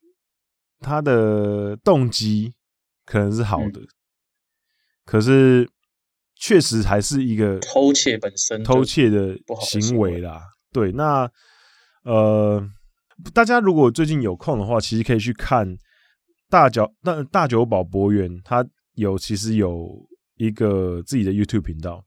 [0.80, 2.54] 他的动机
[3.04, 3.88] 可能是好的，嗯、
[5.06, 5.68] 可是
[6.36, 10.40] 确实还是一个偷窃本身偷窃的行为啦。
[10.78, 11.28] 对，那
[12.04, 12.64] 呃，
[13.34, 15.68] 大家如果最近有空的话，其实可以去看
[16.52, 18.64] 大脚那大久保博元，他
[18.94, 19.90] 有其实有
[20.36, 22.06] 一个自己的 YouTube 频道，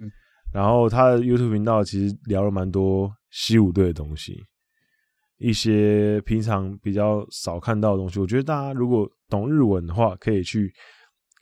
[0.00, 0.10] 嗯，
[0.54, 4.42] 然后他的 YouTube 频道其实聊了蛮多西武队的东西，
[5.36, 8.18] 一些平常比较少看到的东西。
[8.18, 10.72] 我觉得大家如果懂日文的话，可以去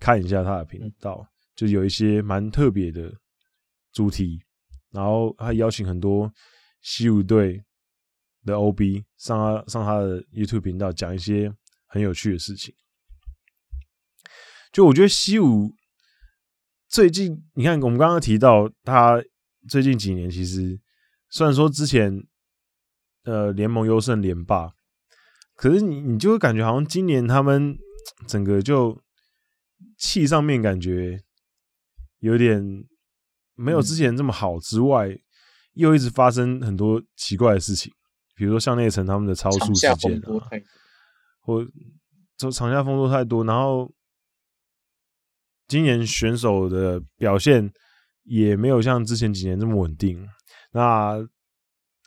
[0.01, 1.25] 看一下他的频道，
[1.55, 3.09] 就有一些蛮特别的
[3.93, 4.41] 主题。
[4.93, 6.33] 然后他邀请很多
[6.81, 7.63] 西武队
[8.45, 11.53] 的 OB 上他上他的 YouTube 频道讲一些
[11.87, 12.75] 很有趣的事情。
[14.73, 15.73] 就我觉得西武
[16.89, 19.23] 最近，你看我们刚刚提到他
[19.69, 20.81] 最近几年，其实
[21.29, 22.27] 虽然说之前
[23.25, 24.73] 呃联盟优胜连霸，
[25.55, 27.79] 可是你你就会感觉好像今年他们
[28.27, 29.01] 整个就
[29.97, 31.23] 气上面感觉
[32.19, 32.85] 有点。
[33.61, 35.21] 没有之前这么好之外，嗯、
[35.75, 37.93] 又一直发生很多奇怪的事情，
[38.35, 40.49] 比如说像内层他们的超速事件啊，
[41.41, 41.67] 或
[42.39, 43.93] 就场下风波太多，然后
[45.69, 47.71] 今年选手的表现
[48.25, 50.27] 也没有像之前几年这么稳定。
[50.73, 51.19] 那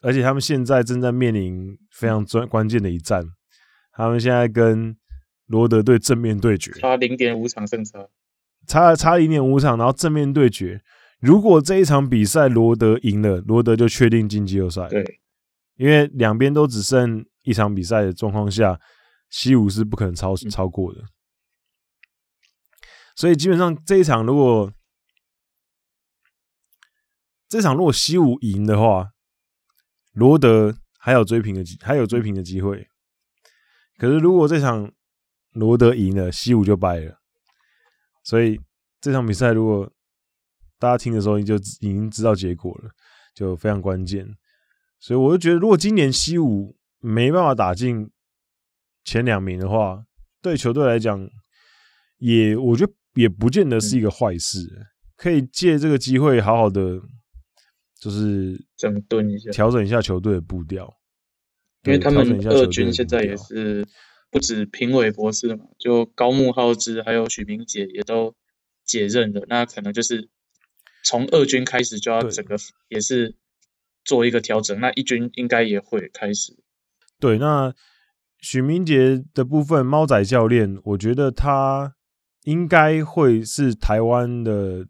[0.02, 3.24] 而且他们现在正在面临非常关关键的一战，
[3.92, 4.98] 他们现在跟
[5.46, 8.10] 罗德队正面对决，差零点五场胜差，
[8.68, 10.82] 差差零点五场，然后正面对决。
[11.24, 14.90] 如果这一场比赛罗德赢了，罗德就确定进季后赛。
[14.90, 15.22] 对，
[15.76, 18.78] 因为两边都只剩一场比赛的状况下，
[19.30, 21.02] 西武是不可能超超过的。
[23.16, 24.74] 所以基本上这一场，如果
[27.48, 29.12] 这场如果西武赢的话，
[30.12, 32.90] 罗德还有追平的机，还有追平的机会。
[33.98, 34.91] 可是如果这场
[35.52, 37.20] 罗德赢了，西武就败了。
[38.24, 38.60] 所以
[39.00, 39.93] 这场比赛如果
[40.84, 41.60] 大家听的时候，你就已
[41.93, 42.89] 经知道结果了，
[43.34, 44.27] 就非常关键。
[44.99, 48.11] 所以我就觉得，如果今年西武没办法打进
[49.05, 50.03] 前两名的话，
[50.41, 51.30] 对球队来讲，
[52.18, 54.88] 也我觉得也不见得是一个坏事。
[55.15, 56.99] 可以借这个机会，好好的
[57.97, 60.93] 就是整顿一下，调整一下球队的步调。
[61.84, 63.88] 因为他们二军现在也是
[64.30, 68.35] 不止评委博士嘛，就高木浩之还有许明杰也都
[68.84, 70.30] 解任了，那可能就是。
[71.04, 72.56] 从二军开始就要整个
[72.88, 73.36] 也是
[74.04, 76.58] 做一个调整，那一军应该也会开始。
[77.20, 77.74] 对，那
[78.40, 81.96] 许明杰的部分，猫仔教练，我觉得他
[82.44, 84.88] 应该会是台湾的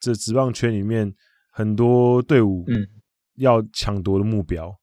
[0.00, 1.14] 这职棒圈里面
[1.50, 2.86] 很多队伍嗯
[3.36, 4.78] 要抢夺的目标，嗯，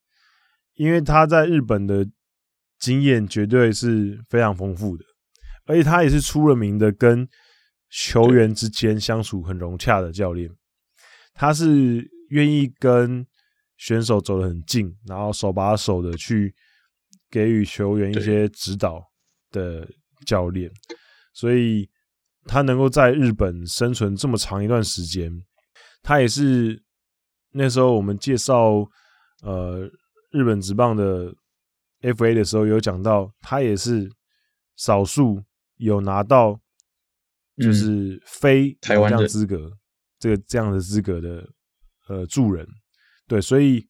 [0.76, 2.08] 因为他在日本的
[2.78, 5.04] 经验绝对是非常丰富的，
[5.66, 7.28] 而且他也是出了名的跟
[7.90, 10.50] 球员之间相处很融洽的教练。
[11.34, 13.26] 他是愿意跟
[13.78, 16.54] 选手走得很近，然后手把手的去
[17.30, 19.02] 给予球员一些指导
[19.52, 19.88] 的
[20.26, 20.72] 教练，
[21.34, 21.90] 所以
[22.46, 25.32] 他能够在日本生存这么长一段时间，
[26.02, 26.82] 他也是
[27.52, 28.88] 那时候我们介绍
[29.42, 29.90] 呃
[30.32, 31.34] 日本职棒的
[32.02, 34.10] FA 的时候有讲到，他也是
[34.76, 35.44] 少数
[35.78, 36.60] 有拿到
[37.58, 39.72] 就是非台湾的资格。
[40.24, 41.46] 这个这样的资格的
[42.08, 42.66] 呃助人，
[43.28, 43.86] 对，所以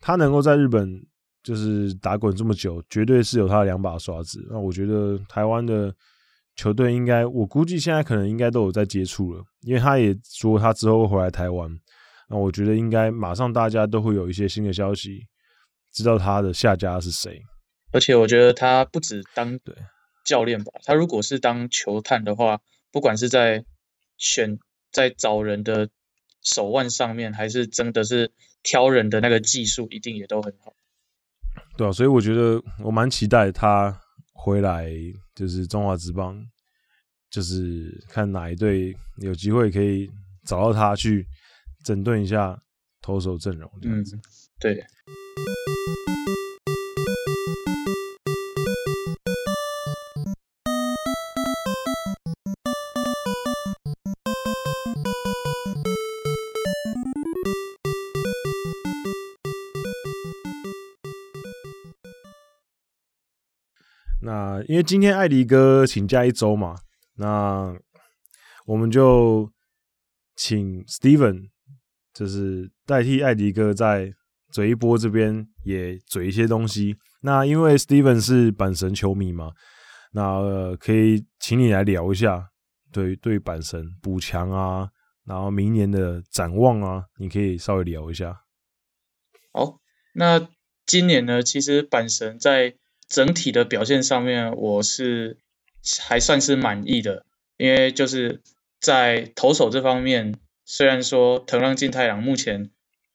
[0.00, 0.98] 他能够在日本
[1.42, 4.42] 就是打滚这么久，绝对是有他的两把刷子。
[4.50, 5.94] 那我觉得台湾的
[6.56, 11.70] 球队应该，我估计现在可能应该都有在接触了，因为他也说他之后会回来台湾。
[12.30, 15.26] 那我觉得应该马上大家都会有一些新的消息，
[15.92, 17.42] 知道他的下家是谁。
[17.92, 19.74] 而且我觉得他不止当对
[20.24, 22.58] 教练吧，他如果是当球探的话，
[22.90, 23.66] 不管是在
[24.16, 24.58] 选。
[24.92, 25.88] 在找人的
[26.42, 28.30] 手腕上面，还是真的是
[28.62, 30.74] 挑人的那个技术，一定也都很好。
[31.76, 34.00] 对啊，所以我觉得我蛮期待他
[34.32, 34.88] 回来，
[35.34, 36.46] 就是中华职棒，
[37.30, 40.10] 就是看哪一队有机会可以
[40.44, 41.26] 找到他去
[41.82, 42.62] 整顿一下
[43.00, 44.16] 投手阵容这样子。
[44.16, 44.22] 嗯，
[44.60, 44.84] 对。
[64.68, 66.76] 因为今天艾迪哥请假一周嘛，
[67.16, 67.74] 那
[68.66, 69.50] 我们就
[70.36, 71.48] 请 Steven，
[72.14, 74.12] 就是代替艾迪哥在
[74.50, 76.96] 嘴一波这边也嘴一些东西。
[77.22, 79.52] 那因为 Steven 是阪神球迷嘛，
[80.12, 82.48] 那、呃、可以请你来聊一下
[82.90, 84.90] 对对阪神补强啊，
[85.24, 88.42] 然后明年的展望啊，你可以稍微聊一下。
[89.52, 89.78] 好，
[90.14, 90.48] 那
[90.84, 92.74] 今年呢，其实阪神在
[93.12, 95.36] 整体的表现上面，我是
[96.00, 97.26] 还算是满意的，
[97.58, 98.40] 因为就是
[98.80, 100.34] 在投手这方面，
[100.64, 102.70] 虽然说藤浪晋太郎目前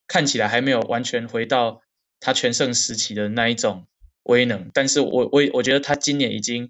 [0.08, 1.82] 看起来还没有完全回到
[2.20, 3.88] 他全盛时期的那一种
[4.22, 6.70] 威能，但是我我我觉得他今年已经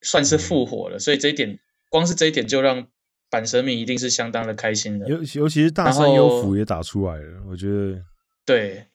[0.00, 1.58] 算是复活了，所以这一点
[1.90, 2.86] 光是这一点就让
[3.28, 5.06] 板神迷一定是相当的开心的。
[5.06, 8.02] 尤尤其是大山优辅也打出来了，我觉得
[8.46, 8.86] 对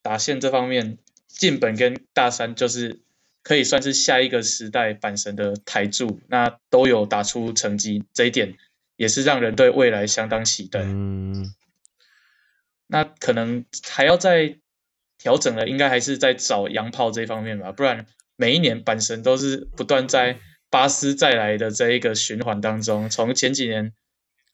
[0.00, 0.96] 打线这方面。
[1.32, 3.00] 近本跟大山就是
[3.42, 8.58] 可以算是下一个时代阪神的台柱，那都有打出成绩，这一点
[8.96, 10.80] 也是让人对未来相当期待。
[10.80, 11.54] 嗯，
[12.86, 14.58] 那可能还要再
[15.16, 18.04] 调整了，应该还是在找洋炮这方面吧，不然
[18.36, 20.38] 每一年阪神都是不断在
[20.68, 23.94] 巴斯再来的这一个循环当中，从前几年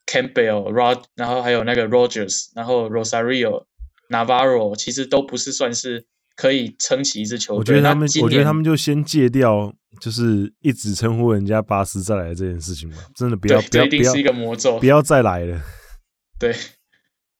[0.05, 3.65] Campbell、Rod，然后还有那个 Rogers，然后 Rosario、
[4.07, 6.05] Navarro，其实都不是算是。
[6.37, 7.57] 可以撑起一支球队。
[7.57, 12.97] 我觉得他们，我觉得他们就先戒掉，就是一直称呼人家巴斯再来的这件事情吧。
[13.15, 15.59] 真的不要，不要，不要是一个魔咒，不要再来了。
[16.39, 16.55] 对，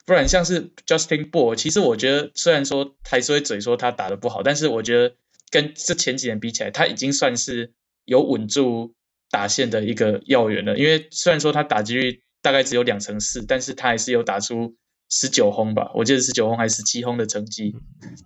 [0.05, 5.15] 不然像是 Justin Bour，其实我觉得虽然说还是会嘴说他打的不好，但是我觉得
[5.51, 7.71] 跟这前几年比起来，他已经算是
[8.03, 8.95] 有稳住
[9.29, 10.77] 打线的一个要员了。
[10.77, 14.75] 因为虽然说他打击率大概只有两成四，但是他还是有打出。
[15.09, 17.75] 十九轰吧，我记得十九轰还是十七轰的成绩。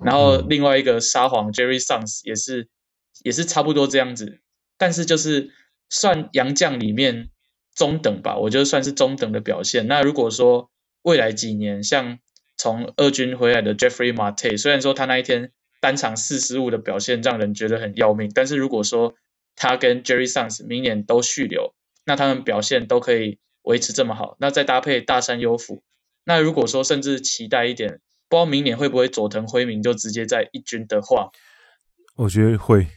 [0.03, 2.69] 然后另外一个沙皇 Jerry Sons 也是
[3.23, 4.39] 也是差不多这样子，
[4.77, 5.51] 但是就是
[5.89, 7.29] 算洋将里面
[7.75, 9.87] 中等吧，我觉得算是中等的表现。
[9.87, 10.71] 那如果说
[11.03, 12.19] 未来几年像
[12.57, 19.13] 从二军回来的 Jeffrey Marte，虽然说他那一天单场四十五的表现让人觉得很要命，但是如果说
[19.55, 21.75] 他跟 Jerry Sons 明年都续留，
[22.05, 25.83] 那他们表现都可以维持这么好，那再搭配大山优辅。
[26.23, 27.99] 那如果说甚至期待一点，
[28.29, 31.31] 不知道明年会不会佐藤辉明就直接在一军的话，
[32.15, 32.87] 我觉得会。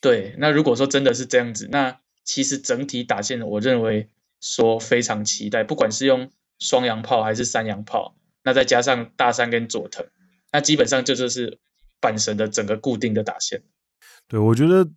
[0.00, 8.14] 对，那如果说真的是这样子，那其实整体打线，我认为说非常期待，不管是用双洋炮还是三洋炮，
[8.44, 10.06] 那再加上大山跟佐藤，
[10.52, 11.58] 那基本上就就是
[12.00, 13.62] 阪神的整个固定的打线。
[14.28, 14.88] 对，我觉得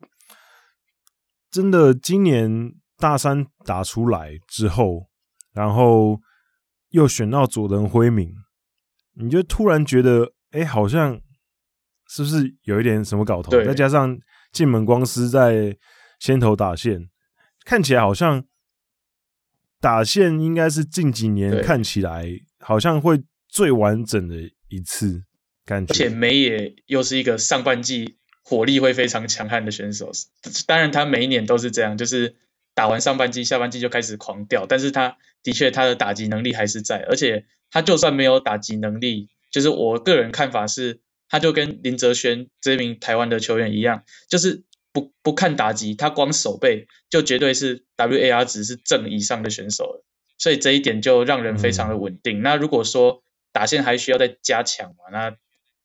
[1.49, 5.07] 真的今年大山打出来之后，
[5.53, 6.19] 然后。
[6.91, 8.33] 又选到佐藤辉明，
[9.15, 11.19] 你就突然觉得，哎、欸，好像
[12.07, 13.51] 是不是有一点什么搞头？
[13.63, 14.17] 再加上
[14.51, 15.77] 进门光司在
[16.19, 17.09] 先头打线，
[17.65, 18.45] 看起来好像
[19.79, 22.27] 打线应该是近几年看起来
[22.59, 24.35] 好像会最完整的
[24.67, 25.23] 一次
[25.65, 25.93] 感觉。
[25.93, 30.11] 而且梅野又是一个上半季火力会非常强悍的选手，
[30.67, 32.35] 当然他每一年都是这样，就是。
[32.73, 50.03] 打完上半季，下半季就开始狂掉，但是他的确他的打击能力还是在，而且他就算没有打击能力，就是我个人看法是，他就跟林哲瑄这名台湾的球员一样，就是不不看打击，他光守备就绝对是 WAR 值是正以上的选手，
[50.37, 52.41] 所以这一点就让人非常的稳定。
[52.41, 55.31] 那如果说打线还需要再加强嘛，那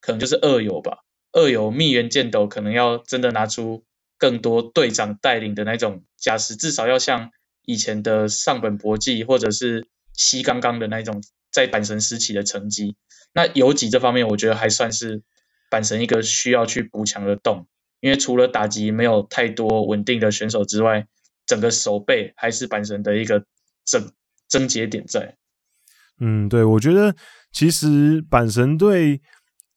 [0.01, 0.99] 可能就是二游吧，
[1.33, 3.85] 二游蜜源健斗可能要真的拿出。
[4.19, 7.31] 更多队长带领的那种加持，至少要像
[7.67, 11.23] 以前的上本博纪或者是西刚刚的那种
[11.53, 12.97] 在阪神时期的成绩。
[13.35, 15.23] 那游击这方面，我觉得还算是
[15.71, 17.67] 阪神一个需要去补强的洞，
[18.01, 21.07] 因为除了打击没有太多稳定的选手之外，
[21.45, 23.45] 整个守备还是阪神的一个
[23.85, 24.13] 整
[24.49, 25.37] 症结点在。
[26.19, 27.15] 嗯，对，我觉得
[27.53, 29.21] 其实阪神队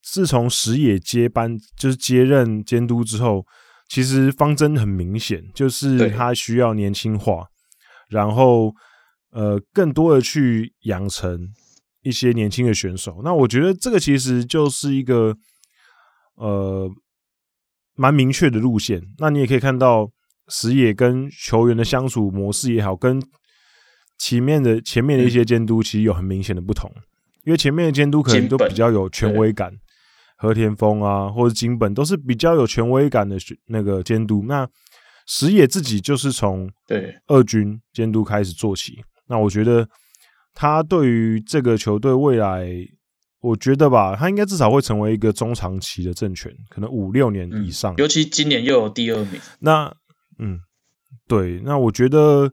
[0.02, 3.46] 自从石野接班就是接任监督之后。
[3.90, 7.48] 其实方针很明显，就是他需要年轻化，
[8.08, 8.72] 然后
[9.32, 11.50] 呃，更多的去养成
[12.04, 13.22] 一些年轻的选手。
[13.24, 15.36] 那我觉得这个其实就是一个
[16.36, 16.88] 呃
[17.96, 19.02] 蛮明确的路线。
[19.18, 20.12] 那你也可以看到
[20.50, 23.20] 石野跟球员的相处模式也好，跟
[24.20, 26.94] 前面的前面的一些监督其实有很明显的不同，
[27.44, 29.74] 因为前面的监督可能都比较有权威感。
[30.42, 33.36] 和田丰啊，或者金本都是比较有权威感的
[33.68, 34.42] 那个监督。
[34.48, 34.66] 那
[35.28, 39.04] 石野自己就是从对二军监督开始做起。
[39.28, 39.86] 那我觉得
[40.54, 42.66] 他对于这个球队未来，
[43.42, 47.94] 我觉得吧，他应该至少会成为一个中长期的政权，可能五六年以上。
[47.98, 49.42] 尤其今年又有第二名。
[49.60, 49.94] 那
[50.38, 50.62] 嗯，
[51.28, 52.50] 对，那我觉得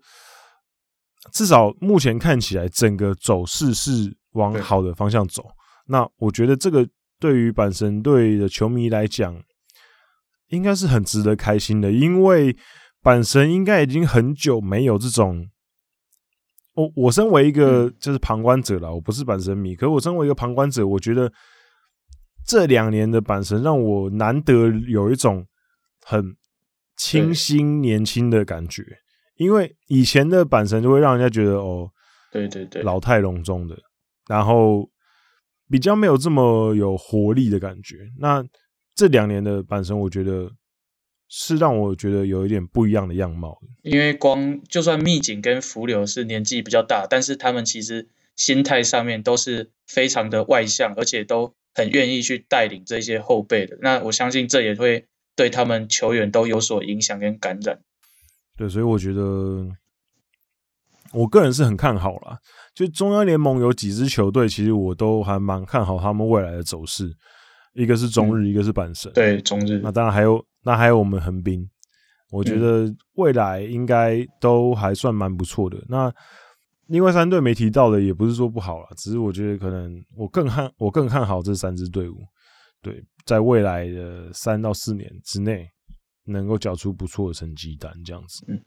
[1.32, 5.46] 至少目前看起来，整个走势是往好的方向走。
[5.86, 6.84] 那我觉得这个。
[7.18, 9.42] 对于阪神队的球迷来讲，
[10.48, 12.56] 应该是很值得开心的，因为
[13.02, 15.48] 阪神应该已经很久没有这种。
[16.74, 21.32] 我我身为一个就是旁观者啦，我不是阪神迷，可是我身为一个旁观者，我觉得
[22.46, 25.46] 这两年的阪神让我难得有一种
[26.04, 26.36] 很
[26.98, 28.84] 清新年轻的感觉，
[29.36, 31.90] 因为以前的阪神就会让人家觉得哦，
[32.30, 33.74] 对对对，老态龙钟的，
[34.28, 34.86] 然后
[35.68, 38.10] 比较没有这么有活力的感觉。
[38.18, 38.44] 那
[38.94, 40.50] 这两年的阪神，我觉得
[41.28, 43.58] 是让我觉得有一点不一样的样貌。
[43.82, 53.76] 因为光就算密景跟福流是年纪比较大，但是他们其实心态上面都是非常的外向，而且都很愿意去带领这些后辈的。
[53.82, 57.80] 那我相信这也会对他们球员都有所影响跟感染。
[58.56, 59.68] 对，所以我觉得
[61.12, 62.38] 我个人是很看好啦。
[62.74, 67.10] 就中央联盟有几支球队，其实我都还蛮看好他们未来的走势。
[67.74, 69.12] 一个是中日，嗯、一个是阪神。
[69.12, 69.80] 对，中日。
[69.82, 71.68] 那当然还有，那还有我们横滨。
[72.30, 75.78] 我觉得未来应该都还算蛮不错的。
[75.78, 76.14] 嗯、那
[76.86, 82.16] 另外三队没提到的，也不是说不好啦，只是我觉得可能我更看我更看好这三支队伍。
[82.82, 85.68] 对，在未来的三到四年之内，
[86.24, 88.44] 能够缴出不错的成绩单，这样子。
[88.48, 88.58] 嗯，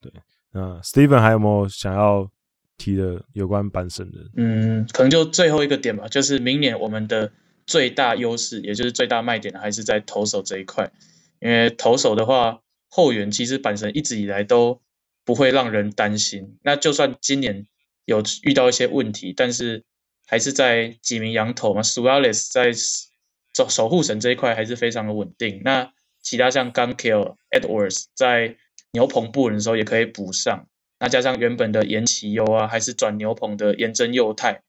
[0.00, 0.12] 对。
[0.52, 2.30] 那 Steven 还有没有想要
[2.78, 4.18] 提的有关板神的？
[4.36, 7.32] 嗯，可能就最后一个点吧，就是明年我们的
[7.66, 10.92] 最大优势，也就是最大卖点，还是在投手这一块。
[11.40, 14.80] 因为投手的话，后援其实板神一直以来都
[15.24, 16.58] 不会让人担心。
[16.62, 17.66] 那就算今年
[18.04, 19.84] 有遇到一些问题，但是
[20.26, 25.60] 还是在几名洋投嘛，Suarez 在守守护神这一块还是非常的稳定。
[25.64, 25.92] 那
[26.22, 28.56] 其他像 Gunkill、Edwards 在
[28.96, 30.66] 牛棚布人的时候也可以补上。
[30.98, 34.62] 那加上原本的岩崎优啊，还是转牛棚的岩真佑太，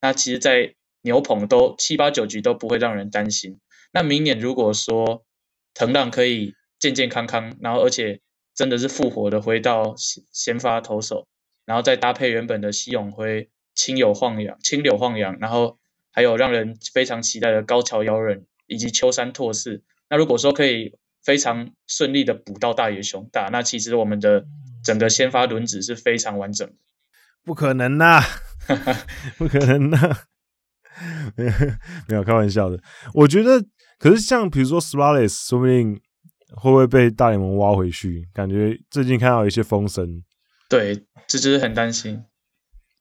[0.00, 3.58] 那其实，在牛棚都七八九局都不会让人担心。
[3.92, 5.26] 那明年如果说
[5.74, 8.20] 藤浪可以健健康康，然后而且
[8.54, 11.26] 真的是复活的回到先先发投手，
[11.66, 15.76] 然后再搭配原本的西永辉、青柳晃洋、青柳晃洋，然后
[16.10, 19.82] 还有让人非常期待的高桥遥人以及秋山拓士。
[20.08, 20.94] 那如果说可以
[21.24, 24.44] 非常顺利的补到大野熊大，那其实我们的
[24.84, 26.74] 整个先发轮子是非常完整的。
[27.42, 28.20] 不可能呐，
[29.38, 29.98] 不可能呐。
[32.06, 32.78] 没有开玩笑的，
[33.14, 33.64] 我觉得，
[33.98, 36.00] 可是像比如说 Suarez 说不定
[36.54, 38.28] 会不会被大联盟挖回去？
[38.32, 40.22] 感觉最近看到一些风声，
[40.68, 42.22] 对，这就是很担心。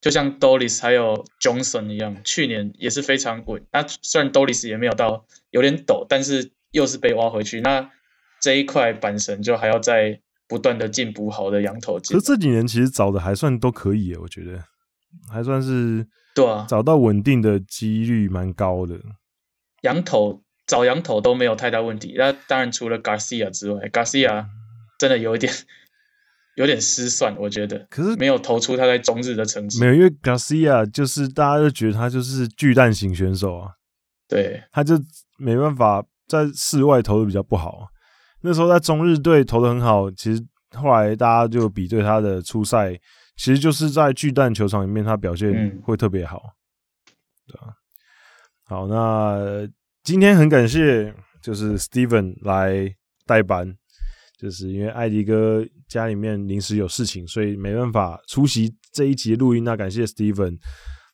[0.02, 3.64] 就像 Dolis 还有 Johnson 一样，去年也是非常稳。
[3.72, 7.62] 那虽然 Dolis 也没有到有点抖，但是又是被挖回去。
[7.62, 7.92] 那
[8.44, 11.98] 这一块板神就还要再不断的进补好的洋投。
[11.98, 14.62] 可是这几年其实找的还算都可以，我觉得
[15.32, 16.06] 还算是。
[16.36, 19.00] 对啊，找到稳定的几率蛮高的。
[19.84, 22.16] 羊头找羊头都没有太大问题。
[22.18, 24.48] 那当然除了 Garcia 之外，Garcia
[24.98, 25.54] 真的有一点
[26.58, 27.86] 有点失算，我觉得。
[27.90, 29.80] 可是没有投出他在中日的成绩。
[29.80, 33.70] 没有，因为 Garcia 就是大家都觉得他就是巨蛋型选手啊。
[34.28, 35.00] 对，他就
[35.38, 37.90] 没办法在室外投的比较不好。
[38.44, 40.46] 那时候在中日队投的很好，其实
[40.76, 43.00] 后来大家就比对他的初赛。
[43.36, 47.12] 其实就是在巨蛋球场里面，他表现会特别好，嗯、
[47.48, 47.74] 对吧？
[48.66, 49.68] 好，那
[50.04, 51.12] 今天很感谢，
[51.42, 52.96] 就是 Steven 来
[53.26, 53.76] 代班，
[54.38, 59.64] 就是因为艾迪哥家里面临时有事情，所以没办法出席这一集录音。
[59.64, 60.60] 那感谢 Steven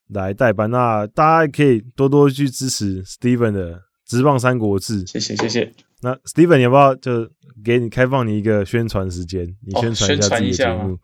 [0.09, 3.75] 来代班，那大家可以多多去支持 Steven 的
[4.05, 5.05] 《直棒三国志》。
[5.09, 5.73] 谢谢，谢谢。
[6.01, 7.29] 那 Steven 你要不要就
[7.63, 9.55] 给你开放你一个宣传时间？
[9.65, 10.93] 你宣传一下自己的节目。
[10.93, 10.99] 哦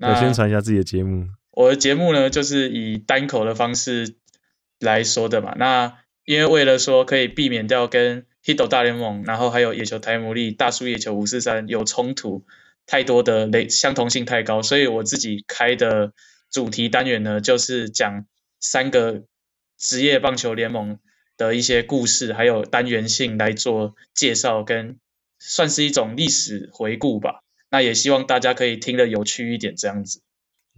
[0.00, 1.24] 我宣传一下自己的节目。
[1.52, 4.16] 我的节目呢，就是以单口的方式
[4.80, 5.54] 来说的嘛。
[5.56, 12.44] 那因为为了说可以避免掉跟 Hito 大联盟，然后还有野球台牡蛎、大叔野球五四三有冲突，
[12.86, 16.12] 太多的雷相同性太高，所以我自己开的
[16.50, 18.26] 主题单元呢，就是讲
[18.60, 19.22] 三个
[19.78, 20.98] 职业棒球联盟
[21.36, 24.98] 的一些故事，还有单元性来做介绍，跟
[25.38, 27.40] 算是一种历史回顾吧。
[27.70, 30.22] 那也希望大家可以听得有趣一点，这样子。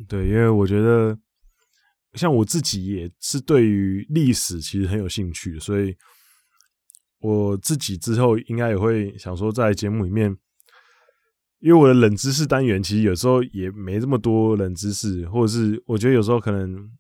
[0.08, 1.18] 对，因为我觉得，
[2.14, 5.94] 像我自己也是对于历史其实很有兴趣，所以
[7.18, 10.34] 我自己之后应该也会想说，在节目里面，
[11.60, 16.90] 因为我的冷知识单元其实有时候也没这么多冷知识，或者是我觉得有时候可能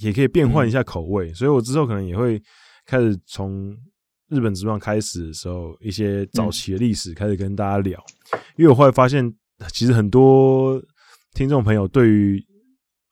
[0.00, 2.42] 也可以变换一下口味，嗯、所以我之后可能也会
[2.90, 3.76] 开始从。
[4.32, 7.98] 日本职棒开始的时候，一些早期的历史开始跟大家聊，
[8.32, 9.28] 嗯、因为我后来发现，
[9.72, 10.80] 其实很多
[11.34, 12.40] 听众朋友对于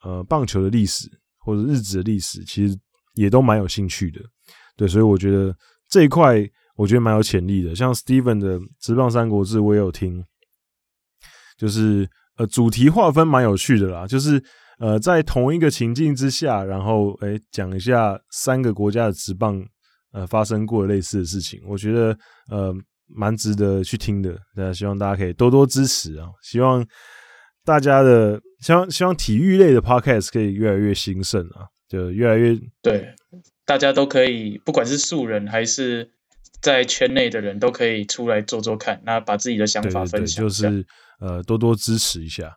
[0.05, 1.11] 呃棒球的历史
[1.41, 2.79] 或者日子的历史，其实
[3.15, 4.21] 也都蛮有兴趣的。
[4.77, 5.53] 对，所以我觉得
[5.89, 7.75] 这一块我觉得蛮有潜力的。
[7.75, 10.25] 像 Steven 的《职棒三国志》，我也有听，
[11.57, 14.41] 就是呃主题划分蛮有趣的啦，就是
[14.79, 19.65] 呃在同一个情境之下，然后诶讲一下三个国家的职棒。
[20.11, 22.17] 呃发生过类似的事情，我觉得
[22.51, 22.75] 呃
[23.07, 24.35] 蛮值得去听的。
[24.57, 26.27] 那希望大家可以多多支持啊！
[26.43, 26.85] 希望
[27.63, 33.15] 大家的希望希望体育类的 podcast 可以越来越兴盛啊，就越来越对，
[33.67, 36.11] 大家都可以，不管是素人还是
[36.63, 40.87] 在圈内的人都可以出来做做看，那把自己的想法分享，就是
[41.21, 42.51] 呃多多支持一下。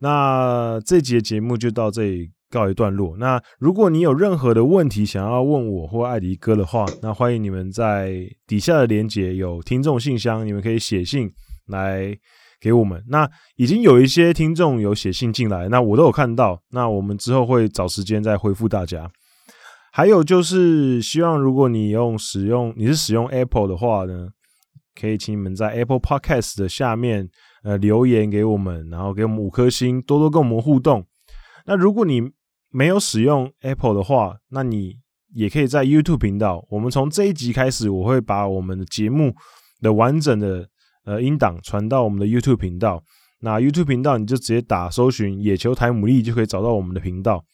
[0.00, 3.16] 那这集的节目就到这里告一段落。
[3.16, 8.14] 那如果你有任何的问题想要问我或艾迪哥的话，那欢迎你们在
[8.46, 11.28] 底下的连接有听众信箱，你们可以写信
[11.66, 12.16] 来
[12.60, 13.02] 给我们。
[13.08, 16.62] 那已经有一些听众有写信进来，那我都有看到。
[16.70, 19.10] 那我们之后会找时间再回复大家。
[19.90, 24.28] 还有就是希望如果你用使用你是使用 Apple 的话呢，
[24.94, 27.28] 可以请你们在 Apple Podcast 的下面。
[27.64, 31.04] 呃，留言给我们，然后给我们五颗星，多多跟我们互动。
[31.66, 32.22] 那如果你
[32.70, 34.96] 没有使用 Apple 的话，那你
[35.34, 36.66] 也可以在 YouTube 频道。
[36.70, 39.34] 我们从这一集开始，我会把我们的节目
[39.80, 40.68] 的完整的
[41.04, 43.02] 呃音档传到我们的 YouTube 频道。
[43.40, 47.44] 那 YouTube 频道你就直接打搜寻“野球台牡蛎”就可以找到我们的频道。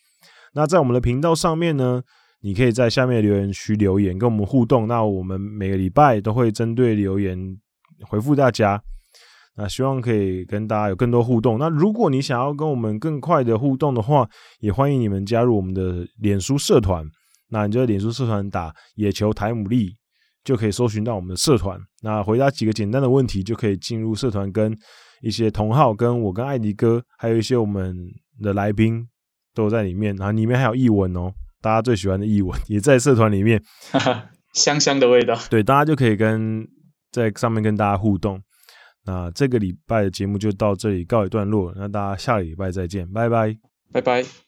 [0.54, 2.02] 那在我们的频道上面呢，
[2.40, 4.86] 你可以在下面留言区留言跟我们互动。
[4.86, 7.36] 那我们每个礼拜都会针对留言
[8.00, 8.82] 回复大家。
[9.56, 11.58] 那希望可以跟大家有更多互动。
[11.58, 14.28] 那如果你想要跟我们更快的互动的话，
[14.60, 17.04] 也欢迎你们加入我们的脸书社团。
[17.50, 19.92] 那你就在脸书社团打“野球台牡蛎”，
[20.42, 21.78] 就可以搜寻到我们的社团。
[22.02, 24.76] 那回答几个简单的问题，就可以进入社团，跟
[25.22, 27.96] 一些同好、跟我、跟艾迪哥，还有一些我们
[28.42, 29.06] 的来宾
[29.54, 30.16] 都在里面。
[30.16, 33.62] 然后里面还有译文哦，大家最喜欢的译文也在社团里面，
[33.92, 35.38] 哈哈，香香的味道。
[35.48, 36.66] 对，大家就可以跟
[37.12, 38.40] 在上面跟大家互动。
[39.04, 43.56] 那这个礼拜的节目就到这里告一段落，那大家下个礼拜再见，拜拜，
[43.92, 44.43] 拜拜。